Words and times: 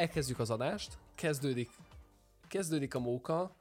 elkezdjük 0.00 0.38
az 0.38 0.50
adást, 0.50 0.98
kezdődik, 1.14 1.70
kezdődik 2.48 2.94
a 2.94 2.98
móka, 2.98 3.56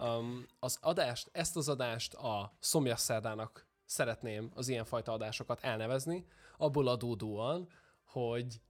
um, 0.00 0.46
az 0.58 0.78
adást, 0.80 1.28
ezt 1.32 1.56
az 1.56 1.68
adást 1.68 2.14
a 2.14 2.56
szomjas 2.58 3.00
szerdának 3.00 3.66
szeretném 3.84 4.50
az 4.54 4.68
ilyenfajta 4.68 5.12
adásokat 5.12 5.60
elnevezni, 5.60 6.26
abból 6.56 6.88
adódóan, 6.88 7.68
hogy 8.04 8.60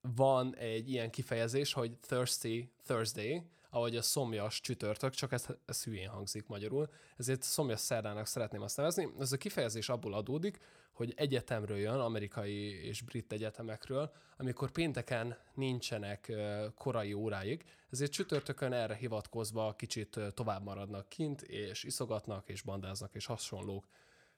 van 0.00 0.56
egy 0.56 0.90
ilyen 0.90 1.10
kifejezés, 1.10 1.72
hogy 1.72 1.98
Thirsty 1.98 2.72
Thursday, 2.84 3.42
ahogy 3.70 3.96
a 3.96 4.02
szomjas 4.02 4.60
csütörtök, 4.60 5.14
csak 5.14 5.32
ez, 5.32 5.46
ez 5.66 5.84
hülyén 5.84 6.08
hangzik 6.08 6.46
magyarul, 6.46 6.88
ezért 7.16 7.42
szomjas 7.42 7.80
szerdának 7.80 8.26
szeretném 8.26 8.62
azt 8.62 8.76
nevezni. 8.76 9.08
Ez 9.18 9.32
a 9.32 9.36
kifejezés 9.36 9.88
abból 9.88 10.14
adódik, 10.14 10.58
hogy 10.92 11.12
egyetemről 11.16 11.76
jön, 11.76 12.00
amerikai 12.00 12.86
és 12.86 13.02
brit 13.02 13.32
egyetemekről, 13.32 14.12
amikor 14.36 14.70
pénteken 14.70 15.38
nincsenek 15.54 16.32
korai 16.74 17.12
óráig, 17.12 17.64
ezért 17.90 18.12
csütörtökön 18.12 18.72
erre 18.72 18.94
hivatkozva 18.94 19.74
kicsit 19.74 20.20
tovább 20.34 20.64
maradnak 20.64 21.08
kint, 21.08 21.42
és 21.42 21.84
iszogatnak, 21.84 22.48
és 22.48 22.62
bandáznak, 22.62 23.14
és 23.14 23.26
hasonlók. 23.26 23.88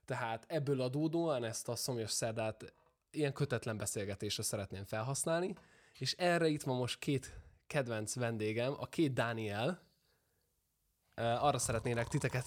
Tehát 0.04 0.45
ebből 0.48 0.80
adódóan 0.80 1.45
ezt 1.45 1.68
a 1.68 1.76
szomjas 1.76 2.10
szerdát 2.10 2.74
ilyen 3.10 3.32
kötetlen 3.32 3.76
beszélgetésre 3.76 4.42
szeretném 4.42 4.84
felhasználni, 4.84 5.54
és 5.98 6.12
erre 6.12 6.48
itt 6.48 6.62
van 6.62 6.76
most 6.76 6.98
két 6.98 7.34
kedvenc 7.70 8.15
vendégem, 8.15 8.74
a 8.79 8.87
két 8.87 9.12
Dániel, 9.12 9.83
arra 11.15 11.59
szeretnének 11.59 12.09
titeket 12.09 12.46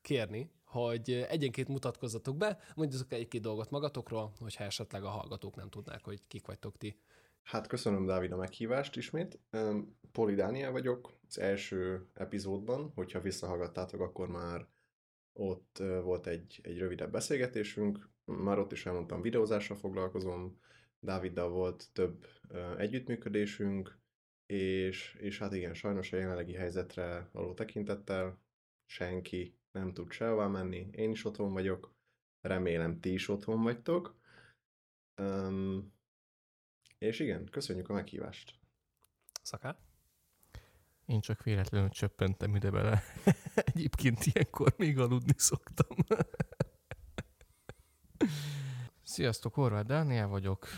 kérni, 0.00 0.50
hogy 0.64 1.10
egyenként 1.28 1.68
mutatkozzatok 1.68 2.36
be, 2.36 2.58
mondjatok 2.74 3.12
egy-két 3.12 3.40
dolgot 3.40 3.70
magatokról, 3.70 4.32
hogyha 4.38 4.64
esetleg 4.64 5.04
a 5.04 5.08
hallgatók 5.08 5.56
nem 5.56 5.68
tudnák, 5.68 6.04
hogy 6.04 6.20
kik 6.28 6.46
vagytok 6.46 6.76
ti. 6.76 7.00
Hát 7.42 7.66
köszönöm, 7.66 8.06
Dávid, 8.06 8.32
a 8.32 8.36
meghívást 8.36 8.96
ismét. 8.96 9.38
Poli 10.12 10.34
Dániel 10.34 10.70
vagyok, 10.70 11.12
az 11.28 11.38
első 11.38 12.06
epizódban, 12.14 12.92
hogyha 12.94 13.20
visszahallgattátok, 13.20 14.00
akkor 14.00 14.28
már 14.28 14.66
ott 15.32 15.82
volt 16.02 16.26
egy, 16.26 16.60
egy 16.62 16.78
rövidebb 16.78 17.10
beszélgetésünk, 17.10 18.08
már 18.24 18.58
ott 18.58 18.72
is 18.72 18.86
elmondtam, 18.86 19.20
videózással 19.20 19.76
foglalkozom, 19.76 20.58
Dáviddal 21.02 21.48
volt 21.48 21.88
több 21.92 22.26
együttműködésünk, 22.78 23.99
és, 24.50 25.14
és 25.20 25.38
hát 25.38 25.52
igen, 25.52 25.74
sajnos 25.74 26.12
a 26.12 26.16
jelenlegi 26.16 26.54
helyzetre 26.54 27.28
való 27.32 27.54
tekintettel 27.54 28.38
senki 28.86 29.58
nem 29.72 29.92
tud 29.92 30.10
sehová 30.10 30.46
menni, 30.46 30.88
én 30.92 31.10
is 31.10 31.24
otthon 31.24 31.52
vagyok, 31.52 31.94
remélem 32.40 33.00
ti 33.00 33.12
is 33.12 33.28
otthon 33.28 33.62
vagytok. 33.62 34.18
Um, 35.16 35.92
és 36.98 37.18
igen, 37.18 37.44
köszönjük 37.44 37.88
a 37.88 37.92
meghívást. 37.92 38.58
Szaká? 39.42 39.78
Én 41.06 41.20
csak 41.20 41.42
véletlenül 41.42 41.88
csöppentem 41.88 42.54
ide 42.54 42.70
bele. 42.70 43.02
Egyébként 43.72 44.24
ilyenkor 44.24 44.74
még 44.76 44.98
aludni 44.98 45.34
szoktam. 45.36 45.96
Sziasztok, 49.02 49.54
Horváth 49.54 49.86
Dániel 49.86 50.28
vagyok. 50.28 50.68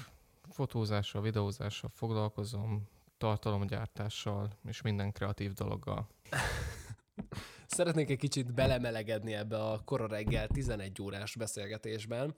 Fotózással, 0.50 1.22
videózással 1.22 1.90
foglalkozom, 1.90 2.88
tartalomgyártással 3.22 4.48
és 4.68 4.82
minden 4.82 5.12
kreatív 5.12 5.52
dologgal. 5.52 6.08
Szeretnék 7.66 8.10
egy 8.10 8.18
kicsit 8.18 8.54
belemelegedni 8.54 9.34
ebbe 9.34 9.58
a 9.58 9.80
kora 9.84 10.06
reggel 10.06 10.46
11 10.46 11.02
órás 11.02 11.36
beszélgetésben. 11.36 12.34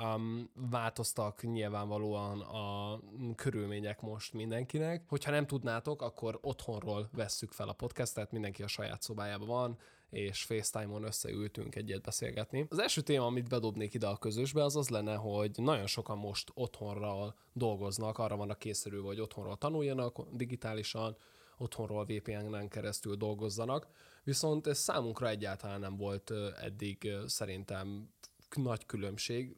Um, 0.00 0.50
változtak 0.70 1.42
nyilvánvalóan 1.42 2.40
a 2.40 3.00
körülmények 3.34 4.00
most 4.00 4.32
mindenkinek. 4.32 5.04
Hogyha 5.08 5.30
nem 5.30 5.46
tudnátok, 5.46 6.02
akkor 6.02 6.38
otthonról 6.42 7.08
vesszük 7.12 7.52
fel 7.52 7.68
a 7.68 7.72
podcastet, 7.72 8.32
mindenki 8.32 8.62
a 8.62 8.68
saját 8.68 9.02
szobájában 9.02 9.46
van, 9.46 9.78
és 10.14 10.42
FaceTime-on 10.42 11.02
összeültünk 11.02 11.74
egyet 11.74 12.02
beszélgetni. 12.02 12.66
Az 12.68 12.78
első 12.78 13.00
téma, 13.00 13.26
amit 13.26 13.48
bedobnék 13.48 13.94
ide 13.94 14.06
a 14.06 14.16
közösbe, 14.16 14.64
az 14.64 14.76
az 14.76 14.88
lenne, 14.88 15.14
hogy 15.14 15.50
nagyon 15.56 15.86
sokan 15.86 16.18
most 16.18 16.50
otthonról 16.54 17.34
dolgoznak, 17.52 18.18
arra 18.18 18.36
vannak 18.36 18.58
készülő, 18.58 19.00
hogy 19.00 19.20
otthonról 19.20 19.56
tanuljanak 19.56 20.18
digitálisan, 20.32 21.16
otthonról 21.56 22.04
VPN-en 22.04 22.68
keresztül 22.68 23.14
dolgozzanak, 23.16 23.88
viszont 24.24 24.66
ez 24.66 24.78
számunkra 24.78 25.28
egyáltalán 25.28 25.80
nem 25.80 25.96
volt 25.96 26.32
eddig 26.60 27.08
szerintem 27.26 28.08
nagy 28.56 28.86
különbség, 28.86 29.56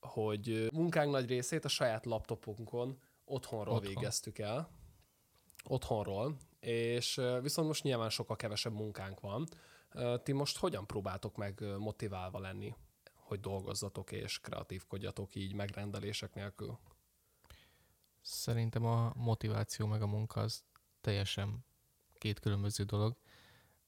hogy 0.00 0.68
munkánk 0.72 1.10
nagy 1.10 1.28
részét 1.28 1.64
a 1.64 1.68
saját 1.68 2.06
laptopunkon 2.06 2.98
otthonról 3.24 3.74
Otthon. 3.74 3.94
végeztük 3.94 4.38
el, 4.38 4.70
otthonról, 5.64 6.36
és 6.60 7.20
viszont 7.42 7.68
most 7.68 7.82
nyilván 7.82 8.10
sokkal 8.10 8.36
kevesebb 8.36 8.72
munkánk 8.72 9.20
van. 9.20 9.46
Ti 10.22 10.32
most 10.32 10.58
hogyan 10.58 10.86
próbáltok 10.86 11.36
meg 11.36 11.60
motiválva 11.78 12.38
lenni, 12.38 12.74
hogy 13.14 13.40
dolgozzatok 13.40 14.12
és 14.12 14.40
kreatívkodjatok 14.40 15.34
így 15.34 15.54
megrendelések 15.54 16.34
nélkül? 16.34 16.78
Szerintem 18.20 18.84
a 18.84 19.12
motiváció 19.14 19.86
meg 19.86 20.02
a 20.02 20.06
munka 20.06 20.40
az 20.40 20.64
teljesen 21.00 21.64
két 22.18 22.40
különböző 22.40 22.84
dolog, 22.84 23.16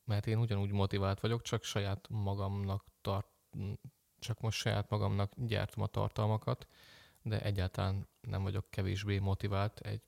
mert 0.04 0.26
én 0.26 0.38
ugyanúgy 0.38 0.70
motivált 0.70 1.20
vagyok, 1.20 1.42
csak 1.42 1.64
saját 1.64 2.08
magamnak 2.08 2.84
tart, 3.00 3.28
csak 4.18 4.40
most 4.40 4.58
saját 4.58 4.90
magamnak 4.90 5.32
gyártom 5.36 5.82
a 5.82 5.86
tartalmakat, 5.86 6.66
de 7.22 7.42
egyáltalán 7.42 8.08
nem 8.20 8.42
vagyok 8.42 8.70
kevésbé 8.70 9.18
motivált 9.18 9.80
egy 9.80 10.02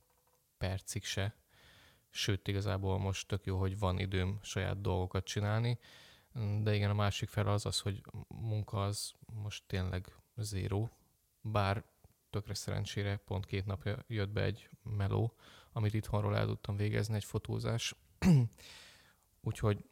percig 0.59 1.05
se. 1.05 1.35
Sőt, 2.17 2.49
igazából 2.49 2.99
most 2.99 3.29
tök 3.29 3.45
jó, 3.45 3.59
hogy 3.59 3.79
van 3.79 3.99
időm 3.99 4.39
saját 4.43 4.81
dolgokat 4.81 5.25
csinálni, 5.25 5.79
de 6.63 6.75
igen, 6.75 6.91
a 6.91 6.95
másik 6.95 7.29
fel 7.29 7.47
az 7.47 7.67
az, 7.67 7.81
hogy 7.81 8.03
munka 8.29 8.85
az 8.85 9.13
most 9.33 9.65
tényleg 9.67 10.15
zéró, 10.37 10.91
bár 11.41 11.85
tökre 12.31 12.55
szerencsére 12.55 13.17
pont 13.17 13.47
két 13.47 13.67
napja 13.67 14.05
jött 14.07 14.29
be 14.29 14.43
egy 14.43 14.69
meló, 14.83 15.35
amit 15.73 15.95
itthonról 15.95 16.37
el 16.37 16.47
tudtam 16.47 16.77
végezni, 16.77 17.15
egy 17.15 17.25
fotózás. 17.25 17.95
Úgyhogy 19.41 19.85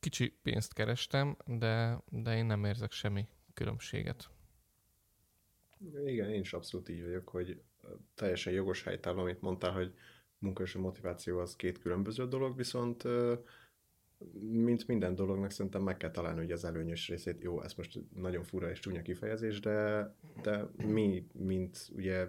kicsi 0.00 0.28
pénzt 0.42 0.72
kerestem, 0.72 1.36
de, 1.46 2.02
de 2.08 2.36
én 2.36 2.46
nem 2.46 2.64
érzek 2.64 2.92
semmi 2.92 3.28
különbséget. 3.54 4.30
Igen, 6.04 6.30
én 6.30 6.40
is 6.40 6.52
abszolút 6.52 6.88
így 6.88 7.02
vagyok, 7.02 7.28
hogy 7.28 7.62
teljesen 8.14 8.52
jogos 8.52 8.82
helytálló, 8.82 9.20
amit 9.20 9.40
mondtál, 9.40 9.72
hogy 9.72 9.94
munka 10.38 10.62
és 10.62 10.74
a 10.74 10.80
motiváció 10.80 11.38
az 11.38 11.56
két 11.56 11.78
különböző 11.78 12.28
dolog, 12.28 12.56
viszont 12.56 13.04
mint 14.40 14.86
minden 14.86 15.14
dolognak 15.14 15.50
szerintem 15.50 15.82
meg 15.82 15.96
kell 15.96 16.10
találni 16.10 16.38
hogy 16.38 16.52
az 16.52 16.64
előnyös 16.64 17.08
részét. 17.08 17.42
Jó, 17.42 17.62
ez 17.62 17.74
most 17.74 18.00
nagyon 18.14 18.42
fura 18.42 18.70
és 18.70 18.78
csúnya 18.78 19.02
kifejezés, 19.02 19.60
de, 19.60 20.14
de 20.42 20.70
mi, 20.86 21.26
mint 21.32 21.88
ugye 21.94 22.26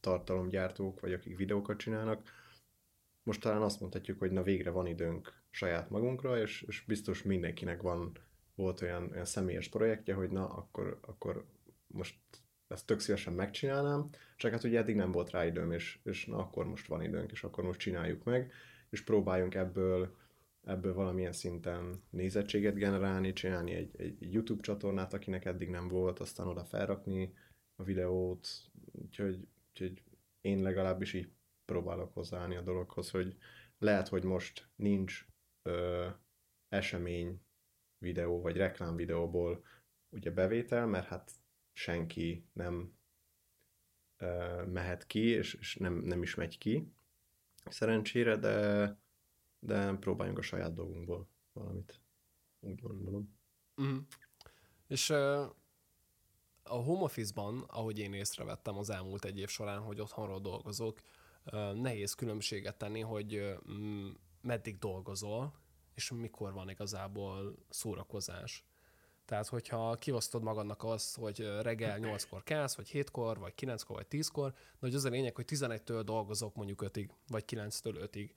tartalomgyártók, 0.00 1.00
vagy 1.00 1.12
akik 1.12 1.36
videókat 1.36 1.78
csinálnak, 1.78 2.30
most 3.22 3.40
talán 3.40 3.62
azt 3.62 3.80
mondhatjuk, 3.80 4.18
hogy 4.18 4.30
na 4.30 4.42
végre 4.42 4.70
van 4.70 4.86
időnk 4.86 5.42
saját 5.50 5.90
magunkra, 5.90 6.40
és, 6.40 6.62
és 6.62 6.84
biztos 6.86 7.22
mindenkinek 7.22 7.82
van, 7.82 8.12
volt 8.54 8.80
olyan, 8.80 9.10
olyan 9.10 9.24
személyes 9.24 9.68
projektje, 9.68 10.14
hogy 10.14 10.30
na, 10.30 10.48
akkor, 10.48 10.98
akkor 11.00 11.44
most 11.86 12.16
ezt 12.68 12.86
tök 12.86 13.00
szívesen 13.00 13.32
megcsinálnám, 13.32 14.10
csak 14.36 14.52
hát 14.52 14.64
ugye 14.64 14.78
eddig 14.78 14.96
nem 14.96 15.12
volt 15.12 15.30
rá 15.30 15.46
időm, 15.46 15.72
és, 15.72 15.98
és 16.02 16.26
na, 16.26 16.36
akkor 16.36 16.66
most 16.66 16.86
van 16.86 17.02
időnk, 17.02 17.32
és 17.32 17.44
akkor 17.44 17.64
most 17.64 17.80
csináljuk 17.80 18.24
meg, 18.24 18.52
és 18.90 19.02
próbáljunk 19.02 19.54
ebből 19.54 20.16
ebből 20.64 20.94
valamilyen 20.94 21.32
szinten 21.32 22.02
nézettséget 22.10 22.74
generálni, 22.74 23.32
csinálni 23.32 23.72
egy, 23.72 24.00
egy 24.00 24.32
YouTube 24.32 24.62
csatornát, 24.62 25.12
akinek 25.12 25.44
eddig 25.44 25.68
nem 25.68 25.88
volt, 25.88 26.18
aztán 26.18 26.46
oda 26.46 26.64
felrakni 26.64 27.34
a 27.76 27.82
videót, 27.82 28.48
úgyhogy, 28.92 29.48
úgyhogy 29.68 30.02
én 30.40 30.62
legalábbis 30.62 31.12
így 31.12 31.28
próbálok 31.64 32.12
hozzáállni 32.12 32.56
a 32.56 32.62
dologhoz, 32.62 33.10
hogy 33.10 33.36
lehet, 33.78 34.08
hogy 34.08 34.24
most 34.24 34.68
nincs 34.76 35.26
ö, 35.62 36.08
esemény 36.68 37.40
videó 37.98 38.40
vagy 38.40 38.56
reklám 38.56 38.96
videóból 38.96 39.64
ugye 40.10 40.30
bevétel, 40.30 40.86
mert 40.86 41.06
hát 41.06 41.30
senki 41.74 42.46
nem 42.52 42.92
ö, 44.16 44.62
mehet 44.66 45.06
ki, 45.06 45.20
és, 45.20 45.54
és 45.54 45.76
nem, 45.76 45.94
nem 45.94 46.22
is 46.22 46.34
megy 46.34 46.58
ki 46.58 46.92
szerencsére, 47.70 48.36
de 48.36 48.96
de 49.64 49.92
próbáljunk 49.94 50.38
a 50.38 50.42
saját 50.42 50.74
dolgunkból 50.74 51.28
valamit, 51.52 52.00
úgy 52.60 52.80
gondolom. 52.80 53.38
Mm. 53.82 53.98
És 54.86 55.10
uh, 55.10 55.40
a 56.62 56.74
home 56.74 57.02
office-ban, 57.02 57.64
ahogy 57.66 57.98
én 57.98 58.12
észrevettem 58.12 58.76
az 58.78 58.90
elmúlt 58.90 59.24
egy 59.24 59.38
év 59.38 59.48
során, 59.48 59.80
hogy 59.80 60.00
otthonról 60.00 60.40
dolgozok, 60.40 61.00
uh, 61.44 61.74
nehéz 61.74 62.14
különbséget 62.14 62.78
tenni, 62.78 63.00
hogy 63.00 63.36
uh, 63.36 64.10
meddig 64.40 64.78
dolgozol, 64.78 65.54
és 65.94 66.10
mikor 66.10 66.52
van 66.52 66.70
igazából 66.70 67.56
szórakozás. 67.68 68.64
Tehát, 69.24 69.46
hogyha 69.46 69.94
kiosztod 69.94 70.42
magadnak 70.42 70.84
azt, 70.84 71.16
hogy 71.16 71.48
reggel 71.62 71.98
8-kor 72.00 72.42
kelsz, 72.42 72.74
vagy 72.74 72.90
7-kor, 72.92 73.38
vagy 73.38 73.52
9-kor, 73.60 73.96
vagy 73.96 74.06
10-kor, 74.10 74.50
de 74.50 74.58
hogy 74.80 74.94
az 74.94 75.04
a 75.04 75.08
lényeg, 75.08 75.34
hogy 75.34 75.44
11-től 75.48 76.02
dolgozok 76.04 76.54
mondjuk 76.54 76.82
5-ig, 76.84 77.08
vagy 77.28 77.44
9-től 77.46 78.08
5-ig 78.12 78.30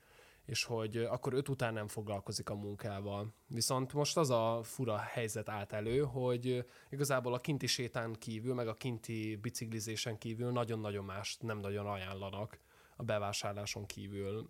és 0.48 0.64
hogy 0.64 0.98
akkor 0.98 1.34
öt 1.34 1.50
után 1.50 1.74
nem 1.74 1.88
foglalkozik 1.88 2.50
a 2.50 2.56
munkával. 2.56 3.34
Viszont 3.48 3.94
most 3.94 4.18
az 4.18 4.30
a 4.30 4.60
fura 4.64 4.98
helyzet 4.98 5.50
állt 5.50 5.74
elő, 5.74 6.00
hogy 6.00 6.66
igazából 6.90 7.34
a 7.34 7.40
kinti 7.40 7.68
sétán 7.68 8.14
kívül, 8.14 8.54
meg 8.54 8.68
a 8.68 8.74
kinti 8.74 9.36
biciklizésen 9.36 10.18
kívül 10.18 10.52
nagyon-nagyon 10.52 11.06
más 11.06 11.38
nem 11.40 11.58
nagyon 11.58 11.86
ajánlanak 11.86 12.60
a 12.96 13.04
bevásárláson 13.04 13.86
kívül 13.86 14.50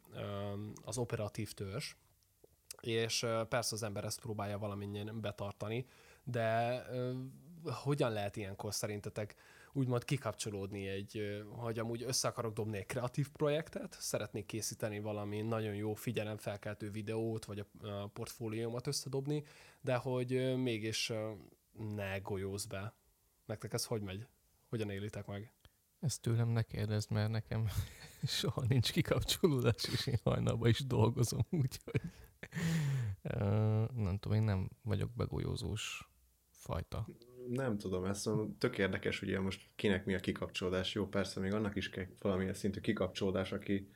az 0.84 0.98
operatív 0.98 1.52
törzs. 1.52 1.96
És 2.82 3.26
persze 3.50 3.76
az 3.76 3.84
ember 3.84 4.04
ezt 4.04 4.20
próbálja 4.20 4.58
valamennyien 4.58 5.22
betartani, 5.22 5.86
de 6.32 6.84
hogyan 7.64 8.12
lehet 8.12 8.36
ilyenkor 8.36 8.74
szerintetek 8.74 9.36
úgymond 9.74 10.04
kikapcsolódni 10.04 10.88
egy, 10.88 11.44
hogy 11.50 11.80
amúgy 11.80 12.04
össze 12.04 12.28
akarok 12.28 12.54
dobni 12.54 12.78
egy 12.78 12.86
kreatív 12.86 13.30
projektet, 13.30 13.98
szeretnék 14.00 14.46
készíteni 14.46 15.00
valami 15.00 15.42
nagyon 15.42 15.76
jó 15.76 15.94
figyelemfelkeltő 15.94 16.92
videót, 16.92 17.46
vagy 17.46 17.60
a 17.60 18.08
portfóliómat 18.08 18.88
összedobni, 18.88 19.44
de 19.82 19.96
hogy 19.96 20.58
mégis 20.58 21.12
ne 21.96 22.18
golyóz 22.18 22.66
be. 22.66 22.94
Nektek 23.46 23.74
ez 23.74 23.86
hogy 23.86 24.02
megy? 24.02 24.28
Hogyan 24.70 24.90
élitek 24.90 25.26
meg? 25.26 25.52
Ezt 26.00 26.22
tőlem 26.22 26.50
ne 26.50 26.62
kérdezd, 26.62 27.12
mert 27.12 27.30
nekem 27.30 27.68
soha 28.40 28.64
nincs 28.68 28.92
kikapcsolódás, 28.92 29.84
és 29.92 30.08
én 30.08 30.20
hajnalban 30.24 30.70
is 30.70 30.86
dolgozom, 30.86 31.46
úgyhogy 31.50 32.02
nem 33.94 34.18
tudom, 34.20 34.38
én 34.38 34.44
nem 34.44 34.70
vagyok 34.84 35.12
begolyózós 35.16 36.08
fajta 36.68 37.08
nem 37.50 37.78
tudom, 37.78 38.06
ez 38.06 38.20
szóval 38.20 38.56
tök 38.58 38.78
érdekes, 38.78 39.22
ugye 39.22 39.40
most 39.40 39.70
kinek 39.76 40.06
mi 40.06 40.14
a 40.14 40.20
kikapcsolódás. 40.20 40.94
Jó, 40.94 41.08
persze 41.08 41.40
még 41.40 41.54
annak 41.54 41.76
is 41.76 41.90
kell 41.90 42.06
valamilyen 42.22 42.54
szintű 42.54 42.80
kikapcsolódás, 42.80 43.52
aki 43.52 43.90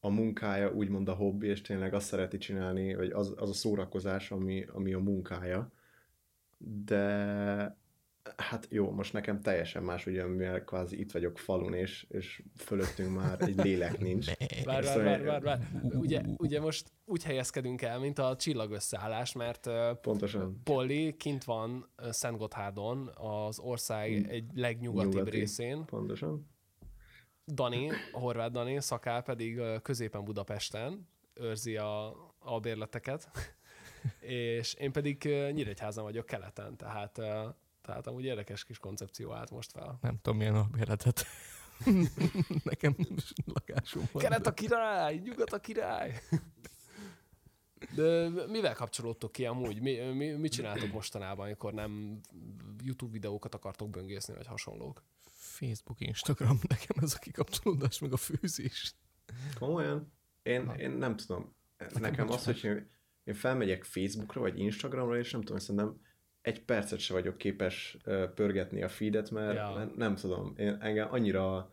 a 0.00 0.08
munkája 0.08 0.72
úgymond 0.72 1.08
a 1.08 1.14
hobbi, 1.14 1.46
és 1.46 1.60
tényleg 1.60 1.94
azt 1.94 2.06
szereti 2.06 2.38
csinálni, 2.38 2.94
vagy 2.94 3.10
az, 3.10 3.34
az 3.36 3.50
a 3.50 3.52
szórakozás, 3.52 4.30
ami, 4.30 4.64
ami 4.72 4.92
a 4.92 4.98
munkája. 4.98 5.72
De 6.58 7.78
Hát 8.36 8.66
jó, 8.70 8.90
most 8.90 9.12
nekem 9.12 9.40
teljesen 9.40 9.82
más, 9.82 10.06
ugye, 10.06 10.26
mivel 10.26 10.64
kvázi 10.64 11.00
itt 11.00 11.12
vagyok 11.12 11.38
falun, 11.38 11.74
és, 11.74 12.06
és 12.08 12.42
fölöttünk 12.56 13.14
már 13.14 13.40
egy 13.40 13.56
lélek 13.56 13.98
nincs. 13.98 14.26
Vár, 14.64 14.84
vár, 14.84 15.02
vár, 15.02 15.22
vár, 15.22 15.42
vár. 15.42 15.58
Ugye, 15.82 16.22
ugye 16.36 16.60
most 16.60 16.92
úgy 17.04 17.24
helyezkedünk 17.24 17.82
el, 17.82 17.98
mint 17.98 18.18
a 18.18 18.36
csillagösszállás, 18.36 19.32
mert 19.32 19.70
Pontosan. 20.00 20.60
Polly 20.64 21.16
kint 21.16 21.44
van 21.44 21.88
Szent 22.10 22.38
Gotthárdon, 22.38 23.10
az 23.14 23.58
ország 23.58 24.26
egy 24.28 24.44
legnyugatibb 24.54 25.12
Nyugati. 25.12 25.30
részén. 25.30 25.84
Pontosan. 25.84 26.52
Dani, 27.46 27.90
a 28.12 28.18
horvát 28.18 28.52
Dani, 28.52 28.80
szakál 28.80 29.22
pedig 29.22 29.60
középen 29.82 30.24
Budapesten 30.24 31.08
őrzi 31.34 31.76
a, 31.76 32.06
a 32.38 32.60
bérleteket, 32.60 33.30
és 34.20 34.74
én 34.74 34.92
pedig 34.92 35.22
Nyíregyházan 35.52 36.04
vagyok 36.04 36.26
keleten, 36.26 36.76
tehát 36.76 37.20
tehát 37.84 38.06
amúgy 38.06 38.24
érdekes 38.24 38.64
kis 38.64 38.78
koncepció 38.78 39.32
állt 39.32 39.50
most 39.50 39.70
fel. 39.70 39.98
Nem 40.00 40.18
tudom, 40.22 40.38
milyen 40.38 40.54
a 40.54 40.68
béletet. 40.70 41.26
Nekem 42.64 42.96
lakásom 43.44 44.08
van. 44.12 44.22
Kelet 44.22 44.46
a 44.46 44.54
király, 44.54 45.20
nyugat 45.24 45.52
a 45.52 45.58
király. 45.60 46.20
De 47.94 48.28
mivel 48.46 48.74
kapcsolódtok 48.74 49.32
ki 49.32 49.46
amúgy? 49.46 49.80
Mi, 49.80 49.96
mi, 49.96 50.30
mit 50.30 50.52
csináltok 50.52 50.92
mostanában, 50.92 51.44
amikor 51.44 51.72
nem 51.72 52.20
YouTube 52.82 53.12
videókat 53.12 53.54
akartok 53.54 53.90
böngészni, 53.90 54.34
vagy 54.34 54.46
hasonlók? 54.46 55.02
Facebook, 55.30 56.00
Instagram, 56.00 56.58
nekem 56.68 56.96
ez 57.02 57.14
a 57.14 57.18
kikapcsolódás, 57.18 57.98
meg 57.98 58.12
a 58.12 58.16
főzés. 58.16 58.94
Komolyan? 59.58 60.12
Én, 60.42 60.70
én 60.70 60.90
nem 60.90 61.16
tudom. 61.16 61.54
Nekem, 61.78 62.00
nekem 62.00 62.30
az, 62.30 62.44
hogy 62.44 62.64
én, 62.64 62.90
én 63.24 63.34
felmegyek 63.34 63.84
Facebookra, 63.84 64.40
vagy 64.40 64.58
Instagramra, 64.58 65.18
és 65.18 65.30
nem 65.30 65.40
tudom, 65.40 65.58
szerintem 65.58 66.00
egy 66.44 66.64
percet 66.64 66.98
se 66.98 67.12
vagyok 67.12 67.36
képes 67.36 67.96
pörgetni 68.34 68.82
a 68.82 68.88
feedet, 68.88 69.30
mert 69.30 69.54
ja. 69.54 69.92
nem, 69.96 70.14
tudom, 70.14 70.54
én 70.56 70.76
engem 70.80 71.08
annyira 71.10 71.72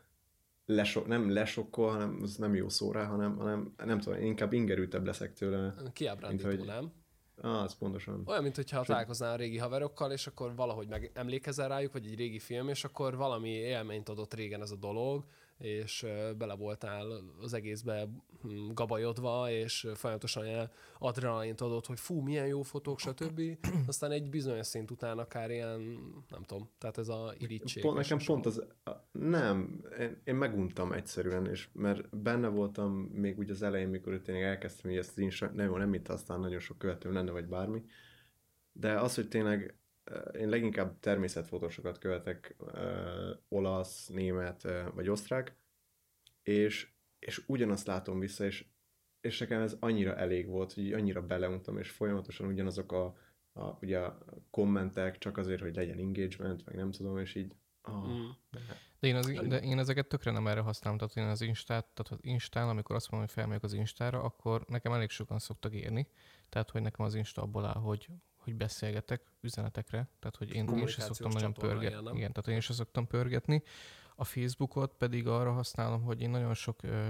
lesok, 0.66 1.08
nem 1.08 1.30
lesokkol, 1.30 1.90
hanem 1.90 2.20
ez 2.24 2.36
nem 2.36 2.56
jó 2.56 2.70
szó 2.70 2.92
rá, 2.92 3.06
hanem, 3.06 3.38
hanem 3.38 3.74
nem 3.86 4.00
tudom, 4.00 4.20
én 4.20 4.26
inkább 4.26 4.54
ingerültebb 4.54 5.06
leszek 5.06 5.34
tőle. 5.34 5.74
Kiábrándító, 5.94 6.50
hogy, 6.50 6.66
nem? 6.66 6.92
Ah, 7.42 7.62
az 7.62 7.78
pontosan. 7.78 8.24
Olyan, 8.26 8.44
mint 8.44 8.56
hogyha 8.56 8.84
találkoznál 8.84 9.34
a 9.34 9.36
régi 9.36 9.58
haverokkal, 9.58 10.12
és 10.12 10.28
akkor 10.28 10.56
valahogy 10.56 10.88
meg 10.88 11.12
emlékezel 11.14 11.68
rájuk, 11.68 11.94
vagy 11.94 12.06
egy 12.06 12.16
régi 12.16 12.40
film, 12.40 12.70
és 12.70 12.84
akkor 12.84 13.16
valami 13.16 13.50
élményt 13.50 14.10
adott 14.10 14.34
régen 14.34 14.62
ez 14.62 14.72
a 14.72 14.76
dolog, 14.76 15.26
és 15.58 16.06
bele 16.38 16.56
voltál 16.56 17.08
az 17.42 17.54
egészbe 17.54 18.08
gabajodva, 18.74 19.52
és 19.52 19.88
folyamatosan 19.94 20.70
adrenalint 21.00 21.62
adott, 21.62 21.86
hogy 21.86 22.00
fú, 22.00 22.20
milyen 22.20 22.48
jó 22.48 22.62
fotók, 22.62 23.00
stb. 23.00 23.42
Aztán 23.88 24.12
egy 24.12 24.30
bizonyos 24.30 24.68
szint 24.68 24.92
után 24.92 25.18
akár 25.18 25.52
ilyen, 25.52 25.80
nem 26.30 26.44
tudom, 26.44 26.70
tehát 26.78 26.98
ez 26.98 27.08
a 27.08 27.34
irítség. 27.38 27.84
Pont, 27.84 27.98
nekem 27.98 28.18
pont 28.26 28.46
az, 28.46 28.64
nem, 29.12 29.82
én, 30.00 30.22
én 30.24 30.36
meguntam 30.36 30.92
egyszerűen, 30.92 31.48
és 31.48 31.70
mert 31.74 32.18
benne 32.18 32.48
voltam 32.48 32.92
még 32.94 33.38
úgy 33.38 33.50
az 33.50 33.62
elején, 33.62 33.90
mikor 33.90 34.22
tényleg 34.22 34.44
elkezdtem, 34.44 34.92
hogy 34.92 35.00
ezt 35.00 35.12
az 35.12 35.18
Instagram, 35.18 35.58
nem, 35.58 35.78
nem 35.78 35.94
itt 35.94 36.08
aztán 36.08 36.40
nagyon 36.40 36.60
sok 36.60 36.78
követőm 36.78 37.14
lenne, 37.14 37.32
vagy 37.32 37.46
bármi, 37.46 37.84
de 38.72 39.00
az, 39.00 39.16
hogy 39.16 39.28
tényleg 39.28 39.76
én 40.40 40.50
leginkább 40.50 41.00
természetfotósokat 41.00 41.98
követek, 41.98 42.56
olasz, 43.50 44.08
német 44.08 44.68
vagy 44.94 45.10
osztrák, 45.10 45.56
és, 46.44 46.94
és 47.26 47.44
ugyanazt 47.48 47.88
látom 47.88 48.20
vissza, 48.20 48.46
és, 48.46 48.66
és 49.22 49.40
nekem 49.40 49.62
ez 49.62 49.78
annyira 49.80 50.16
elég 50.16 50.48
volt, 50.48 50.74
hogy 50.74 50.94
annyira 50.94 51.26
beleuntam, 51.26 51.78
és 51.78 51.90
folyamatosan 51.90 52.48
ugyanazok 52.48 52.92
a, 52.92 53.18
a, 53.54 53.78
ugye 53.82 54.00
a 54.00 54.26
kommentek, 54.50 55.18
csak 55.18 55.38
azért, 55.38 55.62
hogy 55.62 55.76
legyen 55.76 55.98
engagement, 55.98 56.66
meg 56.66 56.76
nem 56.76 56.92
tudom, 56.92 57.18
és 57.18 57.36
így 57.36 57.56
Oh, 57.84 58.08
mm. 58.08 58.30
de, 59.00 59.08
én 59.08 59.16
az, 59.16 59.32
de 59.48 59.62
én 59.62 59.80
ezeket 59.80 60.08
tökre 60.08 60.32
nem 60.32 60.48
erre 60.48 60.60
használom, 60.60 60.98
tehát 60.98 61.16
én 61.16 61.24
az 61.24 61.42
Instát, 61.42 61.86
tehát 61.86 62.12
az 62.12 62.18
Instán, 62.22 62.70
amikor 62.70 62.96
azt 62.96 63.12
mondom, 63.12 63.28
hogy 63.28 63.38
felmegyek 63.38 63.64
az 63.64 63.74
Instára, 63.74 64.22
akkor 64.22 64.66
nekem 64.68 64.94
elég 64.94 65.10
sokan 65.10 65.40
szoktak 65.40 65.74
érni, 65.74 66.08
tehát 66.50 66.70
hogy 66.70 66.82
nekem 66.82 67.06
az 67.06 67.16
Insta 67.16 67.42
abból 67.42 67.66
áll, 67.66 67.82
hogy 67.82 68.08
hogy 68.44 68.56
beszélgetek 68.56 69.22
üzenetekre, 69.42 70.10
tehát 70.20 70.36
hogy 70.36 70.54
én, 70.54 70.68
én 70.68 70.88
sem 70.88 71.06
szoktam 71.06 71.32
nagyon 71.32 71.54
pörgetni. 71.54 72.18
Igen, 72.18 72.32
tehát 72.32 72.48
én 72.48 72.60
sem 72.60 72.76
szoktam 72.76 73.08
pörgetni. 73.08 73.64
A 74.22 74.24
Facebookot 74.24 74.94
pedig 74.94 75.28
arra 75.28 75.52
használom, 75.52 76.02
hogy 76.02 76.22
én 76.22 76.30
nagyon 76.30 76.54
sok 76.54 76.84
ö, 76.84 77.08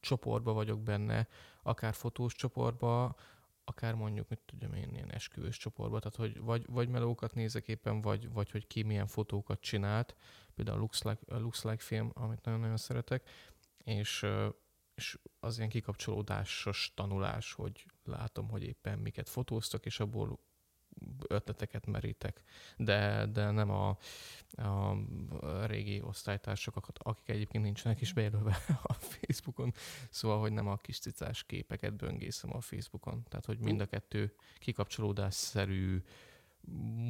csoportba 0.00 0.52
vagyok 0.52 0.82
benne, 0.82 1.28
akár 1.62 1.94
fotós 1.94 2.34
csoportba, 2.34 3.16
akár 3.64 3.94
mondjuk, 3.94 4.28
mit 4.28 4.40
tudjam 4.46 4.72
én, 4.72 4.94
ilyen 4.94 5.10
esküvős 5.10 5.56
csoportba, 5.56 5.98
tehát 5.98 6.16
hogy 6.16 6.40
vagy, 6.40 6.66
vagy 6.66 6.88
melókat 6.88 7.34
nézek 7.34 7.68
éppen, 7.68 8.00
vagy, 8.00 8.32
vagy 8.32 8.50
hogy 8.50 8.66
ki 8.66 8.82
milyen 8.82 9.06
fotókat 9.06 9.60
csinált, 9.60 10.16
például 10.54 10.76
a 10.76 10.80
Lux 10.80 11.02
Like, 11.02 11.34
a 11.34 11.38
Lux 11.38 11.62
like 11.64 11.82
film, 11.82 12.10
amit 12.14 12.44
nagyon-nagyon 12.44 12.76
szeretek, 12.76 13.28
és, 13.84 14.26
és 14.94 15.18
az 15.40 15.56
ilyen 15.56 15.70
kikapcsolódásos 15.70 16.92
tanulás, 16.94 17.52
hogy 17.52 17.86
látom, 18.04 18.48
hogy 18.48 18.62
éppen 18.62 18.98
miket 18.98 19.28
fotóztak, 19.28 19.86
és 19.86 20.00
abból 20.00 20.38
ötleteket 21.28 21.86
merítek, 21.86 22.42
de, 22.76 23.26
de 23.26 23.50
nem 23.50 23.70
a, 23.70 23.88
a 24.56 24.96
régi 25.66 26.02
osztálytársakat, 26.02 26.98
akik 26.98 27.28
egyébként 27.28 27.64
nincsenek 27.64 28.00
is 28.00 28.12
bejelölve 28.12 28.58
a 28.82 28.92
Facebookon, 28.92 29.72
szóval, 30.10 30.40
hogy 30.40 30.52
nem 30.52 30.68
a 30.68 30.76
kis 30.76 30.98
cicás 30.98 31.44
képeket 31.44 31.96
böngészem 31.96 32.56
a 32.56 32.60
Facebookon, 32.60 33.24
tehát, 33.28 33.46
hogy 33.46 33.58
mind 33.58 33.80
a 33.80 33.86
kettő 33.86 34.34
kikapcsolódásszerű 34.58 36.02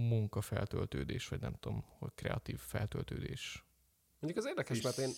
munkafeltöltődés, 0.09 1.29
vagy 1.29 1.41
nem 1.41 1.55
tudom, 1.61 1.85
hogy 1.99 2.11
kreatív 2.15 2.59
feltöltődés. 2.59 3.65
Mondjuk 4.21 4.45
az 4.45 4.51
érdekes, 4.51 4.81
mert 4.81 4.99
én, 4.99 5.11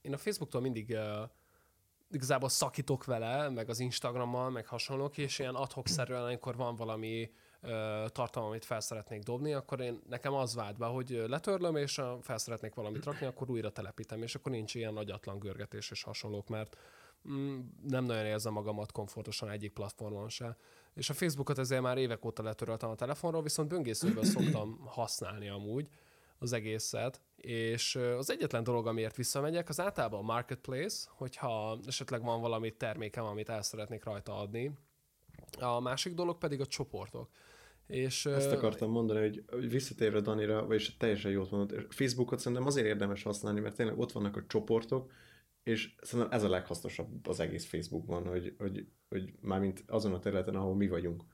én 0.00 0.12
a 0.12 0.18
Facebooktól 0.18 0.60
mindig 0.60 0.88
uh, 0.88 1.30
igazából 2.10 2.48
szakítok 2.48 3.04
vele, 3.04 3.48
meg 3.48 3.68
az 3.68 3.80
Instagrammal, 3.80 4.50
meg 4.50 4.66
hasonlók, 4.66 5.18
és 5.18 5.38
ilyen 5.38 5.54
adhok 5.54 5.88
szerűen, 5.88 6.22
amikor 6.22 6.56
van 6.56 6.76
valami 6.76 7.30
tartalom, 8.06 8.48
amit 8.48 8.64
fel 8.64 8.80
szeretnék 8.80 9.22
dobni, 9.22 9.52
akkor 9.52 9.80
én 9.80 10.00
nekem 10.08 10.34
az 10.34 10.54
vált 10.54 10.76
be, 10.76 10.86
hogy 10.86 11.24
letörlöm, 11.28 11.76
és 11.76 12.00
fel 12.20 12.38
szeretnék 12.38 12.74
valamit 12.74 13.04
rakni, 13.04 13.26
akkor 13.26 13.50
újra 13.50 13.70
telepítem, 13.70 14.22
és 14.22 14.34
akkor 14.34 14.52
nincs 14.52 14.74
ilyen 14.74 14.92
nagyatlan 14.92 15.38
görgetés 15.38 15.90
és 15.90 16.02
hasonlók, 16.02 16.48
mert 16.48 16.76
mm, 17.28 17.58
nem 17.88 18.04
nagyon 18.04 18.24
érzem 18.24 18.52
magamat 18.52 18.92
komfortosan 18.92 19.50
egyik 19.50 19.72
platformon 19.72 20.28
se. 20.28 20.56
És 20.94 21.10
a 21.10 21.14
Facebookot 21.14 21.58
ezért 21.58 21.82
már 21.82 21.98
évek 21.98 22.24
óta 22.24 22.42
letöröltem 22.42 22.90
a 22.90 22.94
telefonról, 22.94 23.42
viszont 23.42 23.68
böngészőből 23.68 24.24
szoktam 24.24 24.80
használni 24.84 25.48
amúgy 25.48 25.88
az 26.38 26.52
egészet, 26.52 27.20
és 27.36 27.94
az 27.94 28.30
egyetlen 28.30 28.62
dolog, 28.62 28.86
amiért 28.86 29.16
visszamegyek, 29.16 29.68
az 29.68 29.80
általában 29.80 30.18
a 30.18 30.22
marketplace, 30.22 31.08
hogyha 31.10 31.78
esetleg 31.86 32.22
van 32.22 32.40
valami 32.40 32.76
termékem, 32.76 33.24
amit 33.24 33.48
el 33.48 33.62
szeretnék 33.62 34.04
rajta 34.04 34.38
adni. 34.38 34.72
A 35.60 35.80
másik 35.80 36.14
dolog 36.14 36.38
pedig 36.38 36.60
a 36.60 36.66
csoportok 36.66 37.28
És, 37.86 38.26
Ezt 38.26 38.52
akartam 38.52 38.90
mondani, 38.90 39.20
hogy 39.20 39.68
visszatérve 39.68 40.20
Danira, 40.20 40.66
vagyis 40.66 40.96
teljesen 40.96 41.30
jót 41.30 41.50
mondod, 41.50 41.86
Facebookot 41.88 42.38
szerintem 42.38 42.66
azért 42.66 42.86
érdemes 42.86 43.22
használni, 43.22 43.60
mert 43.60 43.76
tényleg 43.76 43.98
ott 43.98 44.12
vannak 44.12 44.36
a 44.36 44.46
csoportok, 44.46 45.12
és 45.62 45.94
szerintem 46.00 46.32
ez 46.32 46.42
a 46.42 46.48
leghasznosabb 46.48 47.26
az 47.26 47.40
egész 47.40 47.66
Facebookban, 47.66 48.26
hogy, 48.26 48.54
hogy, 48.58 48.86
hogy 49.08 49.34
mármint 49.40 49.84
azon 49.86 50.12
a 50.12 50.18
területen, 50.18 50.54
ahol 50.54 50.74
mi 50.74 50.88
vagyunk, 50.88 51.24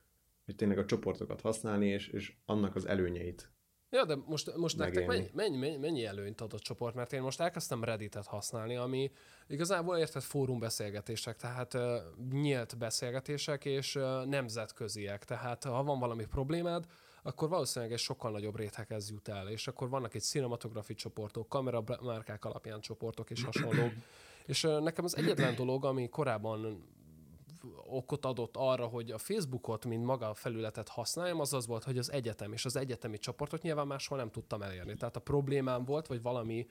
hogy 0.45 0.57
tényleg 0.57 0.79
a 0.79 0.85
csoportokat 0.85 1.41
használni, 1.41 1.87
és, 1.87 2.09
és 2.09 2.37
annak 2.45 2.75
az 2.75 2.87
előnyeit 2.87 3.53
Ja, 3.93 4.05
de 4.05 4.17
most, 4.27 4.57
most 4.57 4.77
nektek 4.77 5.07
mennyi, 5.07 5.31
mennyi, 5.35 5.57
mennyi, 5.57 5.77
mennyi 5.77 6.05
előnyt 6.05 6.41
ad 6.41 6.53
a 6.53 6.59
csoport? 6.59 6.95
Mert 6.95 7.13
én 7.13 7.23
most 7.23 7.41
elkezdtem 7.41 7.85
Redditet 7.85 8.27
használni, 8.27 8.77
ami 8.77 9.11
igazából 9.47 9.97
érted 9.97 10.23
fórum 10.23 10.59
beszélgetések, 10.59 11.37
tehát 11.37 11.75
uh, 11.75 11.83
nyílt 12.31 12.79
beszélgetések 12.79 13.65
és 13.65 13.95
uh, 13.95 14.25
nemzetköziek. 14.25 15.25
Tehát 15.25 15.65
ha 15.65 15.83
van 15.83 15.99
valami 15.99 16.25
problémád, 16.25 16.85
akkor 17.23 17.49
valószínűleg 17.49 17.95
egy 17.95 18.01
sokkal 18.01 18.31
nagyobb 18.31 18.57
réteghez 18.57 19.11
jut 19.11 19.29
el, 19.29 19.49
és 19.49 19.69
akkor 19.69 19.89
vannak 19.89 20.15
itt 20.15 20.23
cinematografi 20.23 20.95
csoportok, 20.95 21.49
kameramárkák 21.49 22.45
alapján 22.45 22.81
csoportok 22.81 23.31
és 23.31 23.45
hasonlók. 23.45 23.93
és 24.53 24.65
uh, 24.65 24.81
nekem 24.81 25.05
az 25.05 25.17
egyetlen 25.17 25.55
dolog, 25.55 25.85
ami 25.85 26.09
korábban 26.09 26.85
okot 27.85 28.25
adott 28.25 28.57
arra, 28.57 28.87
hogy 28.87 29.11
a 29.11 29.19
Facebookot, 29.19 29.85
mint 29.85 30.05
maga 30.05 30.29
a 30.29 30.35
felületet 30.35 30.89
használjam, 30.89 31.41
az 31.41 31.53
az 31.53 31.67
volt, 31.67 31.85
hogy 31.85 31.99
az 31.99 32.13
egyetem 32.13 32.53
és 32.53 32.65
az 32.65 32.77
egyetemi 32.77 33.19
csoportot 33.19 33.63
nyilván 33.63 33.87
máshol 33.87 34.19
nem 34.19 34.31
tudtam 34.31 34.63
elérni. 34.63 34.95
Tehát 34.95 35.17
a 35.17 35.21
problémám 35.21 35.85
volt, 35.85 36.07
vagy 36.07 36.23
valami 36.23 36.67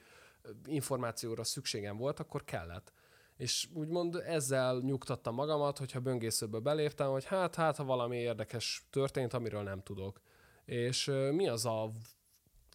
információra 0.64 1.44
szükségem 1.44 1.96
volt, 1.96 2.20
akkor 2.20 2.44
kellett. 2.44 2.92
És 3.36 3.68
úgymond 3.74 4.14
ezzel 4.14 4.78
nyugtattam 4.78 5.34
magamat, 5.34 5.78
hogyha 5.78 6.00
böngészőbe 6.00 6.58
beléptem, 6.58 7.10
hogy 7.10 7.24
hát, 7.24 7.54
hát, 7.54 7.76
ha 7.76 7.84
valami 7.84 8.16
érdekes 8.16 8.86
történt, 8.90 9.32
amiről 9.32 9.62
nem 9.62 9.82
tudok. 9.82 10.20
És 10.64 11.04
mi 11.30 11.48
az 11.48 11.66
a 11.66 11.92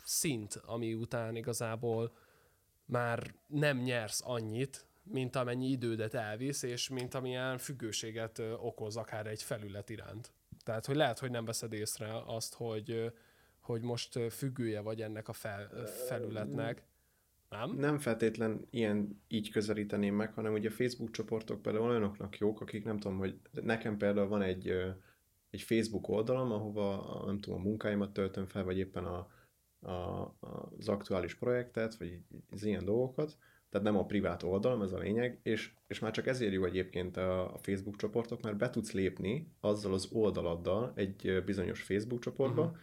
szint, 0.03 0.61
ami 0.65 0.93
után 0.93 1.35
igazából 1.35 2.11
már 2.85 3.35
nem 3.47 3.77
nyersz 3.77 4.21
annyit, 4.25 4.86
mint 5.09 5.35
amennyi 5.35 5.67
idődet 5.67 6.13
elvisz, 6.13 6.63
és 6.63 6.89
mint 6.89 7.13
amilyen 7.13 7.57
függőséget 7.57 8.41
okoz 8.57 8.97
akár 8.97 9.27
egy 9.27 9.43
felület 9.43 9.89
iránt. 9.89 10.31
Tehát, 10.63 10.85
hogy 10.85 10.95
lehet, 10.95 11.19
hogy 11.19 11.31
nem 11.31 11.45
veszed 11.45 11.73
észre 11.73 12.21
azt, 12.25 12.53
hogy, 12.53 13.13
hogy 13.59 13.81
most 13.81 14.19
függője 14.29 14.79
vagy 14.79 15.01
ennek 15.01 15.27
a 15.27 15.33
fel, 15.33 15.85
felületnek. 16.07 16.83
Nem? 17.49 17.75
Nem 17.75 17.99
feltétlen 17.99 18.67
ilyen 18.69 19.21
így 19.27 19.51
közelíteném 19.51 20.15
meg, 20.15 20.33
hanem 20.33 20.53
ugye 20.53 20.69
a 20.69 20.71
Facebook 20.71 21.11
csoportok 21.11 21.61
például 21.61 21.89
olyanoknak 21.89 22.37
jók, 22.37 22.61
akik 22.61 22.83
nem 22.83 22.97
tudom, 22.97 23.17
hogy 23.17 23.39
nekem 23.51 23.97
például 23.97 24.27
van 24.27 24.41
egy, 24.41 24.67
egy 25.49 25.61
Facebook 25.61 26.07
oldalam, 26.07 26.51
ahova 26.51 27.23
nem 27.25 27.39
tudom, 27.39 27.59
a 27.59 27.63
munkáimat 27.63 28.13
töltöm 28.13 28.45
fel, 28.45 28.63
vagy 28.63 28.77
éppen 28.77 29.05
a, 29.05 29.27
a, 29.91 30.35
az 30.77 30.87
aktuális 30.87 31.35
projektet, 31.35 31.95
vagy 31.95 32.21
az 32.49 32.63
ilyen 32.63 32.85
dolgokat, 32.85 33.37
tehát 33.77 33.93
nem 33.93 34.01
a 34.01 34.05
privát 34.05 34.43
oldalam, 34.43 34.81
ez 34.81 34.91
a 34.91 34.97
lényeg, 34.97 35.39
és, 35.43 35.71
és 35.87 35.99
már 35.99 36.11
csak 36.11 36.27
ezért 36.27 36.53
jó 36.53 36.63
egyébként 36.63 37.17
a, 37.17 37.53
a 37.53 37.57
Facebook 37.57 37.95
csoportok, 37.95 38.41
mert 38.41 38.57
be 38.57 38.69
tudsz 38.69 38.91
lépni 38.91 39.51
azzal 39.59 39.93
az 39.93 40.09
oldaladdal 40.11 40.91
egy 40.95 41.43
bizonyos 41.45 41.81
Facebook 41.81 42.21
csoportba, 42.21 42.61
uh-huh. 42.61 42.77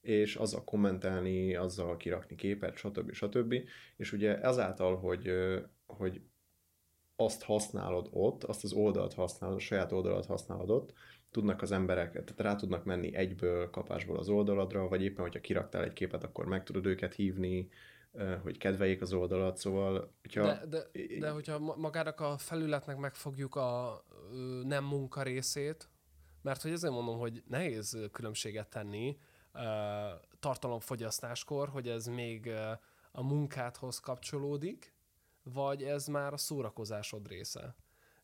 és 0.00 0.36
azzal 0.36 0.64
kommentelni, 0.64 1.54
azzal 1.54 1.96
kirakni 1.96 2.36
képet, 2.36 2.76
stb. 2.76 3.12
stb. 3.12 3.54
És 3.96 4.12
ugye 4.12 4.40
ezáltal, 4.40 4.96
hogy, 4.96 5.30
hogy 5.86 6.20
azt 7.16 7.42
használod 7.42 8.08
ott, 8.10 8.44
azt 8.44 8.64
az 8.64 8.72
oldalt 8.72 9.14
használod, 9.14 9.56
a 9.56 9.60
saját 9.60 9.92
oldalat 9.92 10.26
használod 10.26 10.70
ott, 10.70 10.92
tudnak 11.30 11.62
az 11.62 11.72
emberek, 11.72 12.10
tehát 12.10 12.40
rá 12.40 12.56
tudnak 12.56 12.84
menni 12.84 13.14
egyből 13.14 13.70
kapásból 13.70 14.18
az 14.18 14.28
oldaladra, 14.28 14.88
vagy 14.88 15.02
éppen, 15.02 15.24
hogyha 15.24 15.40
kiraktál 15.40 15.84
egy 15.84 15.92
képet, 15.92 16.24
akkor 16.24 16.46
meg 16.46 16.62
tudod 16.62 16.86
őket 16.86 17.14
hívni, 17.14 17.68
hogy 18.42 18.58
kedveljék 18.58 19.00
az 19.00 19.12
oldalat, 19.12 19.56
szóval... 19.56 20.12
Hogyha... 20.20 20.42
De, 20.42 20.66
de, 20.66 21.18
de 21.18 21.30
hogyha 21.30 21.58
magának 21.58 22.20
a 22.20 22.38
felületnek 22.38 22.96
megfogjuk 22.96 23.54
a 23.54 24.02
nem 24.64 24.84
munka 24.84 25.22
részét, 25.22 25.88
mert 26.42 26.62
hogy 26.62 26.70
ezért 26.70 26.92
mondom, 26.92 27.18
hogy 27.18 27.42
nehéz 27.46 27.98
különbséget 28.12 28.68
tenni 28.68 29.18
tartalomfogyasztáskor, 30.40 31.68
hogy 31.68 31.88
ez 31.88 32.06
még 32.06 32.50
a 33.12 33.22
munkádhoz 33.22 33.98
kapcsolódik, 33.98 34.94
vagy 35.42 35.82
ez 35.82 36.06
már 36.06 36.32
a 36.32 36.36
szórakozásod 36.36 37.28
része. 37.28 37.74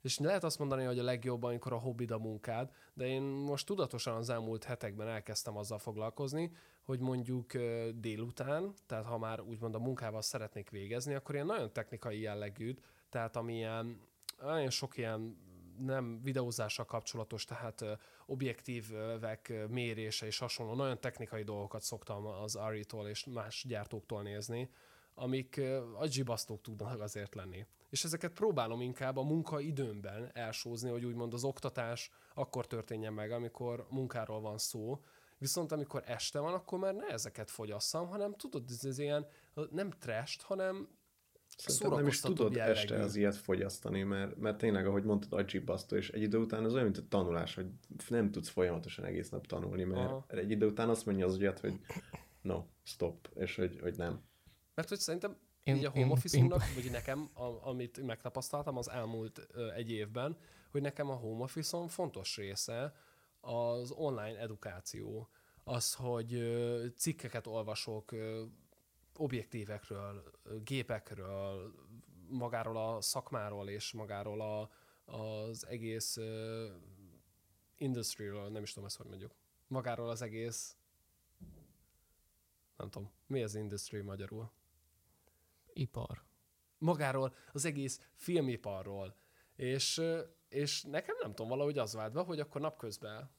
És 0.04 0.18
lehet 0.18 0.44
azt 0.44 0.58
mondani, 0.58 0.84
hogy 0.84 0.99
a 0.99 1.02
legjobb, 1.02 1.42
amikor 1.42 1.73
a 1.73 1.78
hobbid 1.78 2.11
a 2.11 2.18
munkád, 2.18 2.70
de 2.94 3.06
én 3.06 3.23
most 3.23 3.66
tudatosan 3.66 4.16
az 4.16 4.30
elmúlt 4.30 4.64
hetekben 4.64 5.08
elkezdtem 5.08 5.56
azzal 5.56 5.78
foglalkozni, 5.78 6.50
hogy 6.82 7.00
mondjuk 7.00 7.52
délután, 7.94 8.75
tehát 8.87 9.04
ha 9.04 9.18
már 9.18 9.40
úgymond 9.40 9.75
a 9.75 9.78
munkával 9.78 10.23
szeretnék 10.23 10.70
végezni, 10.70 11.14
akkor 11.14 11.34
ilyen 11.34 11.46
nagyon 11.46 11.73
technikai 11.73 12.20
jellegűt, 12.20 12.82
tehát 13.08 13.37
amilyen 13.37 14.00
nagyon 14.40 14.70
sok 14.70 14.96
ilyen 14.96 15.37
nem 15.78 16.20
videózással 16.23 16.84
kapcsolatos, 16.84 17.44
tehát 17.44 17.84
objektívek 18.26 19.52
mérése 19.68 20.26
és 20.26 20.38
hasonló, 20.38 20.75
nagyon 20.75 21.00
technikai 21.00 21.42
dolgokat 21.42 21.82
szoktam 21.82 22.26
az 22.26 22.56
Ari-tól 22.56 23.08
és 23.08 23.25
más 23.25 23.64
gyártóktól 23.68 24.23
nézni, 24.23 24.70
amik 25.14 25.61
agybasztók 25.94 26.61
tudnak 26.61 27.00
azért 27.00 27.34
lenni. 27.34 27.66
És 27.94 28.04
ezeket 28.04 28.32
próbálom 28.32 28.80
inkább 28.80 29.16
a 29.16 29.22
munkaidőmben 29.22 30.30
elsózni, 30.32 30.90
hogy 30.90 31.04
úgymond 31.04 31.34
az 31.34 31.44
oktatás 31.44 32.10
akkor 32.34 32.66
történjen 32.66 33.12
meg, 33.12 33.30
amikor 33.30 33.86
munkáról 33.90 34.40
van 34.40 34.58
szó, 34.58 35.00
Viszont 35.38 35.72
amikor 35.72 36.02
este 36.06 36.38
van, 36.38 36.54
akkor 36.54 36.78
már 36.78 36.94
ne 36.94 37.06
ezeket 37.06 37.50
fogyasszam, 37.50 38.06
hanem 38.06 38.34
tudod, 38.34 38.64
ez, 38.68 38.84
ez 38.84 38.98
ilyen 38.98 39.26
nem 39.70 39.90
trest, 39.90 40.42
hanem 40.42 40.88
Szerintem 41.56 41.98
nem 41.98 42.06
is 42.06 42.20
tudod 42.20 42.54
jellegű. 42.54 42.78
este 42.80 43.02
az 43.02 43.16
ilyet 43.16 43.36
fogyasztani, 43.36 44.02
mert, 44.02 44.36
mert 44.36 44.58
tényleg, 44.58 44.86
ahogy 44.86 45.04
mondtad, 45.04 45.32
agyibbasztó, 45.32 45.96
és 45.96 46.10
egy 46.10 46.22
idő 46.22 46.38
után 46.38 46.64
az 46.64 46.72
olyan, 46.72 46.84
mint 46.84 46.98
a 46.98 47.08
tanulás, 47.08 47.54
hogy 47.54 47.66
nem 48.08 48.30
tudsz 48.30 48.48
folyamatosan 48.48 49.04
egész 49.04 49.28
nap 49.28 49.46
tanulni, 49.46 49.84
mert 49.84 50.10
Aha. 50.10 50.24
egy 50.28 50.50
idő 50.50 50.66
után 50.66 50.88
azt 50.88 51.06
mondja 51.06 51.26
az 51.26 51.34
agyat, 51.34 51.58
hogy 51.58 51.80
no, 52.42 52.64
stop, 52.82 53.30
és 53.34 53.56
hogy, 53.56 53.78
hogy 53.80 53.96
nem. 53.96 54.22
Mert 54.74 54.88
hogy 54.88 54.98
szerintem 54.98 55.36
én, 55.64 55.76
így 55.76 55.85
a 55.85 55.90
home 55.90 56.12
office 56.12 56.47
vagy 56.75 56.90
nekem, 56.90 57.30
a, 57.33 57.68
amit 57.68 58.06
megtapasztaltam 58.06 58.76
az 58.76 58.90
elmúlt 58.90 59.47
egy 59.75 59.90
évben, 59.90 60.38
hogy 60.71 60.80
nekem 60.80 61.11
a 61.11 61.14
home 61.14 61.42
office 61.42 61.88
fontos 61.88 62.37
része 62.37 62.94
az 63.40 63.90
online 63.90 64.38
edukáció. 64.38 65.28
Az, 65.64 65.94
hogy 65.94 66.42
cikkeket 66.97 67.47
olvasok 67.47 68.14
objektívekről, 69.16 70.30
gépekről, 70.64 71.75
magáról 72.28 72.76
a 72.76 73.00
szakmáról 73.00 73.68
és 73.68 73.92
magáról 73.92 74.40
a, 74.40 74.71
az 75.12 75.66
egész 75.66 76.18
industryről, 77.76 78.49
nem 78.49 78.62
is 78.62 78.73
tudom 78.73 78.88
ezt, 78.88 78.97
hogy 78.97 79.06
mondjuk. 79.06 79.35
Magáról 79.66 80.09
az 80.09 80.23
egész 80.23 80.76
nem 82.76 82.90
tudom, 82.90 83.11
mi 83.26 83.42
az 83.42 83.54
industry 83.54 84.00
magyarul? 84.00 84.50
Ipar. 85.75 86.23
Magáról, 86.78 87.35
az 87.52 87.64
egész 87.64 88.00
filmiparról. 88.14 89.16
És 89.57 90.02
és 90.49 90.83
nekem 90.83 91.16
nem 91.21 91.31
tudom, 91.31 91.49
valahogy 91.49 91.78
az 91.78 91.95
vált 91.95 92.12
be, 92.12 92.21
hogy 92.21 92.40
akkor 92.40 92.61
napközben 92.61 93.31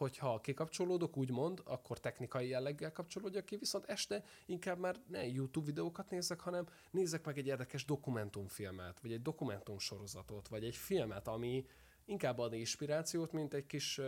hogyha 0.00 0.40
kikapcsolódok, 0.40 1.16
úgymond, 1.16 1.62
akkor 1.64 1.98
technikai 1.98 2.48
jelleggel 2.48 2.92
kapcsolódjak 2.92 3.44
ki, 3.44 3.56
viszont 3.56 3.84
este 3.84 4.24
inkább 4.46 4.78
már 4.78 4.96
ne 5.06 5.26
YouTube 5.26 5.66
videókat 5.66 6.10
nézek, 6.10 6.40
hanem 6.40 6.66
nézek 6.90 7.24
meg 7.24 7.38
egy 7.38 7.46
érdekes 7.46 7.84
dokumentumfilmet, 7.84 9.00
vagy 9.00 9.12
egy 9.12 9.22
dokumentumsorozatot, 9.22 10.48
vagy 10.48 10.64
egy 10.64 10.76
filmet, 10.76 11.28
ami 11.28 11.66
inkább 12.04 12.38
ad 12.38 12.52
inspirációt, 12.52 13.32
mint 13.32 13.54
egy 13.54 13.66
kis 13.66 13.98
uh, 13.98 14.06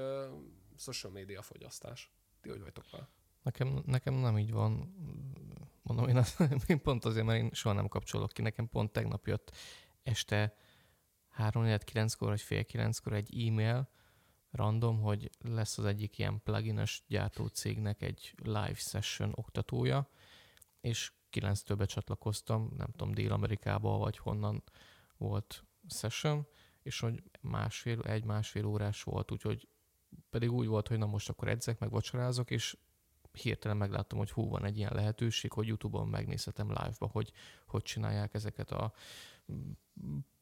social 0.76 1.12
media 1.12 1.42
fogyasztás. 1.42 2.12
Ti 2.40 2.48
hogy 2.48 2.60
vagytok 2.60 2.90
vele? 2.90 3.08
Nekem, 3.42 3.82
nekem 3.86 4.14
nem 4.14 4.38
így 4.38 4.52
van. 4.52 4.94
Mondom, 5.82 6.08
én, 6.08 6.16
az, 6.16 6.36
én 6.66 6.82
pont 6.82 7.04
azért, 7.04 7.26
mert 7.26 7.42
én 7.42 7.50
soha 7.52 7.74
nem 7.74 7.88
kapcsolok 7.88 8.32
ki. 8.32 8.42
Nekem 8.42 8.68
pont 8.68 8.92
tegnap 8.92 9.26
jött 9.26 9.56
este 10.02 10.54
3 11.28 11.64
9-kor 11.66 12.28
vagy 12.28 12.40
fél 12.40 12.64
9-kor 12.72 13.12
egy 13.12 13.46
e-mail 13.46 13.88
random, 14.50 15.00
hogy 15.00 15.30
lesz 15.38 15.78
az 15.78 15.84
egyik 15.84 16.18
ilyen 16.18 16.42
plugines 16.42 17.04
gyártó 17.06 17.46
cégnek 17.46 18.02
egy 18.02 18.34
live 18.42 18.74
session 18.74 19.32
oktatója, 19.34 20.08
és 20.80 21.12
9-től 21.32 21.74
becsatlakoztam, 21.76 22.72
nem 22.76 22.90
tudom, 22.90 23.14
Dél-Amerikába 23.14 23.98
vagy 23.98 24.16
honnan 24.18 24.62
volt 25.16 25.64
session, 25.88 26.46
és 26.82 27.00
hogy 27.00 27.22
másfél, 27.40 28.00
egy-másfél 28.00 28.66
órás 28.66 29.02
volt, 29.02 29.30
úgyhogy 29.30 29.68
pedig 30.30 30.52
úgy 30.52 30.66
volt, 30.66 30.88
hogy 30.88 30.98
na 30.98 31.06
most 31.06 31.28
akkor 31.28 31.48
edzek, 31.48 31.78
meg 31.78 31.90
vacsorázok, 31.90 32.50
és 32.50 32.76
hirtelen 33.32 33.76
megláttam, 33.76 34.18
hogy 34.18 34.30
hú, 34.30 34.48
van 34.48 34.64
egy 34.64 34.76
ilyen 34.78 34.92
lehetőség, 34.94 35.52
hogy 35.52 35.66
YouTube-on 35.66 36.08
megnézhetem 36.08 36.68
live-ba, 36.68 37.06
hogy 37.06 37.32
hogy 37.66 37.82
csinálják 37.82 38.34
ezeket 38.34 38.70
a 38.70 38.92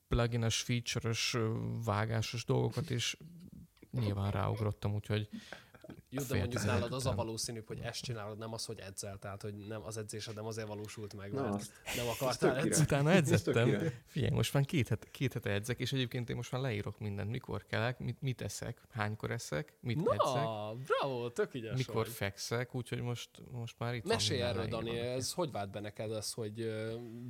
plugines, 0.08 0.62
feature-ös, 0.62 1.36
vágásos 1.84 2.44
dolgokat, 2.44 2.90
és 2.90 3.16
nyilván 3.90 4.30
ráugrottam, 4.30 4.94
úgyhogy 4.94 5.28
Jó, 6.08 6.22
de 6.22 6.34
mondjuk 6.36 6.48
15 6.52 6.64
nálad 6.78 6.92
az 6.92 7.06
a 7.06 7.14
valószínűbb, 7.14 7.66
hogy 7.66 7.78
ezt 7.78 8.02
csinálod, 8.02 8.38
nem 8.38 8.52
az, 8.52 8.64
hogy 8.64 8.78
edzel, 8.78 9.18
tehát 9.18 9.42
hogy 9.42 9.54
nem 9.54 9.82
az 9.84 9.96
edzésed 9.96 10.34
nem 10.34 10.44
azért 10.44 10.66
valósult 10.68 11.14
meg, 11.14 11.32
Na, 11.32 11.42
mert 11.42 11.54
azt- 11.54 11.72
nem 11.96 12.08
akartál 12.08 12.56
edzeni. 12.56 12.82
Utána 12.84 13.10
edzettem. 13.10 13.92
Figyelj, 14.06 14.32
most 14.34 14.52
már 14.52 14.64
két, 14.64 14.88
het, 14.88 15.08
két 15.10 15.32
hete 15.32 15.50
edzek, 15.50 15.78
és 15.78 15.92
egyébként 15.92 16.30
én 16.30 16.36
most 16.36 16.52
már 16.52 16.60
leírok 16.60 16.98
mindent, 16.98 17.30
mikor 17.30 17.66
kelek, 17.66 17.98
mit, 17.98 18.20
mit 18.20 18.40
eszek, 18.40 18.80
hánykor 18.90 19.30
eszek, 19.30 19.72
mit 19.80 19.98
edzek, 19.98 20.42
Na, 20.42 20.74
bravo, 20.74 21.30
tök 21.30 21.54
ügyes 21.54 21.76
mikor 21.76 21.94
vagy. 22.04 22.08
fekszek, 22.14 22.74
úgyhogy 22.74 23.00
most, 23.00 23.30
most 23.50 23.78
már 23.78 23.94
itt 23.94 24.04
Mesélj 24.06 24.40
erről, 24.40 24.66
Dani, 24.66 24.98
ez 24.98 25.32
hogy 25.32 25.50
vált 25.50 25.70
be 25.70 25.80
neked 25.80 26.12
az, 26.12 26.32
hogy 26.32 26.72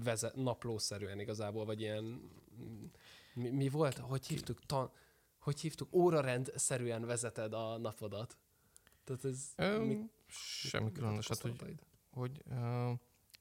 vezet, 0.05 0.35
naplószerűen 0.35 1.21
igazából, 1.21 1.65
vagy 1.65 1.81
ilyen, 1.81 2.31
mi, 3.35 3.49
mi 3.51 3.69
volt, 3.69 3.99
hogy 3.99 4.27
hívtuk, 4.27 4.59
tan, 4.67 4.91
hogy 5.39 5.61
hívtuk, 5.61 5.89
órarendszerűen 5.95 7.05
vezeted 7.07 7.53
a 7.53 7.79
napodat? 7.79 8.37
Tehát 9.05 9.25
ez... 9.25 9.53
Öm, 9.57 9.83
mi- 9.83 10.11
semmi 10.27 10.93
különös, 10.93 11.29
hát, 11.29 11.39
hogy, 11.41 11.75
hogy 12.11 12.43
ö, 12.51 12.93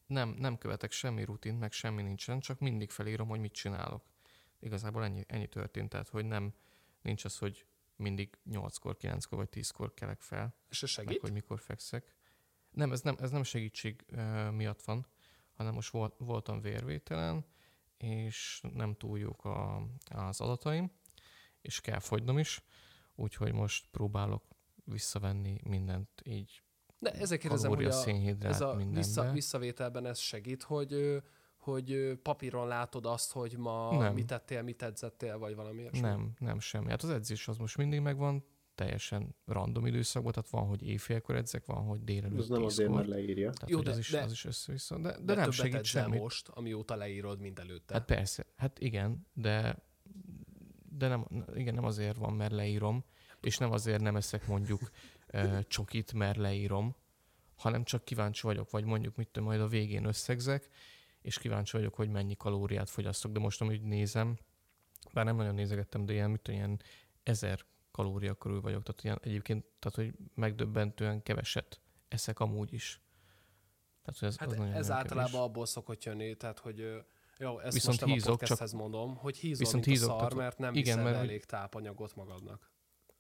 nem, 0.08 0.30
nem 0.30 0.58
követek 0.58 0.92
semmi 0.92 1.24
rutint, 1.24 1.60
meg 1.60 1.72
semmi 1.72 2.02
nincsen, 2.02 2.40
csak 2.40 2.60
mindig 2.60 2.90
felírom, 2.90 3.28
hogy 3.28 3.40
mit 3.40 3.54
csinálok. 3.54 4.04
Igazából 4.60 5.04
ennyi, 5.04 5.24
ennyi 5.28 5.48
történt, 5.48 5.90
tehát 5.90 6.10
hogy 6.10 6.26
nem, 6.26 6.54
nincs 7.02 7.26
az, 7.26 7.38
hogy 7.38 7.66
mindig 7.96 8.38
8-kor, 8.52 8.98
9-kor 9.00 9.38
vagy 9.38 9.50
10-kor 9.52 9.94
kelek 9.94 10.22
fel, 10.22 10.56
És 10.70 10.84
ez 10.84 10.96
meg 10.96 11.06
segít? 11.06 11.22
hogy 11.22 11.32
mikor 11.32 11.60
fekszek. 11.60 12.16
Nem, 12.72 12.92
ez 12.92 13.02
nem, 13.02 13.16
ez 13.20 13.32
nem 13.32 13.44
segítség 13.44 14.06
uh, 14.12 14.52
miatt 14.52 14.82
van, 14.82 15.08
hanem 15.54 15.74
most 15.74 15.92
volt, 15.92 16.16
voltam 16.18 16.62
vérvételen, 16.62 17.46
és 17.98 18.62
nem 18.74 18.96
túl 18.96 19.20
jók 19.20 19.46
a, 19.46 19.88
az 20.06 20.42
adataim, 20.42 20.92
és 21.62 21.82
kell 21.82 22.00
fogynom 22.00 22.38
is, 22.38 22.64
úgyhogy 23.16 23.54
most 23.54 23.88
próbálok 23.92 24.44
visszavenni 24.92 25.60
mindent 25.64 26.10
így 26.24 26.64
De 27.00 27.12
ezért 27.12 27.42
kérdezem, 27.42 27.76
hogy 27.76 27.86
a, 27.86 27.88
ez 28.40 28.62
a 28.62 28.74
mindenbe. 28.76 29.00
vissza, 29.00 29.32
visszavételben 29.32 30.06
ez 30.06 30.18
segít, 30.18 30.64
hogy, 30.64 31.22
hogy 31.58 32.20
papíron 32.22 32.68
látod 32.68 33.06
azt, 33.06 33.32
hogy 33.32 33.58
ma 33.58 33.98
Nem. 33.98 34.14
mit 34.14 34.26
tettél, 34.26 34.62
mit 34.62 34.82
edzettél, 34.82 35.38
vagy 35.38 35.56
valami 35.56 35.82
ilyesmi? 35.82 36.00
Nem, 36.00 36.32
nem 36.40 36.60
semmi. 36.60 36.90
Hát 36.90 37.04
az 37.04 37.10
edzés 37.10 37.48
az 37.48 37.58
most 37.58 37.78
mindig 37.78 38.00
megvan, 38.00 38.44
teljesen 38.76 39.36
random 39.46 39.86
időszakban, 39.86 40.32
tehát 40.32 40.50
van, 40.50 40.68
hogy 40.68 40.84
éjfélkor 40.88 41.36
edzek, 41.36 41.66
van, 41.66 41.84
hogy 41.86 42.04
délelőtt 42.04 42.40
Ez 42.40 42.48
nem 42.48 42.64
azért, 42.64 42.90
mert 42.92 43.08
leírja. 43.08 43.52
Tehát, 43.52 43.70
Jó, 43.70 43.82
de- 43.82 43.92
az, 43.92 43.98
is, 43.98 44.10
de- 44.12 44.22
az 44.22 44.32
is 44.32 44.46
össze-vissza, 44.46 44.96
de, 45.00 45.02
de, 45.12 45.18
De, 45.18 45.24
de 45.24 45.36
nem 45.36 45.52
segít 45.52 45.84
semmit. 45.84 46.20
most, 46.20 46.48
amióta 46.48 46.96
leírod, 46.96 47.40
mint 47.40 47.60
előtte. 47.60 47.94
Hát 47.94 48.06
persze, 48.06 48.46
hát 48.56 48.80
igen, 48.80 49.28
de, 49.34 49.78
de 50.90 51.08
nem, 51.08 51.26
igen, 51.56 51.74
nem 51.74 51.84
azért 51.86 52.18
van, 52.18 52.34
mert 52.34 52.52
leírom, 52.52 53.04
és 53.42 53.58
nem 53.58 53.72
azért 53.72 54.02
nem 54.02 54.16
eszek 54.16 54.48
mondjuk 54.48 54.92
csokit, 55.68 56.14
mert 56.14 56.38
leírom, 56.38 56.96
hanem 57.56 57.84
csak 57.84 58.06
kíváncsi 58.06 58.42
vagyok, 58.42 58.70
vagy 58.70 58.84
mondjuk 58.84 59.16
mit 59.16 59.28
tudom, 59.28 59.48
majd 59.48 59.62
a 59.62 59.68
végén 59.68 60.06
összegzek, 60.06 60.70
és 61.22 61.38
kíváncsi 61.38 61.78
vagyok, 61.78 61.96
hogy 61.96 62.10
mennyi 62.10 62.36
kalóriát 62.36 62.90
fogyasztok, 62.90 63.32
de 63.32 63.40
most 63.40 63.62
amúgy 63.62 63.82
nézem, 63.82 64.38
bár 65.14 65.26
nem 65.26 65.36
nagyon 65.36 65.54
nézegettem, 65.54 66.06
de 66.06 66.14
ilyen, 66.14 66.30
mit 66.30 66.42
tudom, 66.42 66.60
ilyen 66.60 66.82
ezer 67.24 67.66
kalória 67.92 68.34
körül 68.34 68.62
vagyok, 68.62 68.84
tehát 68.84 69.04
ilyen, 69.04 69.20
egyébként, 69.22 69.66
tehát 69.80 69.98
hogy 69.98 70.20
megdöbbentően 70.36 71.24
keveset 71.24 71.82
eszek 72.08 72.40
amúgy 72.40 72.74
is. 72.74 73.02
Tehát, 74.02 74.20
hogy 74.20 74.28
ez, 74.28 74.38
Hát 74.38 74.48
az 74.48 74.58
nagyon, 74.58 74.74
ez 74.74 74.88
nagyon 74.88 75.02
általában 75.02 75.32
kevés. 75.32 75.46
abból 75.46 75.66
szokott 75.66 76.04
jönni, 76.04 76.36
tehát 76.36 76.60
hogy 76.60 76.78
jó, 77.38 77.60
ezt 77.60 77.74
Viszont 77.74 77.88
most 77.88 78.00
nem 78.00 78.10
hízok, 78.10 78.34
a 78.34 78.38
podcasthez 78.38 78.72
mondom, 78.72 79.16
hogy 79.16 79.38
hízol, 79.38 79.58
viszont 79.58 79.86
mint 79.86 79.98
hízok, 79.98 80.10
a 80.10 80.12
szar, 80.12 80.22
tehát- 80.22 80.36
mert 80.38 80.58
nem 80.58 80.74
igen, 80.74 80.98
viszel 80.98 81.04
mert 81.12 81.24
elég 81.24 81.46
tápanyagot 81.46 82.16
magadnak. 82.16 82.72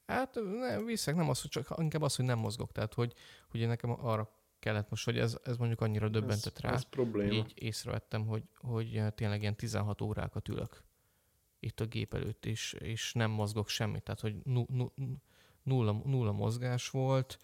Hát 0.09 0.35
nem, 0.59 0.85
viszek, 0.85 1.15
nem 1.15 1.29
az, 1.29 1.41
hogy 1.41 1.49
csak 1.49 1.73
inkább 1.77 2.01
az, 2.01 2.15
hogy 2.15 2.25
nem 2.25 2.39
mozgok. 2.39 2.71
Tehát, 2.71 2.93
hogy, 2.93 3.13
hogy 3.49 3.59
én 3.59 3.67
nekem 3.67 4.05
arra 4.05 4.37
kellett 4.59 4.89
most, 4.89 5.05
hogy 5.05 5.17
ez, 5.17 5.37
ez 5.43 5.57
mondjuk 5.57 5.81
annyira 5.81 6.09
döbbentett 6.09 6.55
ez, 6.55 6.61
rá, 6.61 6.73
Ez 6.73 6.83
probléma. 6.83 7.33
így 7.33 7.51
észrevettem, 7.55 8.27
hogy, 8.27 8.43
hogy 8.55 9.03
tényleg 9.15 9.41
ilyen 9.41 9.55
16 9.55 10.01
órákat 10.01 10.47
ülök 10.47 10.83
itt 11.59 11.79
a 11.79 11.85
gép 11.85 12.13
előtt, 12.13 12.45
és, 12.45 12.73
és 12.73 13.13
nem 13.13 13.31
mozgok 13.31 13.67
semmit. 13.69 14.03
Tehát, 14.03 14.19
hogy 14.19 14.35
nu, 14.43 14.65
nu, 14.67 14.91
nulla, 15.63 15.91
nulla 15.91 16.31
mozgás 16.31 16.89
volt, 16.89 17.39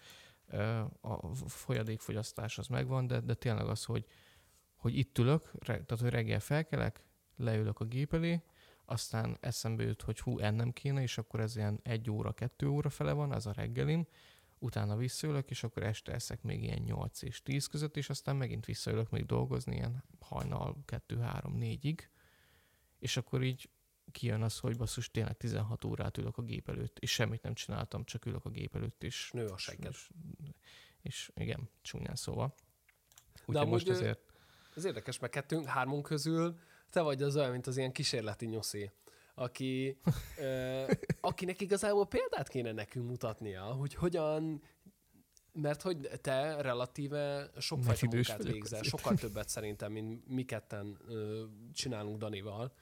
ö, 0.46 0.80
a 1.00 1.34
folyadékfogyasztás 1.46 2.58
az 2.58 2.66
megvan, 2.66 3.06
de, 3.06 3.20
de 3.20 3.34
tényleg 3.34 3.66
az, 3.66 3.84
hogy, 3.84 4.04
hogy 4.76 4.96
itt 4.98 5.18
ülök, 5.18 5.50
tehát, 5.64 6.00
hogy 6.00 6.10
reggel 6.10 6.40
felkelek, 6.40 7.04
leülök 7.36 7.80
a 7.80 7.84
gép 7.84 8.14
elé, 8.14 8.42
aztán 8.86 9.36
eszembe 9.40 9.82
jut, 9.82 10.02
hogy 10.02 10.20
hú, 10.20 10.38
ennem 10.38 10.72
kéne, 10.72 11.02
és 11.02 11.18
akkor 11.18 11.40
ez 11.40 11.56
ilyen 11.56 11.80
egy 11.82 12.10
óra, 12.10 12.32
kettő 12.32 12.66
óra 12.66 12.90
fele 12.90 13.12
van, 13.12 13.32
ez 13.32 13.46
a 13.46 13.52
reggelim, 13.52 14.06
utána 14.58 14.96
visszaülök, 14.96 15.50
és 15.50 15.62
akkor 15.62 15.82
este 15.82 16.12
eszek 16.12 16.42
még 16.42 16.62
ilyen 16.62 16.82
8 16.82 17.22
és 17.22 17.42
10 17.42 17.66
között, 17.66 17.96
és 17.96 18.10
aztán 18.10 18.36
megint 18.36 18.64
visszaülök 18.64 19.10
még 19.10 19.26
dolgozni, 19.26 19.74
ilyen 19.74 20.04
hajnal 20.20 20.76
2, 20.84 21.18
3, 21.18 21.56
4-ig, 21.60 21.98
és 22.98 23.16
akkor 23.16 23.42
így 23.42 23.70
kijön 24.12 24.42
az, 24.42 24.58
hogy 24.58 24.76
basszus, 24.76 25.10
tényleg 25.10 25.36
16 25.36 25.84
órát 25.84 26.18
ülök 26.18 26.38
a 26.38 26.42
gép 26.42 26.68
előtt, 26.68 26.98
és 26.98 27.12
semmit 27.12 27.42
nem 27.42 27.54
csináltam, 27.54 28.04
csak 28.04 28.26
ülök 28.26 28.44
a 28.44 28.50
gép 28.50 28.74
előtt, 28.74 29.04
és, 29.04 29.30
Nő 29.32 29.46
a 29.46 29.58
segged. 29.58 29.90
és, 29.90 30.08
és 31.02 31.30
igen, 31.34 31.68
csúnyán 31.82 32.14
szóval. 32.14 32.54
Úgyhogy 33.46 33.68
most 33.68 33.88
ö, 33.88 33.92
ezért 33.92 34.20
Ez 34.76 34.84
érdekes, 34.84 35.18
mert 35.18 35.32
kettőnk, 35.32 35.66
hármunk 35.66 36.02
közül 36.02 36.58
te 36.90 37.00
vagy 37.00 37.22
az 37.22 37.36
olyan, 37.36 37.50
mint 37.50 37.66
az 37.66 37.76
ilyen 37.76 37.92
kísérleti 37.92 38.46
nyoszi, 38.46 38.90
aki, 39.34 39.98
ö, 40.38 40.84
akinek 41.20 41.60
igazából 41.60 42.06
példát 42.06 42.48
kéne 42.48 42.72
nekünk 42.72 43.08
mutatnia, 43.08 43.62
hogy 43.62 43.94
hogyan 43.94 44.62
mert 45.52 45.82
hogy 45.82 46.10
te 46.20 46.62
relatíve 46.62 47.50
sokfajta 47.58 48.06
munkát 48.06 48.42
végzel, 48.42 48.78
azért. 48.78 48.84
sokkal 48.84 49.14
többet 49.16 49.48
szerintem, 49.48 49.92
mint 49.92 50.28
mi 50.28 50.44
ketten 50.44 50.98
ö, 51.08 51.44
csinálunk 51.72 52.18
Danival. 52.18 52.72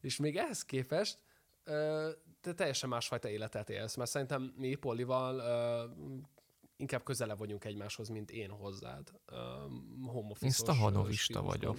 És 0.00 0.16
még 0.16 0.36
ehhez 0.36 0.64
képest 0.64 1.22
ö, 1.64 2.10
te 2.40 2.54
teljesen 2.54 2.88
másfajta 2.88 3.28
életet 3.28 3.70
élsz, 3.70 3.96
mert 3.96 4.10
szerintem 4.10 4.54
mi 4.56 4.74
Polival 4.74 5.38
ö, 5.38 5.84
inkább 6.76 7.02
közelebb 7.02 7.38
vagyunk 7.38 7.64
egymáshoz, 7.64 8.08
mint 8.08 8.30
én 8.30 8.50
hozzád. 8.50 9.12
Home 10.06 10.34
én 10.40 10.50
stahanovista 10.50 11.42
vagyok. 11.42 11.78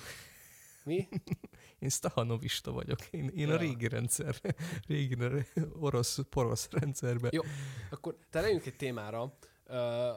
Mi? 0.84 1.08
Én 1.84 1.90
stahanovista 1.90 2.72
vagyok. 2.72 3.00
Én, 3.12 3.28
én 3.28 3.48
Ja. 3.48 3.54
a 3.54 3.58
régi 3.58 3.88
rendszer, 3.88 4.36
régi 4.88 5.18
orosz, 5.80 6.20
porosz 6.30 6.70
rendszerben. 6.72 7.32
Jó. 7.34 7.42
Akkor 7.90 8.18
tereljünk 8.30 8.66
egy 8.66 8.76
témára. 8.76 9.38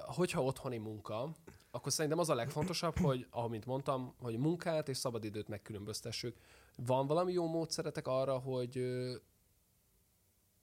Hogyha 0.04 0.42
otthoni 0.42 0.78
munka, 0.78 1.34
akkor 1.70 1.92
szerintem 1.92 2.20
az 2.20 2.28
a 2.28 2.34
legfontosabb, 2.34 2.98
hogy, 2.98 3.26
ahogy 3.30 3.66
mondtam, 3.66 4.14
hogy 4.18 4.38
munkát 4.38 4.88
és 4.88 4.96
szabadidőt 4.96 5.48
megkülönböztessük. 5.48 6.36
Van 6.76 7.06
valami 7.06 7.32
jó 7.32 7.46
módszeretek 7.46 8.06
arra, 8.06 8.38
hogy 8.38 8.82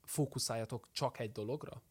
fókuszáljatok 0.02 0.88
csak 0.92 1.18
egy 1.18 1.32
dologra? 1.32 1.82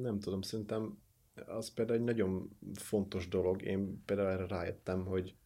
Nem 0.00 0.20
tudom, 0.20 0.42
szerintem 0.42 0.98
az 1.46 1.72
például 1.72 1.98
egy 1.98 2.04
nagyon 2.04 2.58
fontos 2.74 3.28
dolog. 3.28 3.62
Én 3.62 4.02
például 4.04 4.28
erre 4.28 4.46
rájöttem, 4.46 5.04
hogy, 5.04 5.36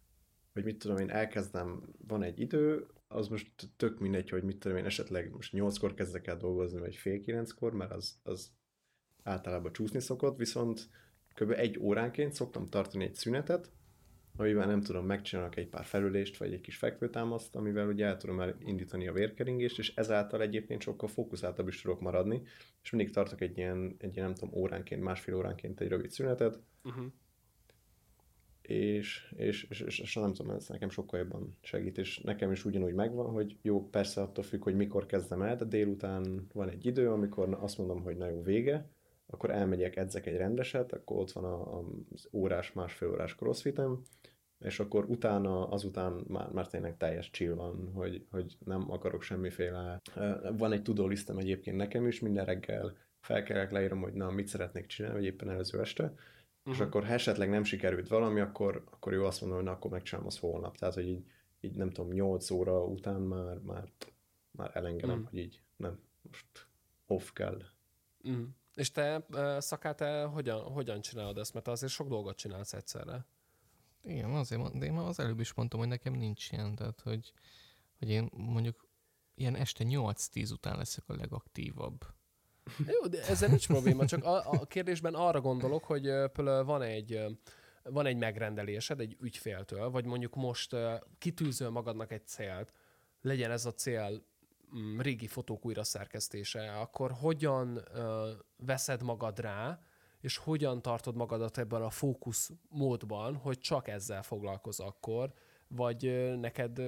hogy 0.53 0.65
mit 0.65 0.79
tudom 0.79 0.97
én, 0.97 1.11
elkezdem, 1.11 1.83
van 2.07 2.23
egy 2.23 2.41
idő, 2.41 2.87
az 3.09 3.29
most 3.29 3.53
tök 3.77 3.99
mindegy, 3.99 4.31
hogy 4.31 4.43
mit 4.43 4.59
tudom 4.59 4.77
én, 4.77 4.85
esetleg 4.85 5.31
most 5.31 5.53
nyolckor 5.53 5.95
kezdek 5.95 6.27
el 6.27 6.37
dolgozni, 6.37 6.81
vagy 6.81 6.97
fél 6.97 7.21
kilenckor, 7.21 7.73
mert 7.73 7.93
az, 7.93 8.21
az 8.23 8.53
általában 9.23 9.73
csúszni 9.73 10.01
szokott, 10.01 10.37
viszont 10.37 10.89
kb. 11.35 11.51
egy 11.51 11.79
óránként 11.79 12.33
szoktam 12.33 12.67
tartani 12.67 13.05
egy 13.05 13.15
szünetet, 13.15 13.71
amivel 14.37 14.67
nem 14.67 14.81
tudom, 14.81 15.07
megcsinálok 15.07 15.57
egy 15.57 15.69
pár 15.69 15.85
felülést, 15.85 16.37
vagy 16.37 16.53
egy 16.53 16.61
kis 16.61 16.77
fekvőtámaszt, 16.77 17.57
amivel 17.57 17.89
ugye 17.89 18.07
el 18.07 18.17
tudom 18.17 18.43
indítani 18.59 19.09
a 19.09 19.13
vérkeringést, 19.13 19.79
és 19.79 19.95
ezáltal 19.95 20.43
egyébként 20.43 20.83
sokkal 20.83 21.09
fókuszáltabb 21.09 21.69
is 21.69 21.81
tudok 21.81 22.01
maradni, 22.01 22.43
és 22.83 22.91
mindig 22.91 23.13
tartok 23.13 23.41
egy 23.41 23.59
ilyen, 23.59 23.97
egy 23.99 24.15
ilyen 24.15 24.27
nem 24.27 24.35
tudom, 24.35 24.55
óránként, 24.55 25.03
másfél 25.03 25.35
óránként 25.35 25.81
egy 25.81 25.89
rövid 25.89 26.11
szünetet, 26.11 26.61
Uh-huh. 26.85 27.13
És, 28.63 29.33
és, 29.37 29.67
és, 29.69 29.81
és, 29.81 30.15
nem 30.15 30.33
tudom, 30.33 30.55
ez 30.55 30.69
nekem 30.69 30.91
sokkal 30.91 31.19
jobban 31.21 31.57
segít, 31.61 31.99
és 31.99 32.19
nekem 32.19 32.53
is 32.53 32.65
ugyanúgy 32.65 32.95
megvan, 32.95 33.31
hogy 33.31 33.57
jó, 33.63 33.89
persze 33.89 34.21
attól 34.21 34.45
függ, 34.45 34.63
hogy 34.63 34.75
mikor 34.75 35.07
kezdem 35.07 35.43
el, 35.43 35.57
de 35.57 35.65
délután 35.65 36.47
van 36.53 36.69
egy 36.69 36.87
idő, 36.87 37.11
amikor 37.11 37.59
azt 37.61 37.79
mondom, 37.79 38.03
hogy 38.03 38.17
na 38.17 38.29
jó, 38.29 38.43
vége, 38.43 38.89
akkor 39.27 39.51
elmegyek, 39.51 39.97
edzek 39.97 40.27
egy 40.27 40.37
rendeset, 40.37 40.93
akkor 40.93 41.19
ott 41.19 41.33
van 41.33 41.45
a, 41.45 41.79
a- 41.79 41.85
az 42.13 42.29
órás, 42.33 42.73
másfél 42.73 43.09
órás 43.09 43.35
crossfitem, 43.35 44.03
és 44.59 44.81
akkor 44.81 45.05
utána, 45.05 45.69
azután 45.69 46.25
már, 46.29 46.51
már 46.51 46.67
tényleg 46.67 46.97
teljes 46.97 47.31
chill 47.31 47.55
van, 47.55 47.91
hogy, 47.95 48.27
hogy 48.31 48.57
nem 48.65 48.91
akarok 48.91 49.23
semmiféle... 49.23 50.01
Van 50.57 50.73
egy 50.73 50.83
tudó 50.83 51.11
egyébként 51.37 51.77
nekem 51.77 52.07
is, 52.07 52.21
minden 52.21 52.45
reggel 52.45 52.97
felkelek, 53.21 53.71
leírom, 53.71 54.01
hogy 54.01 54.13
na, 54.13 54.31
mit 54.31 54.47
szeretnék 54.47 54.87
csinálni, 54.87 55.19
vagy 55.19 55.27
éppen 55.27 55.51
előző 55.51 55.81
este, 55.81 56.13
uh-huh. 56.65 56.75
és 56.75 56.81
Uh-huh. 56.81 56.87
akkor 56.87 57.05
ha 57.07 57.13
esetleg 57.13 57.49
nem 57.49 57.65
sikerült 57.65 58.09
valami, 58.09 58.41
akkor, 58.41 58.85
akkor 58.91 59.13
jó 59.13 59.25
azt 59.25 59.41
mondom, 59.41 59.59
hogy 59.59 59.67
na, 59.67 59.73
akkor 59.73 59.91
megcsinálom 59.91 60.27
azt 60.27 60.39
holnap. 60.39 60.77
Tehát, 60.77 60.95
hogy 60.95 61.09
így, 61.09 61.25
így 61.61 61.75
nem 61.75 61.91
tudom, 61.91 62.13
8 62.13 62.51
óra 62.51 62.85
után 62.85 63.21
már, 63.21 63.59
már, 63.59 63.89
már 64.51 64.71
elengedem, 64.77 65.19
Mm. 65.19 65.25
hogy 65.25 65.39
így 65.39 65.63
nem, 65.77 66.01
most 66.23 66.69
off 67.07 67.31
kell. 67.33 67.63
Mm. 68.29 68.45
És 68.75 68.91
te, 68.91 69.27
Szakát, 69.59 69.97
te 69.97 70.23
hogyan, 70.23 70.61
hogyan 70.61 71.01
csinálod 71.01 71.39
ezt? 71.39 71.55
Mert 71.55 71.69
azért 71.69 71.93
sok 71.93 72.09
dolgot 72.09 72.37
csinálsz 72.37 72.73
egyszerre. 72.73 73.27
Igen, 74.05 74.31
azért 74.31 74.79
de 74.79 74.85
én 74.87 74.93
már 74.93 75.07
az 75.07 75.19
előbb 75.19 75.41
is 75.41 75.55
mondtam, 75.55 75.79
hogy 75.79 75.89
nekem 75.89 76.13
nincs 76.13 76.51
ilyen, 76.51 76.75
tehát 76.75 77.01
hogy, 77.01 77.33
hogy 77.99 78.11
én 78.11 78.31
mondjuk 78.33 78.89
ilyen 79.35 79.55
este 79.55 79.85
8-10 79.87 80.53
után 80.53 80.77
leszek 80.77 81.09
a 81.09 81.15
legaktívabb. 81.15 82.05
Jó, 82.87 83.07
de 83.07 83.27
ezzel 83.27 83.49
nincs 83.49 83.67
probléma, 83.67 84.07
csak 84.07 84.25
a, 84.25 84.51
a 84.51 84.67
kérdésben 84.67 85.15
arra 85.15 85.41
gondolok, 85.41 85.85
hogy 85.85 86.03
például 86.33 86.65
van 86.65 86.83
egy, 86.83 87.21
van 87.83 88.07
egy 88.07 88.17
megrendelésed 88.17 89.01
egy 89.01 89.17
ügyféltől, 89.21 89.91
vagy 89.91 90.05
mondjuk 90.05 90.35
most 90.35 90.77
kitűzöl 91.19 91.71
magadnak 91.71 92.13
egy 92.13 92.27
célt, 92.27 92.73
legyen 93.21 93.51
ez 93.51 93.67
a 93.67 93.73
cél 93.73 94.25
mm, 94.77 95.01
régi 95.01 95.27
fotók 95.27 95.65
újra 95.65 95.85
szerkesztése, 95.85 96.73
akkor 96.73 97.11
hogyan 97.11 97.83
veszed 98.57 99.03
magad 99.03 99.39
rá, 99.39 99.81
és 100.21 100.37
hogyan 100.37 100.83
tartod 100.83 101.17
magadat 101.17 101.59
ebben 101.59 101.83
a 101.83 101.91
fókusz 101.91 102.51
módban, 102.69 103.37
hogy 103.37 103.59
csak 103.59 103.89
ezzel 103.89 104.23
foglalkoz 104.23 104.81
akkor, 104.81 105.33
vagy 105.75 106.37
neked 106.39 106.81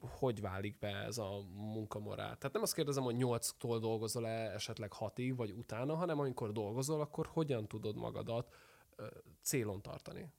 hogy 0.00 0.40
válik 0.40 0.78
be 0.78 0.94
ez 0.96 1.18
a 1.18 1.40
munkamorál? 1.54 2.36
Tehát 2.36 2.52
nem 2.52 2.62
azt 2.62 2.74
kérdezem, 2.74 3.02
hogy 3.02 3.16
8-tól 3.18 3.78
dolgozol-e 3.80 4.52
esetleg 4.52 4.92
6-ig, 4.98 5.32
vagy 5.36 5.50
utána, 5.50 5.94
hanem 5.94 6.18
amikor 6.18 6.52
dolgozol, 6.52 7.00
akkor 7.00 7.26
hogyan 7.26 7.66
tudod 7.68 7.96
magadat 7.96 8.54
célon 9.42 9.82
tartani? 9.82 10.32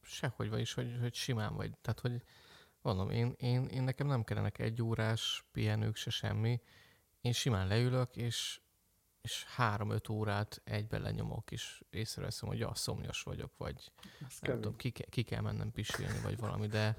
Sehogy 0.00 0.50
vagy 0.50 0.60
is, 0.60 0.74
hogy, 0.74 0.96
hogy 1.00 1.14
simán 1.14 1.54
vagy. 1.54 1.78
Tehát, 1.80 2.00
hogy 2.00 2.22
mondom, 2.82 3.10
én, 3.10 3.34
én, 3.36 3.64
én 3.64 3.82
nekem 3.82 4.06
nem 4.06 4.24
kellenek 4.24 4.58
egy 4.58 4.82
órás 4.82 5.44
pihenők, 5.52 5.96
se 5.96 6.10
semmi. 6.10 6.60
Én 7.20 7.32
simán 7.32 7.66
leülök, 7.66 8.16
és 8.16 8.60
és 9.22 9.44
három-öt 9.44 10.08
órát 10.08 10.60
egyben 10.64 11.00
lenyomok, 11.00 11.50
és 11.50 11.82
észreveszem, 11.90 12.48
hogy 12.48 12.58
ja, 12.58 12.74
szomjas 12.74 13.22
vagyok, 13.22 13.52
vagy 13.56 13.92
Ez 14.28 14.38
nem 14.40 14.54
tudom, 14.54 14.76
ki, 14.76 14.90
ki, 14.90 15.22
kell 15.22 15.40
mennem 15.40 15.72
pisilni, 15.72 16.20
vagy 16.22 16.38
valami, 16.38 16.66
de, 16.66 16.96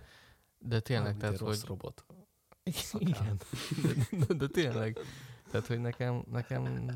de 0.57 0.79
tényleg, 0.79 1.17
tehát, 1.17 1.37
hogy... 1.37 1.59
robot. 1.65 2.05
Igen, 2.93 3.39
de, 4.11 4.33
de, 4.33 4.47
tényleg, 4.47 4.99
tehát, 5.51 5.67
hogy 5.67 5.79
nekem, 5.79 6.23
nekem 6.31 6.87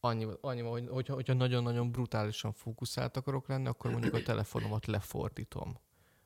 annyi, 0.00 0.26
annyi 0.40 0.60
hogy, 0.60 0.88
hogyha, 0.88 1.14
hogyha 1.14 1.32
nagyon-nagyon 1.32 1.90
brutálisan 1.90 2.52
fókuszált 2.52 3.16
akarok 3.16 3.48
lenni, 3.48 3.66
akkor 3.66 3.90
mondjuk 3.90 4.14
a 4.14 4.22
telefonomat 4.22 4.86
lefordítom, 4.86 5.78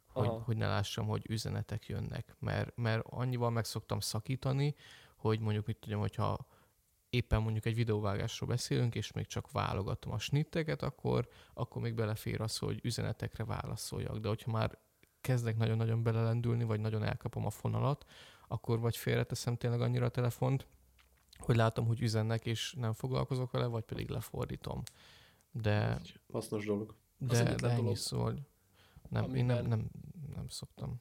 hogy, 0.06 0.30
hogy 0.44 0.56
ne 0.56 0.66
lássam, 0.66 1.06
hogy 1.06 1.24
üzenetek 1.28 1.86
jönnek, 1.86 2.34
mert, 2.38 2.76
mert 2.76 3.02
annyival 3.04 3.50
meg 3.50 3.64
szoktam 3.64 4.00
szakítani, 4.00 4.74
hogy 5.16 5.40
mondjuk, 5.40 5.66
mit 5.66 5.76
tudom, 5.76 6.00
hogyha 6.00 6.46
éppen 7.10 7.42
mondjuk 7.42 7.64
egy 7.64 7.74
videóvágásról 7.74 8.48
beszélünk, 8.48 8.94
és 8.94 9.12
még 9.12 9.26
csak 9.26 9.50
válogatom 9.50 10.12
a 10.12 10.18
snitteket, 10.18 10.82
akkor, 10.82 11.28
akkor 11.54 11.82
még 11.82 11.94
belefér 11.94 12.40
az, 12.40 12.58
hogy 12.58 12.80
üzenetekre 12.82 13.44
válaszoljak. 13.44 14.18
De 14.18 14.28
hogyha 14.28 14.50
már 14.50 14.78
kezdek 15.20 15.56
nagyon-nagyon 15.56 16.02
belelendülni, 16.02 16.64
vagy 16.64 16.80
nagyon 16.80 17.02
elkapom 17.04 17.46
a 17.46 17.50
fonalat, 17.50 18.04
akkor 18.48 18.78
vagy 18.78 18.96
félreteszem 18.96 19.56
tényleg 19.56 19.80
annyira 19.80 20.04
a 20.04 20.10
telefont, 20.10 20.66
hogy 21.38 21.56
látom, 21.56 21.86
hogy 21.86 22.00
üzennek, 22.00 22.46
és 22.46 22.72
nem 22.72 22.92
foglalkozok 22.92 23.50
vele, 23.50 23.66
vagy 23.66 23.84
pedig 23.84 24.08
lefordítom. 24.08 24.82
De... 25.50 26.00
Hasznos 26.32 26.66
dolog. 26.66 26.94
De, 27.18 27.54
de 27.54 27.68
ennyi 27.68 27.80
dolog, 27.80 27.96
szól. 27.96 28.38
Nem, 29.08 29.24
amiben, 29.24 29.38
én 29.38 29.46
nem, 29.46 29.66
nem, 29.66 29.90
nem 30.34 30.48
szoktam. 30.48 31.00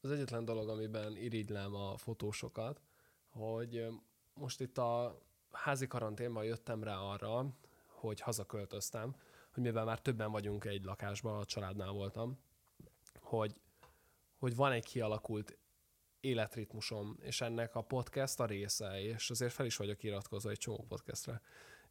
Az 0.00 0.10
egyetlen 0.10 0.44
dolog, 0.44 0.68
amiben 0.68 1.16
irigylem 1.16 1.74
a 1.74 1.96
fotósokat, 1.96 2.80
hogy 3.28 3.86
most 4.34 4.60
itt 4.60 4.78
a 4.78 5.20
házi 5.54 5.86
karanténban 5.86 6.44
jöttem 6.44 6.82
rá 6.82 6.96
arra, 6.96 7.46
hogy 7.86 8.20
hazaköltöztem, 8.20 9.14
hogy 9.52 9.62
mivel 9.62 9.84
már 9.84 10.00
többen 10.00 10.30
vagyunk 10.30 10.64
egy 10.64 10.84
lakásban, 10.84 11.38
a 11.38 11.44
családnál 11.44 11.90
voltam, 11.90 12.38
hogy, 13.20 13.54
hogy 14.38 14.56
van 14.56 14.72
egy 14.72 14.84
kialakult 14.84 15.58
életritmusom, 16.20 17.16
és 17.20 17.40
ennek 17.40 17.74
a 17.74 17.80
podcast 17.82 18.40
a 18.40 18.46
része, 18.46 19.00
és 19.02 19.30
azért 19.30 19.52
fel 19.52 19.66
is 19.66 19.76
vagyok 19.76 20.02
iratkozva 20.02 20.50
egy 20.50 20.58
csomó 20.58 20.84
podcastre. 20.88 21.40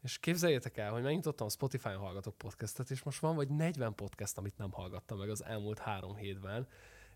És 0.02 0.20
képzeljétek 0.20 0.78
el, 0.78 0.92
hogy 0.92 1.02
megnyitottam 1.02 1.50
Spotify-on 1.50 1.98
hallgatok 1.98 2.38
podcastet, 2.38 2.90
és 2.90 3.04
most 3.04 3.20
van 3.20 3.36
vagy 3.36 3.50
40 3.50 3.96
podcast, 3.96 4.38
amit 4.38 4.58
nem 4.58 4.72
hallgattam 4.72 5.18
meg 5.18 5.30
az 5.30 5.44
elmúlt 5.44 5.80
három 5.80 6.16
hétben, 6.16 6.68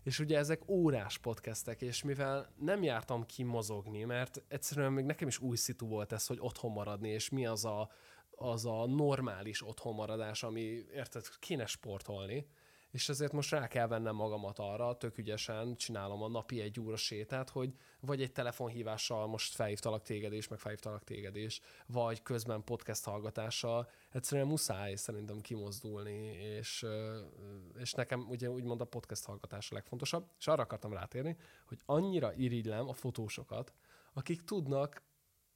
és 0.08 0.18
ugye 0.18 0.38
ezek 0.38 0.70
órás 0.70 1.18
podcastek, 1.18 1.82
és 1.82 2.02
mivel 2.02 2.52
nem 2.58 2.82
jártam 2.82 3.26
ki 3.26 3.42
mozogni, 3.42 4.04
mert 4.04 4.42
egyszerűen 4.48 4.92
még 4.92 5.04
nekem 5.04 5.28
is 5.28 5.38
új 5.38 5.56
szitu 5.56 5.86
volt 5.86 6.12
ez, 6.12 6.26
hogy 6.26 6.38
otthon 6.40 6.72
maradni, 6.72 7.08
és 7.08 7.28
mi 7.28 7.46
az 7.46 7.64
a, 7.64 7.90
az 8.30 8.66
a 8.66 8.86
normális 8.86 9.66
otthon 9.66 9.94
maradás, 9.94 10.42
ami, 10.42 10.84
érted, 10.94 11.24
kéne 11.38 11.66
sportolni, 11.66 12.46
és 12.90 13.08
ezért 13.08 13.32
most 13.32 13.50
rá 13.50 13.66
kell 13.66 13.86
vennem 13.86 14.14
magamat 14.14 14.58
arra, 14.58 14.96
tök 14.96 15.18
ügyesen 15.18 15.76
csinálom 15.76 16.22
a 16.22 16.28
napi 16.28 16.60
egy 16.60 16.80
óra 16.80 16.96
sétát, 16.96 17.50
hogy 17.50 17.74
vagy 18.00 18.22
egy 18.22 18.32
telefonhívással 18.32 19.26
most 19.26 19.54
felhívtalak 19.54 20.02
téged 20.02 20.32
és 20.32 20.48
meg 20.48 20.58
felhívtalak 20.58 21.04
téged 21.04 21.36
is, 21.36 21.60
vagy 21.86 22.22
közben 22.22 22.64
podcast 22.64 23.04
hallgatással, 23.04 23.90
egyszerűen 24.12 24.46
muszáj 24.46 24.94
szerintem 24.94 25.40
kimozdulni, 25.40 26.26
és, 26.32 26.86
és 27.78 27.92
nekem 27.92 28.26
ugye 28.28 28.50
úgymond 28.50 28.80
a 28.80 28.84
podcast 28.84 29.24
hallgatás 29.24 29.70
a 29.70 29.74
legfontosabb, 29.74 30.26
és 30.38 30.46
arra 30.46 30.62
akartam 30.62 30.92
rátérni, 30.92 31.36
hogy 31.66 31.78
annyira 31.84 32.32
irigylem 32.34 32.88
a 32.88 32.92
fotósokat, 32.92 33.72
akik 34.12 34.44
tudnak 34.44 35.02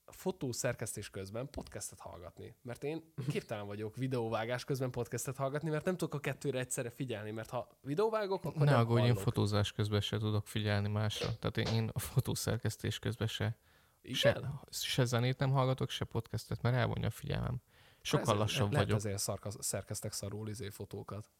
fotószerkesztés 0.06 1.10
közben 1.10 1.50
podcastet 1.50 2.00
hallgatni. 2.00 2.54
Mert 2.62 2.84
én 2.84 3.12
képtelen 3.30 3.66
vagyok 3.66 3.96
videóvágás 3.96 4.64
közben 4.64 4.90
podcastet 4.90 5.36
hallgatni, 5.36 5.70
mert 5.70 5.84
nem 5.84 5.96
tudok 5.96 6.14
a 6.14 6.20
kettőre 6.20 6.58
egyszerre 6.58 6.90
figyelni, 6.90 7.30
mert 7.30 7.50
ha 7.50 7.78
videóvágok, 7.80 8.44
akkor 8.44 8.64
ne 8.64 8.70
nem 8.70 8.80
aggódj, 8.80 9.06
én 9.06 9.14
fotózás 9.14 9.72
közben 9.72 10.00
se 10.00 10.18
tudok 10.18 10.46
figyelni 10.46 10.88
másra. 10.88 11.28
Tehát 11.38 11.56
én 11.70 11.90
a 11.92 11.98
fotószerkesztés 11.98 12.98
közben 12.98 13.28
se, 13.28 13.56
Igen? 14.02 14.60
se, 14.70 14.86
se 14.88 15.04
zenét 15.04 15.38
nem 15.38 15.50
hallgatok, 15.50 15.90
se 15.90 16.04
podcastet, 16.04 16.62
mert 16.62 16.76
elvonja 16.76 17.06
a 17.06 17.10
figyelmem. 17.10 17.62
Sokkal 18.00 18.24
ezért, 18.24 18.38
lassabb 18.38 18.72
lehet 18.72 18.86
vagyok. 18.86 18.98
ezért 18.98 19.18
szarka, 19.18 19.50
szerkeztek 19.58 20.12
szarul 20.12 20.48
izé 20.48 20.68
fotókat. 20.68 21.30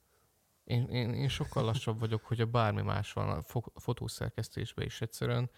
Én, 0.64 0.85
én, 0.85 1.14
én 1.14 1.29
sokkal 1.29 1.64
lassabb 1.64 1.98
vagyok, 1.98 2.25
hogy 2.25 2.40
a 2.40 2.46
bármi 2.46 2.83
más 2.83 3.12
van 3.12 3.29
a 3.29 3.42
fotószerkesztésben 3.81 4.85
is 4.85 5.01
egyszerűen 5.01 5.51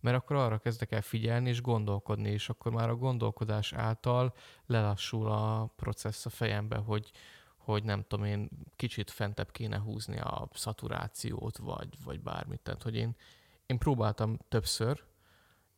mert 0.00 0.16
akkor 0.16 0.36
arra 0.36 0.58
kezdek 0.58 0.92
el 0.92 1.02
figyelni 1.02 1.48
és 1.48 1.60
gondolkodni, 1.60 2.30
és 2.30 2.48
akkor 2.48 2.72
már 2.72 2.88
a 2.88 2.96
gondolkodás 2.96 3.72
által 3.72 4.34
lelassul 4.66 5.30
a 5.30 5.72
processz 5.76 6.26
a 6.26 6.30
fejembe, 6.30 6.76
hogy, 6.76 7.10
hogy 7.56 7.84
nem 7.84 8.04
tudom 8.08 8.24
én, 8.24 8.48
kicsit 8.76 9.10
fentebb 9.10 9.50
kéne 9.50 9.78
húzni 9.78 10.18
a 10.18 10.48
szaturációt, 10.52 11.58
vagy, 11.58 11.88
vagy 12.04 12.20
bármit. 12.20 12.60
Tehát, 12.60 12.82
hogy 12.82 12.96
én, 12.96 13.16
én 13.66 13.78
próbáltam 13.78 14.38
többször, 14.48 15.04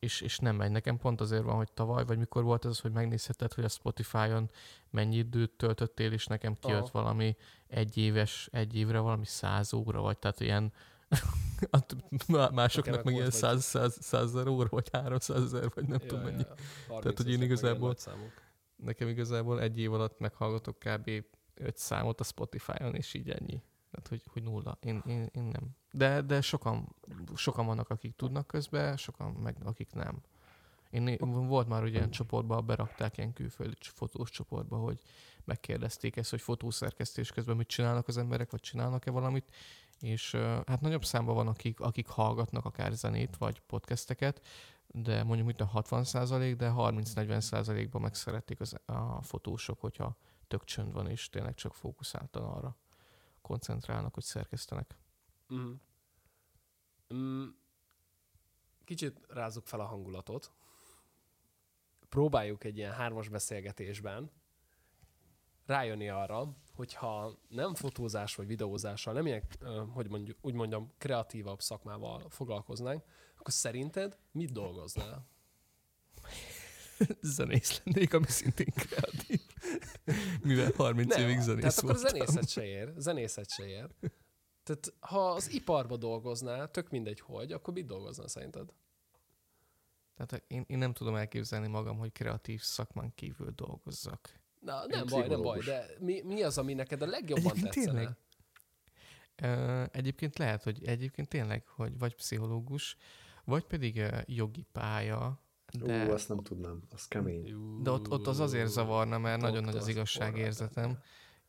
és, 0.03 0.21
és 0.21 0.39
nem 0.39 0.57
megy. 0.57 0.71
Nekem 0.71 0.99
pont 0.99 1.21
azért 1.21 1.43
van, 1.43 1.57
hogy 1.57 1.73
tavaly, 1.73 2.05
vagy 2.05 2.19
mikor 2.19 2.43
volt 2.43 2.65
ez, 2.65 2.81
hogy 2.81 2.93
megnézheted, 2.93 3.53
hogy 3.53 3.65
a 3.65 3.69
Spotify-on 3.69 4.51
mennyi 4.91 5.17
időt 5.17 5.51
töltöttél, 5.51 6.13
és 6.13 6.27
nekem 6.27 6.57
kijött 6.61 6.85
oh. 6.85 6.93
valami 6.93 7.37
egy 7.67 7.97
éves, 7.97 8.49
egy 8.53 8.77
évre 8.77 8.99
valami 8.99 9.25
száz 9.25 9.73
óra, 9.73 10.01
vagy 10.01 10.19
tehát 10.19 10.41
ilyen 10.41 10.73
másoknak 12.53 13.03
meg 13.03 13.15
ilyen 13.15 13.31
100, 13.31 13.65
100, 13.65 13.99
100 14.01 14.35
ezer 14.35 14.47
óra, 14.47 14.69
vagy 14.71 14.89
300 14.93 15.43
ezer, 15.43 15.71
vagy 15.75 15.89
nem 15.89 15.99
ja, 16.01 16.07
tudom 16.07 16.25
mennyi. 16.25 16.45
Ja, 16.89 16.99
Tehát, 16.99 17.17
hogy 17.17 17.31
én 17.31 17.43
igazából, 17.43 17.97
nekem 18.77 19.09
igazából 19.09 19.61
egy 19.61 19.79
év 19.79 19.93
alatt 19.93 20.19
meghallgatok 20.19 20.79
kb. 20.79 21.11
5 21.55 21.77
számot 21.77 22.21
a 22.21 22.25
Spotify-on, 22.25 22.95
és 22.95 23.15
így 23.15 23.31
ennyi. 23.31 23.63
Tehát, 23.91 24.09
hogy, 24.09 24.23
hogy 24.33 24.43
nulla. 24.43 24.79
Én, 24.81 25.03
én, 25.07 25.29
én 25.33 25.43
nem. 25.43 25.77
De, 25.91 26.21
de 26.21 26.41
sokan, 26.41 26.97
sokan 27.35 27.67
vannak, 27.67 27.91
akik 27.91 28.17
tudnak 28.17 28.47
közben, 28.47 28.97
sokan 28.97 29.33
meg 29.33 29.57
akik 29.65 29.93
nem. 29.93 30.23
Én 30.91 31.17
volt 31.47 31.69
már 31.69 31.83
ugye 31.83 31.97
ilyen 31.97 32.11
csoportba, 32.11 32.61
berakták 32.61 33.17
ilyen 33.17 33.33
külföldi 33.33 33.77
fotós 33.81 34.31
csoportba, 34.31 34.77
hogy 34.77 34.99
megkérdezték 35.45 36.17
ezt, 36.17 36.31
hogy 36.31 36.41
fotószerkesztés 36.41 37.33
közben 37.33 37.57
mit 37.57 37.67
csinálnak 37.67 38.09
az 38.09 38.17
emberek, 38.17 38.51
vagy 38.51 38.61
csinálnak-e 38.61 39.11
valamit, 39.11 39.55
és 40.03 40.35
hát 40.67 40.81
nagyobb 40.81 41.05
számban 41.05 41.35
van, 41.35 41.49
akik, 41.49 41.81
akik 41.81 42.07
hallgatnak 42.07 42.65
akár 42.65 42.93
zenét 42.93 43.37
vagy 43.37 43.61
podcasteket, 43.61 44.47
de 44.87 45.23
mondjuk 45.23 45.47
mint 45.47 45.61
a 45.61 45.65
60 45.65 46.05
százalék, 46.05 46.57
de 46.57 46.73
30-40 46.77 47.89
ban 47.91 48.03
meg 48.03 48.15
szeretik 48.15 48.61
az, 48.61 48.77
a 48.87 49.23
fotósok, 49.23 49.81
hogyha 49.81 50.17
tök 50.49 50.65
csönd 50.65 50.93
van, 50.93 51.09
és 51.09 51.29
tényleg 51.29 51.55
csak 51.55 51.75
fókuszáltan 51.75 52.43
arra 52.43 52.77
koncentrálnak, 53.41 54.15
hogy 54.15 54.23
szerkesztenek. 54.23 54.99
Mm. 55.55 55.73
Mm. 57.15 57.49
Kicsit 58.85 59.21
rázzuk 59.29 59.67
fel 59.67 59.81
a 59.81 59.87
hangulatot. 59.87 60.53
Próbáljuk 62.09 62.65
egy 62.65 62.77
ilyen 62.77 62.93
hármas 62.93 63.29
beszélgetésben 63.29 64.31
rájönni 65.67 66.09
arra, 66.09 66.57
hogyha 66.75 67.39
nem 67.49 67.75
fotózás 67.75 68.35
vagy 68.35 68.47
videózással, 68.47 69.15
nem 69.15 69.27
ilyen, 69.27 69.43
hogy 69.93 70.09
mondjuk, 70.09 70.39
úgy 70.41 70.55
mondjam, 70.55 70.93
kreatívabb 70.99 71.61
szakmával 71.61 72.23
foglalkoznánk, 72.29 73.05
akkor 73.39 73.53
szerinted 73.53 74.19
mit 74.33 74.53
dolgoznál? 74.53 75.27
zenész 77.21 77.83
lennék, 77.85 78.15
ami 78.15 78.27
szintén 78.27 78.73
kreatív. 78.75 79.41
Mivel 80.43 80.73
30 80.77 81.15
Nem, 81.15 81.23
évig 81.23 81.41
zenész 81.41 81.61
Tehát 81.61 81.79
akkor 81.79 81.95
voltam. 81.95 82.11
zenészet 82.11 82.49
se 82.49 82.65
ér. 82.65 82.93
Zenészet 82.97 83.51
se 83.51 83.67
ér. 83.67 83.89
Tehát 84.63 84.93
ha 85.01 85.31
az 85.31 85.51
iparba 85.51 85.97
dolgoznál, 85.97 86.71
tök 86.71 86.91
mindegy 86.91 87.21
hogy, 87.21 87.53
akkor 87.53 87.75
mit 87.75 87.87
dolgoznál 87.87 88.29
szerinted? 88.29 88.73
Tehát 90.15 90.45
én, 90.47 90.65
én 90.67 90.79
nem 90.79 90.93
tudom 90.93 91.15
elképzelni 91.15 91.69
magam, 91.69 91.99
hogy 91.99 92.13
kreatív 92.13 92.61
szakmán 92.61 93.15
kívül 93.15 93.51
dolgozzak. 93.51 94.41
Na, 94.65 94.87
nem 94.87 95.07
baj, 95.07 95.27
nem 95.29 95.43
baj, 95.43 95.59
de 95.59 95.87
mi, 95.99 96.23
mi 96.25 96.43
az, 96.43 96.59
ami 96.59 96.75
neked 96.75 97.03
a 97.03 97.07
legjobban 97.07 97.53
Egyébként 97.53 97.75
tetszene? 97.75 97.99
tényleg. 97.99 98.17
Ö, 99.37 99.85
egyébként 99.93 100.39
lehet, 100.39 100.63
hogy 100.63 100.85
egyébként 100.85 101.29
tényleg, 101.29 101.67
hogy 101.67 101.99
vagy 101.99 102.15
pszichológus, 102.15 102.97
vagy 103.45 103.65
pedig 103.65 103.99
ö, 103.99 104.19
jogi 104.27 104.67
pálya, 104.73 105.41
de, 105.73 106.07
Ú, 106.07 106.11
azt 106.13 106.29
nem 106.29 106.39
tudnám, 106.43 106.83
az 106.91 107.07
kemény. 107.07 107.55
De 107.83 107.91
ott, 107.91 108.11
ott 108.11 108.27
az 108.27 108.41
azért 108.41 108.69
zavarna, 108.69 109.19
mert 109.19 109.41
nagyon 109.41 109.63
nagy 109.63 109.69
az 109.69 109.75
doktor, 109.75 109.95
igazságérzetem, 109.95 110.99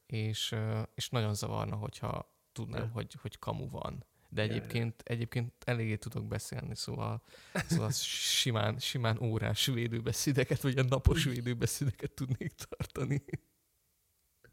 és, 0.05 0.55
és 0.95 1.09
nagyon 1.09 1.33
zavarna, 1.33 1.75
hogyha 1.75 2.35
tudnám, 2.51 2.91
hogy, 2.91 3.15
hogy 3.21 3.39
kamu 3.39 3.69
van. 3.69 4.05
De 4.33 4.41
egyébként, 4.41 5.01
egyébként 5.05 5.53
eléggé 5.65 5.95
tudok 5.95 6.27
beszélni, 6.27 6.75
szóval, 6.75 7.21
szóval 7.67 7.91
simán, 7.91 8.79
simán 8.79 9.21
órás 9.21 9.65
védőbeszédeket, 9.65 10.61
vagy 10.61 10.77
a 10.77 10.83
napos 10.83 11.23
védőbeszédeket 11.23 12.11
tudnék 12.11 12.53
tartani. 12.53 13.23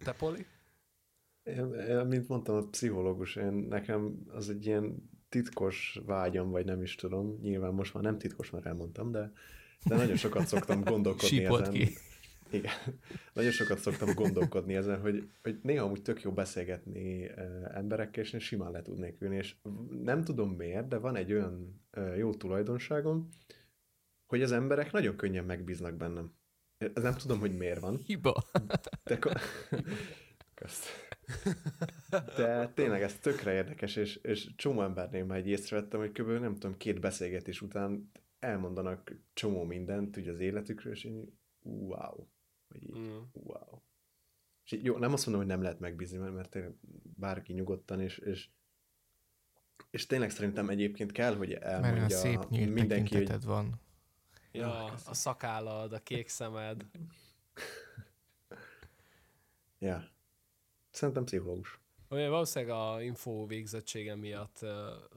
Te, 0.05 0.13
Poli? 0.13 0.47
Én, 1.43 1.73
én, 1.75 2.07
mint 2.07 2.29
mondtam, 2.29 2.55
a 2.55 2.67
pszichológus, 2.67 3.37
én, 3.37 3.53
nekem 3.53 4.25
az 4.29 4.49
egy 4.49 4.67
ilyen 4.67 5.11
titkos 5.29 6.01
vágyam, 6.07 6.51
vagy 6.51 6.65
nem 6.65 6.83
is 6.83 6.95
tudom, 6.95 7.39
nyilván 7.41 7.75
most 7.75 7.95
már 7.95 8.03
nem 8.03 8.19
titkos, 8.19 8.51
mert 8.51 8.67
elmondtam, 8.67 9.11
de, 9.11 9.33
de 9.85 9.97
nagyon 9.97 10.17
sokat 10.17 10.47
szoktam 10.47 10.81
gondolkodni 10.85 11.37
Sípolt 11.37 11.61
ezen. 11.61 11.73
ki. 11.73 11.95
Igen. 12.51 12.73
Nagyon 13.33 13.51
sokat 13.51 13.79
szoktam 13.79 14.15
gondolkodni 14.15 14.75
ezen, 14.75 15.01
hogy, 15.01 15.31
hogy 15.43 15.59
néha 15.63 15.85
amúgy 15.85 16.03
tök 16.03 16.23
jó 16.23 16.33
beszélgetni 16.33 17.31
emberekkel, 17.75 18.25
és 18.25 18.37
simán 18.39 18.71
le 18.71 18.83
tudnék 18.83 19.21
ülni, 19.21 19.37
és 19.37 19.55
nem 20.03 20.25
tudom 20.25 20.51
miért, 20.51 20.89
de 20.89 20.99
van 20.99 21.17
egy 21.17 21.33
olyan 21.33 21.83
jó 22.17 22.35
tulajdonságom, 22.35 23.29
hogy 24.27 24.43
az 24.43 24.53
emberek 24.53 24.93
nagyon 24.93 25.17
könnyen 25.17 25.45
megbíznak 25.45 25.95
bennem. 25.95 26.33
Nem 26.95 27.15
tudom, 27.15 27.39
hogy 27.39 27.57
miért 27.57 27.81
van, 27.81 27.97
Hiba. 27.97 28.43
de, 29.05 29.19
Köszt. 30.55 30.87
de 32.37 32.69
tényleg 32.69 33.03
ez 33.03 33.19
tökre 33.19 33.53
érdekes, 33.53 33.97
és, 33.97 34.17
és 34.17 34.55
csomó 34.57 34.83
embernél 34.83 35.25
már 35.25 35.39
egy 35.39 35.49
észrevettem, 35.49 36.01
hogy 36.01 36.13
kb. 36.13 36.29
nem 36.29 36.55
tudom, 36.55 36.77
két 36.77 37.01
beszélgetés 37.01 37.61
után 37.61 38.11
elmondanak 38.39 39.13
csomó 39.33 39.65
mindent 39.65 40.17
ugye 40.17 40.31
az 40.31 40.41
életükről, 40.41 40.93
és 40.93 41.05
én 41.05 41.39
wow. 41.63 42.27
Vagy 42.73 42.83
így, 42.83 42.97
Mm. 42.97 43.19
wow. 43.33 43.81
És 44.65 44.73
így, 44.73 44.85
jó, 44.85 44.97
nem 44.97 45.13
azt 45.13 45.27
mondom, 45.27 45.45
hogy 45.45 45.55
nem 45.55 45.63
lehet 45.63 45.81
megbízni, 45.81 46.19
mert, 46.19 46.33
mert 46.33 46.57
bárki 47.17 47.53
nyugodtan, 47.53 48.01
és, 48.01 48.19
és, 48.19 48.49
és 49.91 50.07
tényleg 50.07 50.31
szerintem 50.31 50.69
egyébként 50.69 51.13
kell, 51.13 51.35
hogy 51.35 51.49
Mert 51.49 51.63
elmondja 51.63 51.97
olyan 52.01 52.09
szép 52.09 52.49
nyílt 52.49 52.73
mindenki, 52.75 53.17
hogy 53.17 53.45
van. 53.45 53.81
Ja, 54.53 54.85
a 54.85 55.15
szakállad, 55.15 55.93
a 55.93 55.99
kék 55.99 56.29
szemed. 56.29 56.87
ja. 59.79 60.09
Szerintem 60.91 61.25
pszichológus. 61.25 61.81
Olyan 62.09 62.31
valószínűleg 62.31 62.77
a 62.77 63.03
info 63.03 63.47
végzettségem 63.47 64.19
miatt 64.19 64.59
uh, 64.63 64.71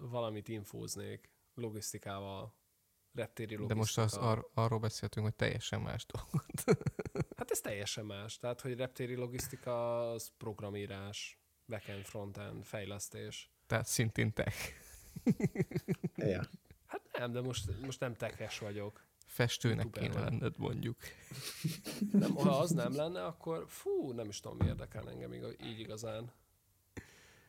valamit 0.10 0.48
infóznék 0.48 1.30
logisztikával, 1.56 2.54
reptéri 3.14 3.66
De 3.66 3.74
most 3.74 3.98
az 3.98 4.14
ar- 4.14 4.50
arról 4.54 4.80
beszéltünk, 4.80 5.26
hogy 5.26 5.36
teljesen 5.36 5.82
más 5.82 6.06
dolog. 6.06 6.46
Hát 7.38 7.52
ez 7.52 7.60
teljesen 7.60 8.06
más. 8.06 8.38
Tehát, 8.38 8.62
hogy 8.62 8.76
reptéri 8.76 9.16
logisztika 9.16 10.10
az 10.12 10.32
programírás, 10.38 11.40
backend, 11.66 12.06
frontend, 12.06 12.64
fejlesztés. 12.64 13.52
Tehát 13.68 13.86
szintén 13.86 14.34
tech. 14.34 14.58
Ja. 16.16 16.42
Hát 16.88 17.02
nem, 17.18 17.32
de 17.32 17.42
most, 17.42 17.82
most 17.82 18.00
nem 18.00 18.16
tekes 18.16 18.60
vagyok. 18.60 19.06
Festőnek 19.26 19.84
Youtuber 19.86 20.10
kéne 20.10 20.24
lenned 20.24 20.58
mondjuk. 20.58 20.98
Nem, 22.12 22.36
ha 22.36 22.58
az 22.58 22.72
nem 22.72 22.96
lenne, 22.96 23.26
akkor 23.26 23.66
fú, 23.68 24.12
nem 24.12 24.30
is 24.30 24.40
tudom, 24.40 24.58
mi 24.58 24.66
érdekel 24.66 25.10
engem 25.10 25.34
így 25.34 25.80
igazán. 25.80 26.32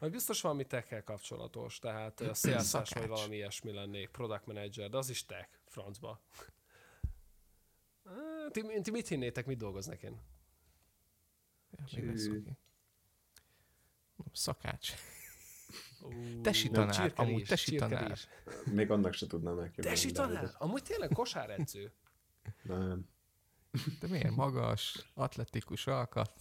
Majd 0.04 0.16
biztos 0.16 0.40
valami 0.40 0.66
tekkel 0.66 1.04
kapcsolatos, 1.04 1.78
tehát 1.78 2.20
a 2.20 2.34
szélszás 2.34 2.90
vagy 2.90 3.06
valami 3.06 3.36
ilyesmi 3.36 3.72
lennék, 3.72 4.08
product 4.08 4.46
manager, 4.46 4.90
de 4.90 4.96
az 4.96 5.08
is 5.10 5.26
tech, 5.26 5.48
francba. 5.66 6.20
Ti, 8.50 8.80
ti 8.82 8.90
mit 8.90 9.08
hinnétek, 9.08 9.46
mit 9.46 9.58
dolgoznak 9.58 10.02
én? 10.02 10.20
Ja, 11.70 11.84
még 12.00 12.10
lesz, 12.10 12.26
oké. 12.26 12.42
Szakács. 14.32 14.92
Ú, 16.00 16.40
Tesi 16.40 16.70
tanár, 16.70 16.94
csirkerés, 16.94 17.28
amúgy 17.30 17.44
tesi 17.44 17.76
tanár. 17.76 17.98
csirkerés. 17.98 18.28
Még 18.74 18.90
annak 18.90 19.12
se 19.12 19.26
tudnám 19.26 19.58
elképzelni. 19.58 19.90
Tesi 19.90 20.10
Dávidot. 20.12 20.40
tanár? 20.40 20.54
Amúgy 20.58 20.82
tényleg 20.82 21.08
kosáredző. 21.08 21.92
Nem. 22.62 23.08
De 24.00 24.08
miért 24.08 24.34
magas, 24.34 25.10
atletikus 25.14 25.86
alkat? 25.86 26.32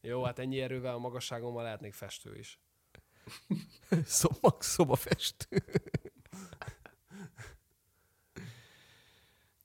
Jó, 0.00 0.22
hát 0.24 0.38
ennyi 0.38 0.60
erővel, 0.60 0.94
a 0.94 0.98
magasságommal 0.98 1.62
lehetnék 1.62 1.94
festő 1.94 2.38
is. 2.38 2.60
Szoba, 4.04 4.56
szobafestő. 4.58 5.64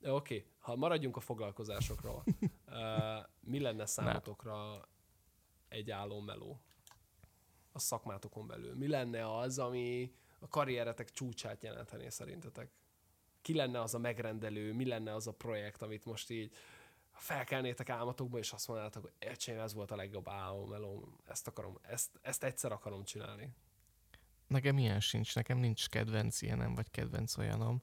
Oké, 0.02 0.10
okay. 0.10 0.46
ha 0.58 0.76
maradjunk 0.76 1.16
a 1.16 1.20
foglalkozásokról, 1.20 2.24
uh, 2.66 3.26
mi 3.40 3.60
lenne 3.60 3.86
számotokra 3.86 4.88
egy 5.68 5.90
álommeló 5.90 6.60
a 7.72 7.78
szakmátokon 7.78 8.46
belül? 8.46 8.74
Mi 8.74 8.88
lenne 8.88 9.36
az, 9.38 9.58
ami 9.58 10.14
a 10.40 10.48
karrieretek 10.48 11.10
csúcsát 11.10 11.62
jelentené 11.62 12.08
szerintetek? 12.08 12.70
Ki 13.42 13.54
lenne 13.54 13.80
az 13.80 13.94
a 13.94 13.98
megrendelő, 13.98 14.72
mi 14.72 14.86
lenne 14.86 15.14
az 15.14 15.26
a 15.26 15.32
projekt, 15.32 15.82
amit 15.82 16.04
most 16.04 16.30
így 16.30 16.54
felkelnétek 17.18 17.88
álmatokba, 17.88 18.38
és 18.38 18.52
azt 18.52 18.68
mondanátok, 18.68 19.02
hogy 19.02 19.12
öcsém, 19.18 19.58
ez 19.58 19.74
volt 19.74 19.90
a 19.90 19.96
legjobb 19.96 20.28
álommelóm, 20.28 21.16
ezt 21.26 21.46
akarom, 21.46 21.78
ezt, 21.82 22.18
ezt 22.22 22.44
egyszer 22.44 22.72
akarom 22.72 23.04
csinálni. 23.04 23.54
Nekem 24.46 24.78
ilyen 24.78 25.00
sincs, 25.00 25.34
nekem 25.34 25.58
nincs 25.58 25.88
kedvenc 25.88 26.42
ilyenem, 26.42 26.74
vagy 26.74 26.90
kedvenc 26.90 27.36
olyanom. 27.36 27.82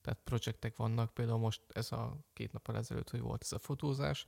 Tehát 0.00 0.20
projektek 0.24 0.76
vannak, 0.76 1.14
például 1.14 1.38
most 1.38 1.62
ez 1.68 1.92
a 1.92 2.16
két 2.32 2.52
nappal 2.52 2.76
ezelőtt, 2.76 3.10
hogy 3.10 3.20
volt 3.20 3.42
ez 3.42 3.52
a 3.52 3.58
fotózás, 3.58 4.24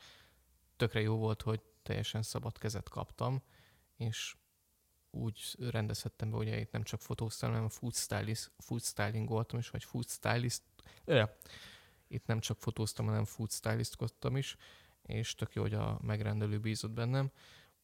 tökre 0.76 1.00
jó 1.00 1.16
volt, 1.16 1.42
hogy 1.42 1.60
teljesen 1.82 2.22
szabad 2.22 2.58
kezet 2.58 2.88
kaptam, 2.88 3.42
és 3.96 4.36
úgy 5.10 5.56
rendezhettem 5.58 6.30
be, 6.30 6.36
hogy 6.36 6.48
itt 6.48 6.70
nem 6.70 6.82
csak 6.82 7.00
fotóztam, 7.00 7.50
hanem 7.50 7.68
food, 7.68 7.94
stylist, 7.94 8.50
food 8.58 8.82
styling 8.82 9.28
voltam 9.28 9.58
is, 9.58 9.70
vagy 9.70 9.84
food 9.84 10.08
stylist. 10.08 10.62
Ö, 11.04 11.24
itt 12.08 12.26
nem 12.26 12.40
csak 12.40 12.58
fotóztam, 12.58 13.06
hanem 13.06 13.24
food 13.24 13.50
stylistkodtam 13.50 14.36
is, 14.36 14.56
és 15.02 15.34
tök 15.34 15.54
jó, 15.54 15.62
hogy 15.62 15.74
a 15.74 15.98
megrendelő 16.02 16.58
bízott 16.58 16.90
bennem. 16.90 17.30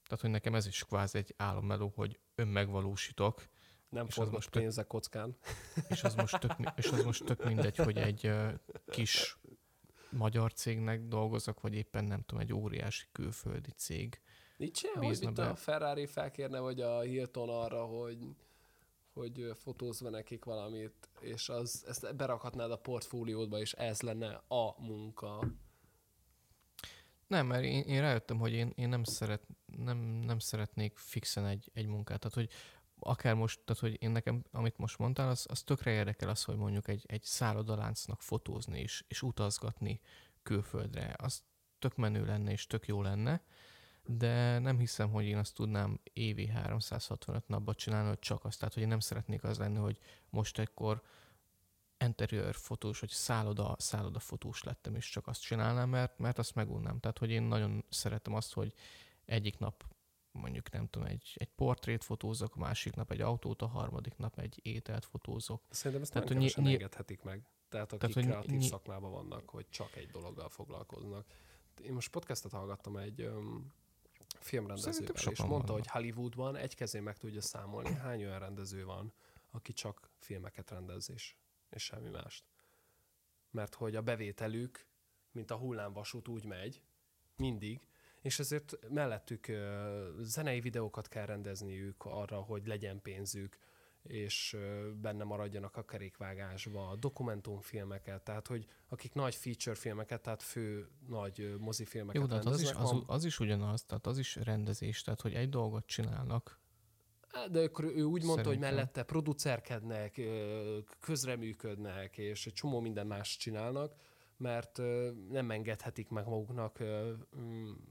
Tehát, 0.02 0.20
hogy 0.20 0.30
nekem 0.30 0.54
ez 0.54 0.66
is 0.66 0.84
kvázi 0.84 1.18
egy 1.18 1.34
álommeló, 1.36 1.92
hogy 1.94 2.18
önmegvalósítok, 2.34 3.48
Nem 3.88 4.06
És 4.08 4.18
az 4.18 4.28
most 4.28 4.50
pénzek 4.50 4.86
kockán. 4.86 5.36
és 5.88 6.02
az 6.02 6.14
most 6.14 6.38
tök, 6.38 6.52
és 6.76 6.86
az 6.86 7.04
most 7.04 7.24
tök 7.24 7.44
mindegy, 7.44 7.76
hogy 7.76 7.96
egy 7.98 8.30
kis 8.86 9.38
magyar 10.10 10.52
cégnek 10.52 11.02
dolgozok, 11.02 11.60
vagy 11.60 11.74
éppen 11.74 12.04
nem 12.04 12.22
tudom, 12.22 12.42
egy 12.42 12.52
óriási 12.52 13.06
külföldi 13.12 13.70
cég. 13.76 14.20
Nincs 14.56 14.82
hogy 14.82 15.08
Bízna 15.08 15.28
itt 15.28 15.34
be. 15.34 15.48
a 15.48 15.54
Ferrari 15.54 16.06
felkérne, 16.06 16.58
vagy 16.58 16.80
a 16.80 17.00
Hilton 17.00 17.48
arra, 17.48 17.84
hogy, 17.84 18.18
hogy 19.12 19.52
fotózva 19.56 20.10
nekik 20.10 20.44
valamit, 20.44 21.08
és 21.20 21.48
az, 21.48 21.84
ezt 21.88 22.16
berakhatnád 22.16 22.70
a 22.70 22.78
portfóliódba, 22.78 23.58
és 23.58 23.72
ez 23.72 24.00
lenne 24.00 24.42
a 24.48 24.82
munka. 24.82 25.44
Nem, 27.26 27.46
mert 27.46 27.64
én, 27.64 27.82
én 27.82 28.00
rájöttem, 28.00 28.38
hogy 28.38 28.52
én, 28.52 28.72
én 28.74 28.88
nem, 28.88 29.04
szeret, 29.04 29.46
nem, 29.76 29.98
nem 29.98 30.38
szeretnék 30.38 30.96
fixen 30.96 31.46
egy, 31.46 31.70
egy 31.74 31.86
munkát. 31.86 32.18
Tehát, 32.18 32.34
hogy 32.34 32.50
akár 32.98 33.34
most, 33.34 33.60
tehát, 33.64 33.82
hogy 33.82 34.02
én 34.02 34.10
nekem, 34.10 34.44
amit 34.50 34.76
most 34.76 34.98
mondtál, 34.98 35.28
az, 35.28 35.46
az 35.48 35.62
tökre 35.62 35.90
érdekel 35.90 36.28
az, 36.28 36.44
hogy 36.44 36.56
mondjuk 36.56 36.88
egy, 36.88 37.04
egy 37.06 37.22
szállodaláncnak 37.22 38.22
fotózni 38.22 38.80
és, 38.80 39.04
és 39.08 39.22
utazgatni 39.22 40.00
külföldre. 40.42 41.14
Az 41.18 41.42
tök 41.78 41.96
menő 41.96 42.24
lenne 42.24 42.50
és 42.50 42.66
tök 42.66 42.86
jó 42.86 43.02
lenne, 43.02 43.44
de 44.06 44.58
nem 44.58 44.78
hiszem, 44.78 45.10
hogy 45.10 45.24
én 45.24 45.36
azt 45.36 45.54
tudnám 45.54 46.00
évi 46.12 46.46
365 46.46 47.48
napban 47.48 47.74
csinálni, 47.74 48.08
hogy 48.08 48.18
csak 48.18 48.44
azt. 48.44 48.58
Tehát, 48.58 48.74
hogy 48.74 48.82
én 48.82 48.88
nem 48.88 49.00
szeretnék 49.00 49.44
az 49.44 49.58
lenni, 49.58 49.78
hogy 49.78 49.98
most 50.30 50.58
ekkor 50.58 51.02
interior 51.98 52.54
fotós, 52.54 53.00
vagy 53.00 53.10
szálloda, 53.10 53.76
szálloda 53.78 54.18
fotós 54.18 54.62
lettem, 54.62 54.94
és 54.94 55.08
csak 55.08 55.26
azt 55.26 55.42
csinálnám, 55.42 55.88
mert, 55.88 56.18
mert 56.18 56.38
azt 56.38 56.54
megunnám. 56.54 57.00
Tehát, 57.00 57.18
hogy 57.18 57.30
én 57.30 57.42
nagyon 57.42 57.84
szeretem 57.88 58.34
azt, 58.34 58.52
hogy 58.52 58.74
egyik 59.24 59.58
nap 59.58 59.84
mondjuk 60.32 60.70
nem 60.70 60.86
tudom, 60.86 61.08
egy, 61.08 61.32
egy 61.34 61.48
portrét 61.48 62.04
fotózok, 62.04 62.56
a 62.56 62.58
másik 62.58 62.94
nap 62.94 63.10
egy 63.10 63.20
autót, 63.20 63.62
a 63.62 63.66
harmadik 63.66 64.16
nap 64.16 64.38
egy 64.38 64.60
ételt 64.62 65.04
fotózok. 65.04 65.62
Szerintem 65.70 66.02
ezt 66.02 66.12
Tehát, 66.12 66.28
nem 66.28 66.38
kevesen 66.38 66.64
ny- 66.64 66.72
engedhetik 66.72 67.22
meg. 67.22 67.42
Tehát 67.68 67.92
akik 67.92 68.00
Tehát, 68.00 68.14
hogy 68.14 68.24
kreatív 68.24 68.58
ny- 68.58 68.70
szakmában 68.70 69.10
vannak, 69.10 69.50
hogy 69.50 69.68
csak 69.68 69.96
egy 69.96 70.10
dologgal 70.10 70.48
foglalkoznak. 70.48 71.26
Én 71.82 71.92
most 71.92 72.10
podcastet 72.10 72.52
hallgattam 72.52 72.96
egy 72.96 73.30
filmrendezővel, 74.42 75.14
és 75.14 75.24
mondta, 75.24 75.46
vannak. 75.46 75.70
hogy 75.70 75.86
Hollywoodban 75.86 76.56
egy 76.56 76.74
kezén 76.74 77.02
meg 77.02 77.16
tudja 77.16 77.40
számolni, 77.40 77.94
hány 77.94 78.24
olyan 78.24 78.38
rendező 78.38 78.84
van, 78.84 79.12
aki 79.50 79.72
csak 79.72 80.10
filmeket 80.18 80.70
rendez, 80.70 81.10
és, 81.10 81.34
és 81.70 81.82
semmi 81.82 82.08
mást. 82.08 82.44
Mert 83.50 83.74
hogy 83.74 83.96
a 83.96 84.02
bevételük, 84.02 84.86
mint 85.30 85.50
a 85.50 85.56
hullámvasút 85.56 86.28
úgy 86.28 86.44
megy, 86.44 86.82
mindig, 87.36 87.80
és 88.20 88.38
ezért 88.38 88.88
mellettük 88.88 89.52
zenei 90.20 90.60
videókat 90.60 91.08
kell 91.08 91.26
rendezniük 91.26 92.04
arra, 92.04 92.40
hogy 92.40 92.66
legyen 92.66 93.02
pénzük, 93.02 93.58
és 94.02 94.56
benne 95.00 95.24
maradjanak 95.24 95.76
a 95.76 95.84
kerékvágásba, 95.84 96.96
dokumentumfilmeket, 96.96 98.22
tehát 98.22 98.46
hogy 98.46 98.66
akik 98.88 99.12
nagy 99.12 99.34
feature 99.34 99.76
filmeket, 99.76 100.22
tehát 100.22 100.42
fő 100.42 100.88
nagy 101.08 101.54
mozifilmeket 101.58 102.20
Jó, 102.20 102.26
de 102.26 102.34
hát 102.34 102.44
az 102.44 102.60
is, 102.60 102.70
az, 102.70 102.94
az 103.06 103.24
is 103.24 103.40
ugyanaz, 103.40 103.84
tehát 103.84 104.06
az 104.06 104.18
is 104.18 104.36
rendezés, 104.36 105.02
tehát 105.02 105.20
hogy 105.20 105.34
egy 105.34 105.48
dolgot 105.48 105.86
csinálnak, 105.86 106.60
De 107.50 107.60
akkor 107.60 107.84
ő 107.84 108.02
úgy 108.02 108.24
mondta, 108.24 108.48
hogy 108.48 108.58
mellette 108.58 109.02
producerkednek, 109.02 110.20
közreműködnek, 111.00 112.18
és 112.18 112.46
egy 112.46 112.52
csomó 112.52 112.80
minden 112.80 113.06
más 113.06 113.36
csinálnak, 113.36 113.94
mert 114.36 114.78
nem 115.28 115.50
engedhetik 115.50 116.08
meg 116.08 116.26
maguknak 116.26 116.78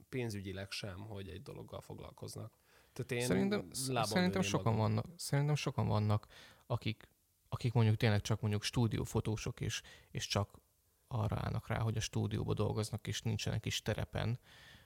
pénzügyileg 0.10 0.72
sem, 0.72 1.00
hogy 1.00 1.30
egy 1.30 1.42
dologgal 1.42 1.82
foglalkoznak. 1.82 2.61
Tehát 2.94 3.12
én 3.12 3.28
Szerintem, 3.28 3.70
szerintem 4.04 4.42
sokan 4.42 4.74
magam. 4.74 4.88
vannak, 4.88 5.06
szerintem 5.16 5.56
sokan 5.56 5.88
vannak, 5.88 6.28
akik, 6.66 7.10
akik 7.50 7.74
mondjuk 7.74 7.98
tényleg 7.98 8.22
csak 8.22 8.42
mondjuk 8.42 8.64
stúdiófotósok, 8.64 9.62
és, 9.62 9.82
és 10.12 10.28
csak 10.28 10.60
arra 11.08 11.38
állnak 11.40 11.68
rá, 11.68 11.80
hogy 11.80 11.98
a 11.98 12.02
stúdióba 12.02 12.54
dolgoznak, 12.54 13.08
és 13.08 13.22
nincsenek 13.22 13.66
is 13.66 13.82
terepen, 13.82 14.40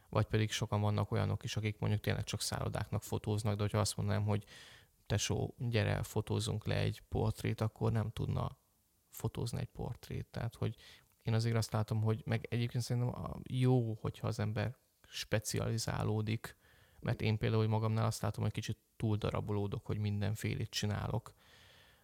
vagy 0.10 0.26
pedig 0.26 0.52
sokan 0.52 0.82
vannak 0.82 1.12
olyanok 1.12 1.44
is, 1.44 1.58
akik 1.58 1.80
mondjuk 1.80 2.02
tényleg 2.02 2.24
csak 2.24 2.42
szállodáknak 2.42 3.04
fotóznak, 3.04 3.56
de 3.56 3.62
hogyha 3.62 3.80
azt 3.80 3.98
mondanám, 3.98 4.26
hogy 4.26 4.46
tesó, 5.06 5.56
gyere, 5.58 6.04
fotózunk 6.04 6.66
le 6.66 6.78
egy 6.78 7.02
portrét, 7.10 7.62
akkor 7.62 7.92
nem 7.92 8.12
tudna 8.12 8.58
fotózni 9.10 9.60
egy 9.60 9.70
portrét. 9.70 10.26
Tehát, 10.26 10.56
hogy 10.56 10.76
én 11.22 11.34
azért 11.34 11.56
azt 11.56 11.72
látom, 11.72 12.02
hogy 12.02 12.22
meg 12.26 12.46
egyébként 12.50 12.84
szerintem 12.84 13.42
jó, 13.44 13.94
hogyha 13.94 14.28
az 14.28 14.40
ember 14.40 14.78
specializálódik, 15.08 16.56
mert 17.06 17.22
én 17.22 17.38
például 17.38 17.62
hogy 17.62 17.72
magamnál 17.72 18.06
azt 18.06 18.22
látom, 18.22 18.44
hogy 18.44 18.54
kicsit 18.54 18.78
túl 18.98 19.18
darabolódok, 19.18 19.86
hogy 19.86 19.98
mindenfélét 19.98 20.70
csinálok. 20.70 21.34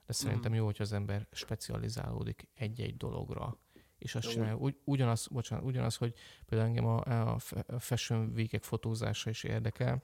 De 0.06 0.14
szerintem 0.14 0.54
jó, 0.54 0.66
hogyha 0.66 0.84
az 0.84 0.94
ember 0.94 1.28
specializálódik 1.32 2.48
egy-egy 2.54 2.98
dologra, 2.98 3.58
és 3.98 4.16
azt 4.16 4.30
csinálja. 4.30 4.56
Ugy, 4.56 4.78
ugyanaz, 4.84 5.28
bocsánat, 5.28 5.66
ugyanaz, 5.66 5.96
hogy 5.96 6.14
például 6.46 6.70
engem 6.70 6.86
a, 6.86 7.00
a 7.26 7.40
Fashion 7.80 8.32
week 8.36 8.64
fotózása 8.64 9.30
is 9.30 9.44
érdekel, 9.44 10.04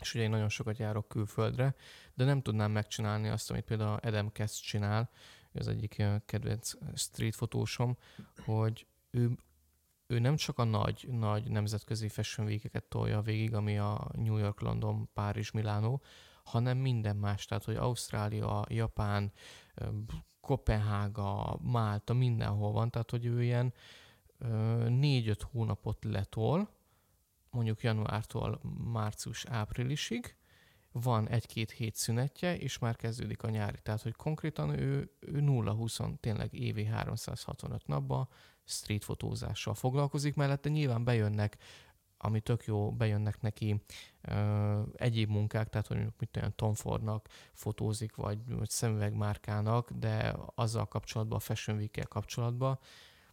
és 0.00 0.14
ugye 0.14 0.22
én 0.22 0.30
nagyon 0.30 0.48
sokat 0.48 0.78
járok 0.78 1.08
külföldre, 1.08 1.74
de 2.14 2.24
nem 2.24 2.42
tudnám 2.42 2.70
megcsinálni 2.70 3.28
azt, 3.28 3.50
amit 3.50 3.64
például 3.64 3.98
Adam 4.02 4.32
Kess 4.32 4.60
csinál, 4.60 5.10
az 5.52 5.68
egyik 5.68 6.02
kedvenc 6.24 6.72
street 6.94 7.34
fotósom, 7.34 7.96
hogy 8.44 8.86
ő, 9.10 9.38
ő 10.06 10.18
nem 10.18 10.36
csak 10.36 10.58
a 10.58 10.64
nagy, 10.64 11.08
nagy 11.10 11.50
nemzetközi 11.50 12.08
fashion 12.08 12.46
week 12.46 12.88
tolja 12.88 13.20
végig, 13.20 13.54
ami 13.54 13.78
a 13.78 14.08
New 14.12 14.36
York, 14.36 14.60
London, 14.60 15.08
Párizs, 15.14 15.50
Milánó, 15.50 16.02
hanem 16.44 16.78
minden 16.78 17.16
más, 17.16 17.44
tehát 17.44 17.64
hogy 17.64 17.76
Ausztrália, 17.76 18.64
Japán, 18.68 19.32
Kopenhága, 20.40 21.58
Málta, 21.62 22.14
mindenhol 22.14 22.72
van, 22.72 22.90
tehát 22.90 23.10
hogy 23.10 23.26
ő 23.26 23.42
ilyen 23.42 23.74
négy-öt 24.88 25.42
hónapot 25.42 26.04
letol, 26.04 26.68
mondjuk 27.50 27.82
januártól 27.82 28.60
március-áprilisig, 28.92 30.36
van 30.92 31.28
egy-két 31.28 31.70
hét 31.70 31.94
szünetje, 31.94 32.56
és 32.56 32.78
már 32.78 32.96
kezdődik 32.96 33.42
a 33.42 33.50
nyári. 33.50 33.78
Tehát, 33.82 34.02
hogy 34.02 34.14
konkrétan 34.14 34.78
ő, 34.78 35.10
ő 35.20 35.40
0-20, 35.40 36.20
tényleg 36.20 36.52
évi 36.54 36.84
365 36.84 37.86
napban 37.86 38.28
street 38.66 39.04
fotózással 39.04 39.74
foglalkozik, 39.74 40.34
mellette 40.34 40.68
nyilván 40.68 41.04
bejönnek, 41.04 41.56
ami 42.18 42.40
tök 42.40 42.64
jó, 42.64 42.92
bejönnek 42.92 43.40
neki 43.40 43.82
ö, 44.20 44.82
egyéb 44.94 45.28
munkák, 45.28 45.68
tehát 45.68 45.86
hogy 45.86 45.96
mondjuk 45.96 46.20
mit 46.20 46.36
olyan 46.36 46.52
Tom 46.56 46.74
Fordnak 46.74 47.28
fotózik, 47.52 48.14
vagy, 48.14 48.38
vagy 48.46 48.70
szemüvegmárkának, 48.70 49.90
de 49.90 50.36
azzal 50.54 50.86
kapcsolatban, 50.86 51.36
a 51.36 51.40
Fashion 51.40 51.76
week 51.76 52.08
kapcsolatban, 52.08 52.78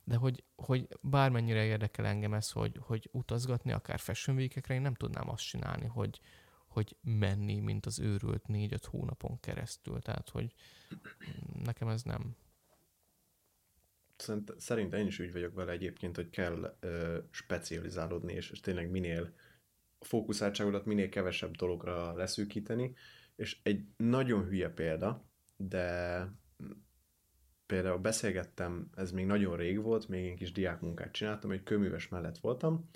de 0.04 0.16
hogy, 0.16 0.44
hogy 0.56 0.88
bármennyire 1.02 1.64
érdekel 1.64 2.06
engem 2.06 2.34
ez, 2.34 2.52
hogy, 2.52 2.80
hogy 2.82 3.10
utazgatni, 3.12 3.72
akár 3.72 4.00
Fashion 4.00 4.38
week 4.38 4.68
én 4.68 4.82
nem 4.82 4.94
tudnám 4.94 5.30
azt 5.30 5.48
csinálni, 5.48 5.86
hogy, 5.86 6.20
hogy 6.68 6.96
menni, 7.02 7.60
mint 7.60 7.86
az 7.86 8.00
őrült 8.00 8.48
négy-öt 8.48 8.86
hónapon 8.86 9.40
keresztül. 9.40 10.02
Tehát, 10.02 10.30
hogy 10.30 10.54
nekem 11.64 11.88
ez 11.88 12.04
nem. 12.04 12.36
Szerint, 14.24 14.54
szerintem 14.58 15.00
én 15.00 15.08
is 15.08 15.20
úgy 15.20 15.32
vagyok 15.32 15.54
vele 15.54 15.72
egyébként, 15.72 16.16
hogy 16.16 16.30
kell 16.30 16.78
ö, 16.80 17.18
specializálódni, 17.32 18.34
és, 18.34 18.50
és 18.50 18.60
tényleg 18.60 18.90
minél 18.90 19.34
a 20.00 20.06
fókuszáltságodat 20.06 20.86
minél 20.86 21.10
kevesebb 21.10 21.56
dologra 21.56 22.14
leszűkíteni, 22.14 22.96
és 23.36 23.60
egy 23.64 23.86
nagyon 23.98 24.46
hülye 24.46 24.70
példa, 24.70 25.26
de 25.56 26.28
például 27.66 27.98
beszélgettem, 27.98 28.90
ez 28.96 29.12
még 29.12 29.26
nagyon 29.26 29.58
rég 29.58 29.82
volt, 29.82 30.08
még 30.08 30.26
én 30.26 30.36
kis 30.36 30.52
diákmunkát 30.52 31.12
csináltam, 31.12 31.52
egy 31.52 31.64
köműves 31.64 32.08
mellett 32.08 32.38
voltam, 32.38 32.90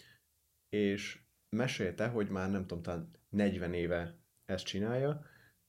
és 0.69 1.21
mesélte, 1.49 2.07
hogy 2.07 2.29
már 2.29 2.51
nem 2.51 2.61
tudom, 2.61 2.83
talán 2.83 3.11
40 3.29 3.73
éve 3.73 4.17
ezt 4.45 4.65
csinálja, 4.65 5.25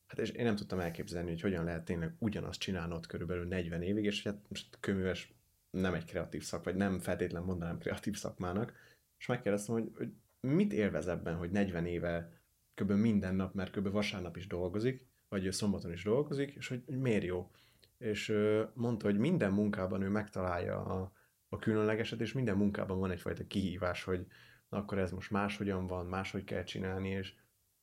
hát 0.07 0.19
és 0.19 0.31
én 0.31 0.45
nem 0.45 0.57
tudtam 0.57 0.81
elképzelni, 0.81 1.31
hogy 1.31 1.41
hogyan 1.41 1.65
lehet 1.65 1.85
tényleg 1.85 2.15
ugyanazt 2.19 2.61
csinálnod 2.61 3.07
körülbelül 3.07 3.47
40 3.47 3.83
évig, 3.83 4.05
és 4.05 4.23
hát 4.23 4.45
most 4.49 4.77
köműves 4.81 5.38
nem 5.71 5.95
egy 5.95 6.05
kreatív 6.05 6.43
szak, 6.43 6.65
vagy 6.65 6.75
nem 6.75 6.99
feltétlen 6.99 7.43
mondanám 7.43 7.79
kreatív 7.79 8.17
szakmának, 8.17 8.73
és 9.19 9.27
megkérdeztem, 9.27 9.75
hogy, 9.75 9.91
hogy 9.97 10.13
mit 10.41 10.73
élvez 10.73 11.09
ebben, 11.09 11.37
hogy 11.37 11.51
40 11.51 11.87
éve 11.87 12.33
kb. 12.75 12.91
minden 12.91 13.35
nap, 13.35 13.55
mert 13.55 13.77
kb. 13.77 13.91
vasárnap 13.91 14.37
is 14.37 14.47
dolgozik, 14.47 15.07
vagy 15.29 15.53
szombaton 15.53 15.93
is 15.93 16.05
dolgozik, 16.05 16.55
és 16.55 16.69
hogy, 16.69 16.83
hogy 16.87 16.99
miért 16.99 17.25
jó. 17.25 17.51
És 17.99 18.33
mondta, 18.75 19.07
hogy 19.07 19.19
minden 19.19 19.53
munkában 19.53 20.03
ő 20.03 20.09
megtalálja 20.09 20.85
a, 20.85 21.13
a 21.49 21.59
különlegeset, 21.59 22.21
és 22.21 22.33
minden 22.33 22.57
munkában 22.57 22.99
van 22.99 23.11
egyfajta 23.11 23.47
kihívás, 23.47 24.05
hogy 24.05 24.27
na 24.69 24.79
akkor 24.79 24.99
ez 24.99 25.11
most 25.11 25.31
máshogyan 25.31 25.87
van, 25.87 26.07
máshogy 26.07 26.45
kell 26.45 26.63
csinálni, 26.63 27.09
és, 27.09 27.35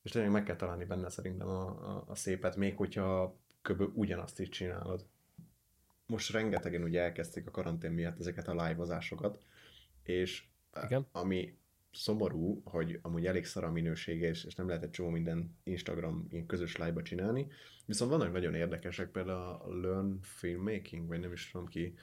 és 0.02 0.12
tényleg 0.12 0.32
meg 0.32 0.44
kell 0.44 0.56
találni 0.56 0.86
benne 0.86 1.10
szerintem 1.10 1.48
a, 1.48 1.68
a, 1.68 2.04
a 2.08 2.16
szépet, 2.16 2.56
még 2.56 2.76
hogyha 2.76 3.40
kb. 3.62 3.98
ugyanazt 3.98 4.40
is 4.40 4.50
csinálod. 4.50 5.06
Most 6.06 6.32
rengetegen 6.32 6.84
ugye 6.84 7.02
elkezdték 7.02 7.48
a 7.48 7.52
karantén 7.52 7.92
miatt 7.92 8.20
ezeket 8.20 8.48
a 8.48 8.66
live-ozásokat, 8.66 9.44
és 10.04 10.48
Igen. 10.84 11.08
ami 11.12 11.58
szomorú, 11.92 12.62
hogy 12.66 13.00
amúgy 13.02 13.26
elég 13.26 13.46
szar 13.46 13.64
a 13.64 13.72
minősége, 13.72 14.28
és, 14.28 14.44
és 14.44 14.56
nem 14.56 14.68
lehet 14.68 14.84
egy 14.84 14.90
csomó 14.90 15.10
minden 15.10 15.58
Instagram 15.64 16.28
ilyen 16.30 16.46
közös 16.46 16.78
live 16.78 17.02
csinálni, 17.02 17.48
viszont 17.86 18.12
vannak 18.12 18.32
nagyon 18.32 18.54
érdekesek, 18.54 19.10
például 19.10 19.40
a 19.40 19.76
Learn 19.82 20.20
Filmmaking, 20.22 21.08
vagy 21.08 21.20
nem 21.20 21.32
is 21.32 21.52
tudom 21.52 21.68
ki, 21.68 21.94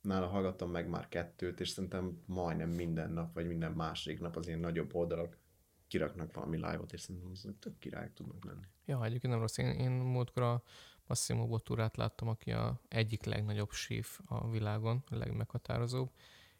nála 0.00 0.26
hallgattam 0.26 0.70
meg 0.70 0.88
már 0.88 1.08
kettőt, 1.08 1.60
és 1.60 1.68
szerintem 1.68 2.22
majdnem 2.26 2.70
minden 2.70 3.10
nap, 3.10 3.34
vagy 3.34 3.46
minden 3.46 3.72
második 3.72 4.20
nap 4.20 4.36
az 4.36 4.46
ilyen 4.46 4.60
nagyobb 4.60 4.94
oldalak 4.94 5.38
kiraknak 5.86 6.34
valami 6.34 6.56
live-ot, 6.56 6.92
és 6.92 7.00
szerintem 7.00 7.30
az 7.30 7.48
tök 7.58 7.78
királyok 7.78 8.14
tudnak 8.14 8.44
lenni. 8.44 8.66
Ja, 8.84 9.04
egyébként 9.04 9.32
nem 9.32 9.42
rossz. 9.42 9.58
Én, 9.58 9.66
én 9.66 9.90
múltkor 9.90 10.42
a 10.42 10.62
Massimo 11.10 11.46
Botturát 11.46 11.96
láttam, 11.96 12.28
aki 12.28 12.52
a 12.52 12.80
egyik 12.88 13.24
legnagyobb 13.24 13.70
séf 13.70 14.20
a 14.24 14.50
világon, 14.50 15.04
a 15.10 15.16
legmeghatározóbb, 15.16 16.10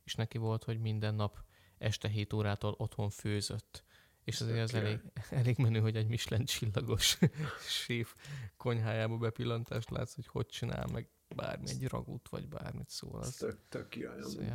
és 0.04 0.14
neki 0.14 0.38
volt, 0.38 0.64
hogy 0.64 0.80
minden 0.80 1.14
nap 1.14 1.38
este 1.78 2.08
7 2.08 2.32
órától 2.32 2.74
otthon 2.78 3.10
főzött. 3.10 3.84
És 4.24 4.40
azért 4.40 4.62
az 4.62 4.74
elég, 4.74 5.00
elég 5.30 5.58
menő, 5.58 5.80
hogy 5.80 5.96
egy 5.96 6.06
Michelin 6.06 6.44
csillagos 6.44 7.18
séf 7.84 8.14
konyhájába 8.56 9.16
bepillantást 9.16 9.90
látsz, 9.90 10.14
hogy 10.14 10.26
hogy 10.26 10.46
csinál 10.46 10.86
meg 10.92 11.08
bármi, 11.36 11.68
egy 11.68 11.88
ragút, 11.88 12.28
vagy 12.28 12.48
bármit 12.48 12.88
szól. 12.88 13.20
Az, 13.20 13.36
tök, 13.36 13.58
tök 13.68 13.88
király. 13.88 14.18
jó. 14.18 14.22
Oké, 14.34 14.54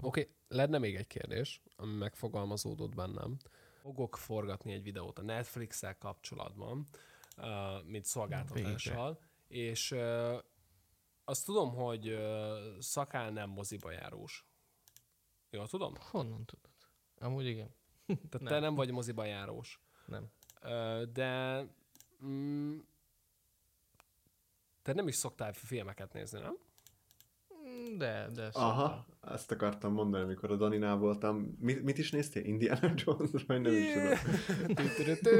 okay, 0.00 0.28
lenne 0.48 0.78
még 0.78 0.94
egy 0.94 1.06
kérdés, 1.06 1.62
ami 1.76 1.96
megfogalmazódott 1.96 2.94
bennem. 2.94 3.36
Fogok 3.80 4.16
forgatni 4.16 4.72
egy 4.72 4.82
videót 4.82 5.18
a 5.18 5.22
Netflix-el 5.22 5.98
kapcsolatban, 5.98 6.88
uh, 7.36 7.84
mint 7.84 8.04
szolgáltatással, 8.04 9.18
és 9.48 9.90
uh, 9.90 10.42
azt 11.24 11.44
tudom, 11.44 11.74
hogy 11.74 12.08
uh, 12.08 12.78
Szakál 12.78 13.30
nem 13.30 13.50
moziba 13.50 13.90
járós. 13.90 14.46
Jól 15.50 15.68
tudom? 15.68 15.94
Honnan 16.10 16.44
tudod? 16.44 16.70
Amúgy 17.18 17.46
igen. 17.46 17.74
Tehát 18.30 18.40
nem. 18.40 18.44
te 18.44 18.58
nem 18.58 18.74
vagy 18.74 18.90
moziba 18.90 19.24
járós. 19.24 19.80
Nem. 20.06 20.30
Ö, 20.60 21.04
de 21.12 21.60
mm, 22.24 22.78
te 24.82 24.92
nem 24.92 25.08
is 25.08 25.14
szoktál 25.14 25.52
filmeket 25.52 26.12
nézni, 26.12 26.40
nem? 26.40 26.58
De, 27.96 28.28
de 28.32 28.48
Aha, 28.52 29.06
ezt 29.32 29.52
akartam 29.52 29.92
mondani, 29.92 30.24
amikor 30.24 30.50
a 30.50 30.56
Daninál 30.56 30.96
voltam. 30.96 31.56
Mit, 31.60 31.82
mit 31.82 31.98
is 31.98 32.10
néztél? 32.10 32.44
Indiana 32.44 32.92
Jones? 32.94 33.30
Vagy 33.46 33.60
nem 33.60 33.72
is 33.72 33.92
tudom. 33.92 35.38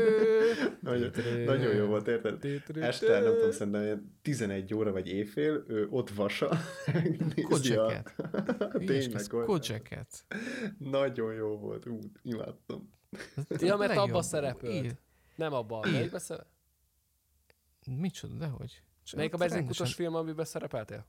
Nagyon, 0.80 1.10
nagyon 1.44 1.74
jó 1.74 1.86
volt, 1.86 2.08
érted? 2.08 2.44
Este, 2.74 3.20
nem 3.20 3.34
tudom, 3.34 3.50
szerintem 3.50 3.82
ilyen 3.82 4.18
11 4.22 4.74
óra 4.74 4.92
vagy 4.92 5.08
éjfél, 5.08 5.64
ő 5.68 5.86
ott 5.90 6.10
vasa. 6.10 6.58
Kocseket. 7.48 8.14
Tényleg. 8.86 9.26
Kocseket. 9.28 10.24
Nagyon 10.78 11.34
jó 11.34 11.58
volt, 11.58 11.86
ú, 11.86 11.98
imádtam. 12.22 12.90
Ja, 13.58 13.76
mert 13.76 13.96
abba 13.96 14.22
szerepelt. 14.22 14.84
Ír. 14.84 14.96
Nem 15.36 15.52
abban. 15.52 15.86
Ír. 15.86 15.92
Melyikben 15.92 16.20
szerepelt? 16.20 16.54
Micsoda, 17.86 18.34
dehogy. 18.34 18.82
Melyik 19.16 19.34
a 19.34 19.36
benzinkutas 19.36 19.94
film, 19.94 20.14
amiben 20.14 20.44
szerepeltél? 20.44 21.06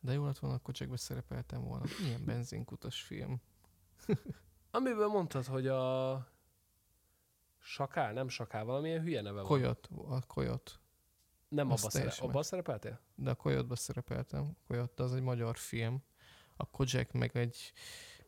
De 0.00 0.12
jó 0.12 0.24
lett 0.24 0.38
volna, 0.38 0.56
akkor 0.56 0.74
csak 0.74 0.98
szerepeltem 0.98 1.64
volna. 1.64 1.84
Milyen 2.02 2.24
benzinkutas 2.24 3.00
film? 3.02 3.40
Amiben 4.70 5.08
mondtad, 5.08 5.46
hogy 5.46 5.66
a 5.66 6.26
Sakál, 7.58 8.12
nem 8.12 8.28
Sakál, 8.28 8.64
valamilyen 8.64 9.02
hülye 9.02 9.20
neve 9.20 9.36
van. 9.36 9.46
Koyot, 9.46 9.88
a 10.08 10.20
Koyot. 10.26 10.80
Nem 11.48 11.70
Az 11.70 11.80
abba, 11.80 11.90
szere- 11.90 12.04
teljesen 12.04 12.28
abban 12.28 12.42
szerepeltél? 12.42 13.00
De 13.14 13.30
a 13.30 13.34
Koyotba 13.34 13.76
szerepeltem. 13.76 14.56
Koyot 14.66 15.00
az 15.00 15.14
egy 15.14 15.22
magyar 15.22 15.56
film. 15.56 16.02
A 16.56 16.64
Kojak 16.64 17.12
meg 17.12 17.36
egy 17.36 17.72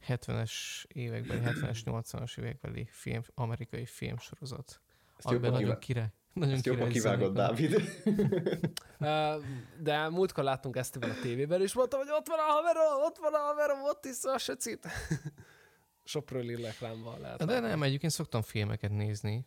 70-es 0.09 0.53
évekbeli, 0.89 1.41
70-es, 1.45 1.81
80-as 1.85 2.39
évekbeli 2.39 2.87
film, 2.91 3.23
amerikai 3.35 3.87
filmsorozat. 3.87 4.81
Ezt 5.17 5.27
Amiben 5.27 5.53
nagyon 5.53 5.79
kivá... 5.79 6.13
Nagyon 6.33 6.55
Ezt 6.55 6.67
jobban 6.67 6.89
kivágott 6.89 7.35
Dávid. 7.35 7.83
De 9.83 10.09
múltkor 10.09 10.45
láttunk 10.45 10.77
Esztivel 10.77 11.11
a 11.11 11.21
tévében, 11.23 11.63
és 11.63 11.75
mondta, 11.75 11.97
hogy 11.97 12.09
ott 12.11 12.27
van 12.27 12.39
a 12.39 12.53
haverom, 12.53 13.03
ott 13.05 13.19
van 13.19 13.35
a 13.35 13.39
haverom, 13.39 13.83
ott 13.83 14.05
iszza 14.05 14.33
a 14.33 14.39
söcit. 14.39 14.87
Sopröli 16.05 16.63
reklámban 16.63 17.21
lehet. 17.21 17.45
De 17.45 17.61
nem, 17.61 17.83
egyébként 17.83 18.13
szoktam 18.13 18.43
filmeket 18.43 18.91
nézni 18.91 19.47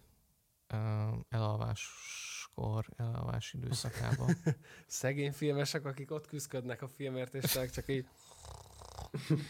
elalváskor, 1.29 2.86
elalvás 2.97 3.53
időszakában. 3.53 4.38
Szegény 4.88 5.31
filmesek, 5.31 5.86
akik 5.86 6.11
ott 6.11 6.27
küzdködnek 6.27 6.81
a 6.81 6.88
filmért, 6.88 7.33
és 7.33 7.59
csak 7.73 7.88
így, 7.88 8.07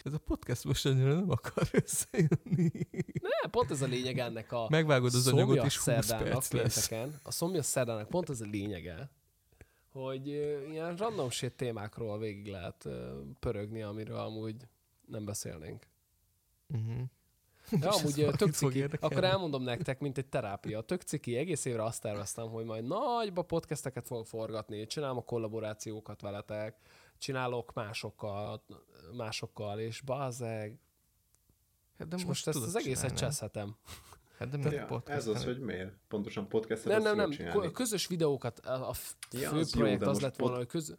Ez 0.04 0.12
a 0.12 0.18
podcast 0.18 0.64
most 0.64 0.86
annyira 0.86 1.14
nem 1.14 1.30
akar 1.30 1.68
összejönni. 1.72 2.70
ne, 3.22 3.50
pont 3.50 3.70
ez 3.70 3.82
a 3.82 3.86
lényeg 3.86 4.18
ennek 4.18 4.52
a 4.52 4.66
Megvágod 4.70 5.14
az 5.14 5.26
anyagot, 5.26 5.64
és 5.64 5.76
20 5.76 5.82
szerdának 5.82 6.28
perc 6.28 6.52
lesz. 6.52 6.88
pénteken, 6.88 7.20
a 7.22 7.30
szomjas 7.30 7.66
szerdának 7.66 8.08
pont 8.08 8.30
ez 8.30 8.40
a 8.40 8.46
lényege, 8.50 9.10
hogy 9.88 10.26
ilyen 10.70 10.96
random 10.96 11.30
shit 11.30 11.52
témákról 11.52 12.18
végig 12.18 12.46
lehet 12.46 12.88
pörögni, 13.40 13.82
amiről 13.82 14.18
amúgy 14.18 14.56
nem 15.06 15.24
beszélnénk. 15.24 15.86
Uh-huh. 16.68 17.00
És 17.70 17.78
ez 17.80 17.94
amúgy 17.96 18.36
tök 18.36 18.52
ciki, 18.52 18.82
akkor 19.00 19.24
elmondom 19.24 19.62
nektek, 19.62 20.00
mint 20.00 20.18
egy 20.18 20.26
terápia. 20.26 20.80
Tök 20.80 21.02
ciki, 21.02 21.36
egész 21.36 21.64
évre 21.64 21.82
azt 21.84 22.02
terveztem, 22.02 22.48
hogy 22.48 22.64
majd 22.64 22.86
nagyba 22.86 23.42
podcasteket 23.42 24.06
fogok 24.06 24.26
forgatni, 24.26 24.86
csinálom 24.86 25.16
a 25.16 25.22
kollaborációkat 25.22 26.20
veletek, 26.20 26.76
csinálok 27.18 27.72
másokkal, 27.72 28.64
másokkal, 29.16 29.78
és 29.78 30.00
bazeg, 30.00 30.78
Hát 31.98 32.08
de 32.08 32.16
és 32.16 32.24
most 32.24 32.46
ezt 32.46 32.56
tudod 32.56 32.74
az 32.74 32.76
egészet 32.82 33.02
csinálni. 33.10 33.26
cseszhetem. 33.26 33.76
Hát 34.38 34.48
de 34.48 34.58
Ja, 34.58 34.68
miért 34.68 34.86
podcast? 34.86 35.18
ez 35.18 35.26
az, 35.26 35.44
hogy 35.44 35.58
miért? 35.60 35.92
Pontosan 36.08 36.48
podcastet 36.48 36.92
Nem, 36.92 37.02
nem, 37.02 37.16
nem, 37.16 37.30
csinálni. 37.30 37.72
közös 37.72 38.06
videókat, 38.06 38.58
a 38.58 38.88
a 38.88 38.92
f- 38.92 39.16
Ja, 39.30 39.48
fő 39.48 39.58
az 39.58 39.74
jó, 39.74 39.80
projekt 39.80 40.00
de 40.00 40.04
az 40.06 40.10
most 40.10 40.22
lett 40.22 40.36
volna, 40.36 40.56
pod- 40.56 40.64
hogy 40.64 40.72
köz... 40.80 40.96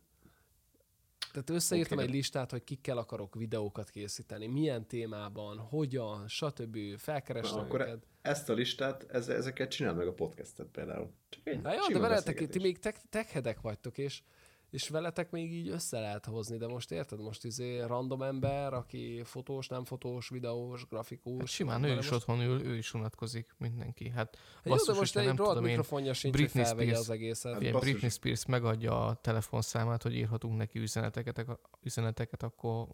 Tehát 1.31 1.49
összeírtam 1.49 1.97
Oké, 1.97 2.05
egy 2.05 2.11
de- 2.11 2.17
listát, 2.17 2.51
hogy 2.51 2.63
kikkel 2.63 2.97
akarok 2.97 3.35
videókat 3.35 3.89
készíteni, 3.89 4.47
milyen 4.47 4.87
témában, 4.87 5.57
hogyan, 5.57 6.27
stb. 6.27 6.77
Felkerestem 6.97 7.57
Na, 7.59 7.63
akkor 7.65 7.81
őket. 7.81 8.05
Ezt 8.21 8.49
a 8.49 8.53
listát, 8.53 9.05
ez, 9.09 9.27
ezeket 9.29 9.69
csináld 9.71 9.97
meg 9.97 10.07
a 10.07 10.13
podcastet 10.13 10.67
például. 10.67 11.11
Csak 11.29 11.47
egy 11.47 11.59
Hát 11.63 11.75
jó, 11.75 11.93
de 11.93 11.99
veletek, 11.99 12.47
ti 12.47 12.59
még 12.59 12.79
tech- 12.79 13.05
techhedek 13.09 13.61
vagytok, 13.61 13.97
és, 13.97 14.23
és 14.69 14.89
veletek 14.89 15.31
még 15.31 15.53
így 15.53 15.69
össze 15.69 15.99
lehet 15.99 16.25
hozni, 16.25 16.57
de 16.57 16.67
most 16.67 16.91
érted, 16.91 17.19
most 17.19 17.43
izé 17.43 17.79
random 17.79 18.21
ember, 18.21 18.73
aki 18.73 19.21
fotós, 19.23 19.67
nem 19.67 19.83
fotós, 19.85 20.29
videós, 20.29 20.87
grafikus. 20.87 21.39
Hát 21.39 21.47
simán 21.47 21.83
ő 21.83 21.89
is 21.89 21.95
most, 21.95 22.11
otthon 22.11 22.41
ül, 22.41 22.61
ő 22.61 22.77
is 22.77 22.93
unatkozik, 22.93 23.55
mindenki. 23.57 24.09
Hát 24.09 24.35
Hát 24.55 24.65
jó, 24.65 24.71
basszus, 24.71 24.93
de 24.93 24.99
most 24.99 25.17
egy 25.17 25.25
nem 25.25 25.35
rohadt 25.35 25.53
tudom 25.55 25.69
én, 25.69 25.75
mikrofonja 25.75 26.13
sincs, 26.13 26.35
hogy 26.35 26.43
Britney 26.43 26.63
felvegye 26.63 26.89
Spears- 26.89 27.09
az 27.09 27.15
egészet. 27.15 27.53
Hát 27.53 27.71
basszus. 27.71 27.89
Britney 27.89 28.09
Spears 28.09 28.45
megadja 28.45 29.05
a 29.05 29.15
telefonszámát, 29.15 30.03
hogy 30.03 30.15
írhatunk 30.15 30.57
neki 30.57 30.79
üzeneteket, 30.79 31.59
üzeneteket, 31.81 32.43
akkor 32.43 32.87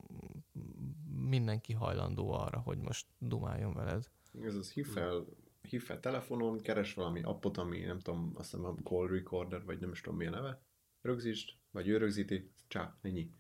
mindenki 1.16 1.74
hajlandó 1.74 2.32
arra, 2.32 2.60
hogy 2.60 2.78
most 2.78 3.08
dumáljon 3.18 3.74
veled. 3.74 4.10
Ez 4.42 4.56
az, 4.56 4.72
hív 4.72 4.88
fel, 4.88 5.26
hív 5.62 5.84
fel 5.84 6.00
telefonon, 6.00 6.62
keres 6.62 6.94
valami 6.94 7.22
appot, 7.22 7.58
ami 7.58 7.80
nem 7.80 8.00
tudom, 8.00 8.32
azt 8.36 8.52
hiszem 8.52 8.66
a 8.66 8.76
call 8.84 9.08
recorder, 9.08 9.66
vagy 9.66 9.80
nem 9.80 9.92
is 9.92 10.02
tudom 10.02 10.18
mi 10.18 10.26
a 10.26 10.30
neve. 10.30 10.62
Rögzítsd, 11.02 11.50
vagy 11.74 11.88
ő 11.88 11.98
rögzíti, 11.98 12.52
csá, 12.68 12.98
ennyi. 13.02 13.32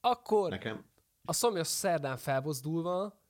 Akkor 0.00 0.50
Nekem, 0.50 0.84
a 1.24 1.32
szomjas 1.32 1.66
szerdán 1.66 2.16
felbozdulva 2.16 3.24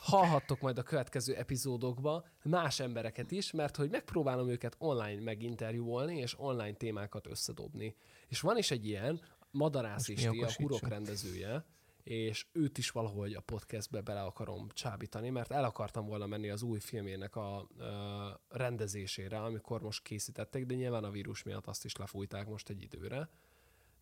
hallhattok 0.00 0.60
majd 0.60 0.78
a 0.78 0.82
következő 0.82 1.34
epizódokba 1.34 2.26
más 2.42 2.80
embereket 2.80 3.30
is, 3.30 3.50
mert 3.50 3.76
hogy 3.76 3.90
megpróbálom 3.90 4.48
őket 4.48 4.76
online 4.78 5.22
meginterjúolni, 5.22 6.16
és 6.16 6.38
online 6.38 6.72
témákat 6.72 7.26
összedobni. 7.26 7.96
És 8.28 8.40
van 8.40 8.56
is 8.56 8.70
egy 8.70 8.86
ilyen, 8.86 9.20
Madarász 9.50 10.08
Isti, 10.08 10.26
a? 10.26 10.50
Hurok 10.56 10.88
rendezője, 10.88 11.64
és 12.02 12.46
őt 12.52 12.78
is 12.78 12.90
valahogy 12.90 13.32
a 13.32 13.40
podcastbe 13.40 14.00
bele 14.00 14.22
akarom 14.22 14.68
csábítani, 14.72 15.30
mert 15.30 15.50
el 15.50 15.64
akartam 15.64 16.06
volna 16.06 16.26
menni 16.26 16.50
az 16.50 16.62
új 16.62 16.78
filmjének 16.78 17.36
a 17.36 17.68
ö, 17.78 17.86
rendezésére, 18.48 19.42
amikor 19.42 19.82
most 19.82 20.02
készítették, 20.02 20.66
de 20.66 20.74
nyilván 20.74 21.04
a 21.04 21.10
vírus 21.10 21.42
miatt 21.42 21.66
azt 21.66 21.84
is 21.84 21.96
lefújták 21.96 22.46
most 22.46 22.68
egy 22.68 22.82
időre, 22.82 23.28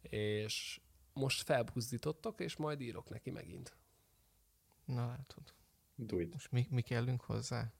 és 0.03 0.81
most 1.13 1.43
felbuzdítottok, 1.43 2.41
és 2.41 2.57
majd 2.57 2.81
írok 2.81 3.09
neki 3.09 3.31
megint. 3.31 3.77
Na 4.85 5.07
látod. 5.07 5.55
do 5.95 6.19
it. 6.19 6.33
Most 6.33 6.51
mi, 6.53 6.67
mi 6.71 6.81
kellünk 6.83 7.21
hozzá? 7.21 7.73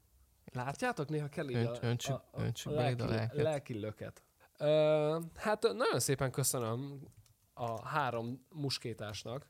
Látjátok, 0.51 1.09
néha 1.09 1.27
kell 1.29 1.49
így 1.49 1.55
Önt- 1.55 1.77
a, 1.77 1.85
öntsük- 1.87 2.15
a, 2.15 2.29
a, 2.31 2.41
öntsük 2.41 2.71
a 2.71 2.75
a 2.75 2.77
lelki, 2.77 3.03
lelket. 3.03 3.41
lelki 3.41 3.79
löket. 3.79 4.23
Ö, 4.57 5.19
hát 5.35 5.61
nagyon 5.63 5.99
szépen 5.99 6.31
köszönöm 6.31 7.07
a 7.53 7.87
három 7.87 8.45
muskétásnak, 8.49 9.47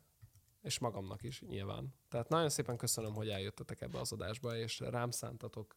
és 0.62 0.80
magamnak 0.80 1.24
is 1.24 1.42
nyilván. 1.42 1.94
Tehát 2.10 2.30
nagyon 2.30 2.50
szépen 2.50 2.78
köszönöm, 2.78 3.14
hogy 3.14 3.30
eljöttetek 3.30 3.82
ebbe 3.82 4.00
az 4.00 4.12
adásba, 4.12 4.56
és 4.58 4.80
rám 4.80 5.12
szántatok 5.12 5.76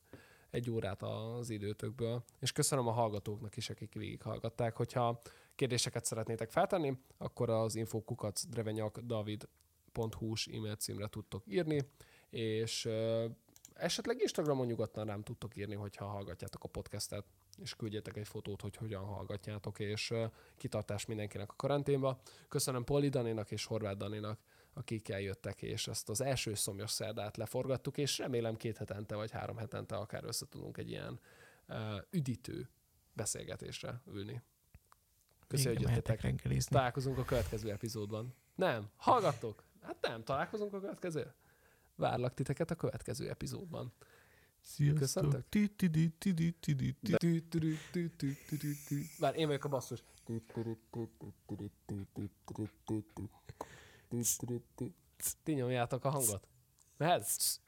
egy 0.50 0.70
órát 0.70 1.02
az 1.02 1.50
időtökből, 1.50 2.24
és 2.40 2.52
köszönöm 2.52 2.86
a 2.86 2.92
hallgatóknak 2.92 3.56
is, 3.56 3.70
akik 3.70 3.94
végighallgatták. 3.94 4.76
Hogyha 4.76 5.20
kérdéseket 5.62 6.04
szeretnétek 6.04 6.50
feltenni, 6.50 6.98
akkor 7.18 7.50
az 7.50 7.74
infokukac 7.74 8.46
drevenyakdavid.hu-s 8.46 10.46
e-mail 10.46 10.76
címre 10.76 11.06
tudtok 11.06 11.46
írni, 11.46 11.88
és 12.30 12.88
esetleg 13.74 14.20
Instagramon 14.20 14.66
nyugodtan 14.66 15.06
rám 15.06 15.22
tudtok 15.22 15.56
írni, 15.56 15.74
hogyha 15.74 16.04
hallgatjátok 16.04 16.64
a 16.64 16.68
podcastet, 16.68 17.24
és 17.56 17.74
küldjetek 17.74 18.16
egy 18.16 18.28
fotót, 18.28 18.60
hogy 18.60 18.76
hogyan 18.76 19.04
hallgatjátok, 19.04 19.78
és 19.78 20.12
kitartás 20.56 21.06
mindenkinek 21.06 21.50
a 21.50 21.56
karanténba. 21.56 22.20
Köszönöm 22.48 22.84
Poli 22.84 23.08
Daninak 23.08 23.50
és 23.50 23.64
Horváth 23.64 23.98
Daninak, 23.98 24.40
akik 24.72 25.08
eljöttek, 25.08 25.62
és 25.62 25.86
ezt 25.86 26.08
az 26.08 26.20
első 26.20 26.54
szomjas 26.54 26.90
szerdát 26.90 27.36
leforgattuk, 27.36 27.98
és 27.98 28.18
remélem 28.18 28.56
két 28.56 28.76
hetente 28.76 29.14
vagy 29.14 29.30
három 29.30 29.56
hetente 29.56 29.96
akár 29.96 30.24
össze 30.24 30.46
tudunk 30.48 30.76
egy 30.76 30.90
ilyen 30.90 31.20
üdítő 32.10 32.70
beszélgetésre 33.12 34.02
ülni. 34.06 34.42
Köszönjük, 35.52 35.82
hogy 35.82 35.90
jöttetek. 35.90 36.20
reggelizni. 36.20 36.76
Találkozunk 36.76 37.18
a 37.18 37.24
következő 37.24 37.70
epizódban. 37.70 38.34
Nem, 38.54 38.90
hallgattok? 38.96 39.64
Hát 39.82 39.96
nem, 40.00 40.22
találkozunk 40.24 40.72
a 40.74 40.80
következő. 40.80 41.34
Várlak 41.94 42.34
titeket 42.34 42.70
a 42.70 42.74
következő 42.74 43.28
epizódban. 43.28 43.92
Sziasztok. 44.60 45.38
Várj, 49.18 49.38
én 49.38 49.46
vagyok 49.46 49.64
a 49.64 49.68
basszus. 49.68 50.02
Ti 55.42 55.52
nyomjátok 55.52 56.04
a 56.04 56.10
hangot. 56.10 56.48
Mehetsz? 56.96 57.60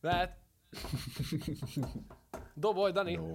Mehet? 0.00 0.38
Dobolj, 2.58 2.92
Dani. 2.92 3.14
No. 3.14 3.32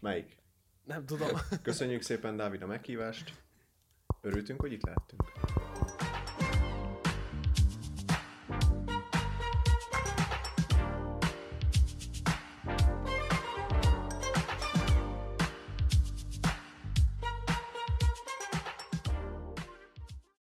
Melyik? 0.00 0.36
Nem 0.84 1.06
tudom. 1.06 1.28
Köszönjük 1.62 2.02
szépen, 2.02 2.36
Dávid, 2.36 2.62
a 2.62 2.66
meghívást. 2.66 3.42
Örültünk, 4.20 4.60
hogy 4.60 4.72
itt 4.72 4.84
lehettünk. 4.84 5.39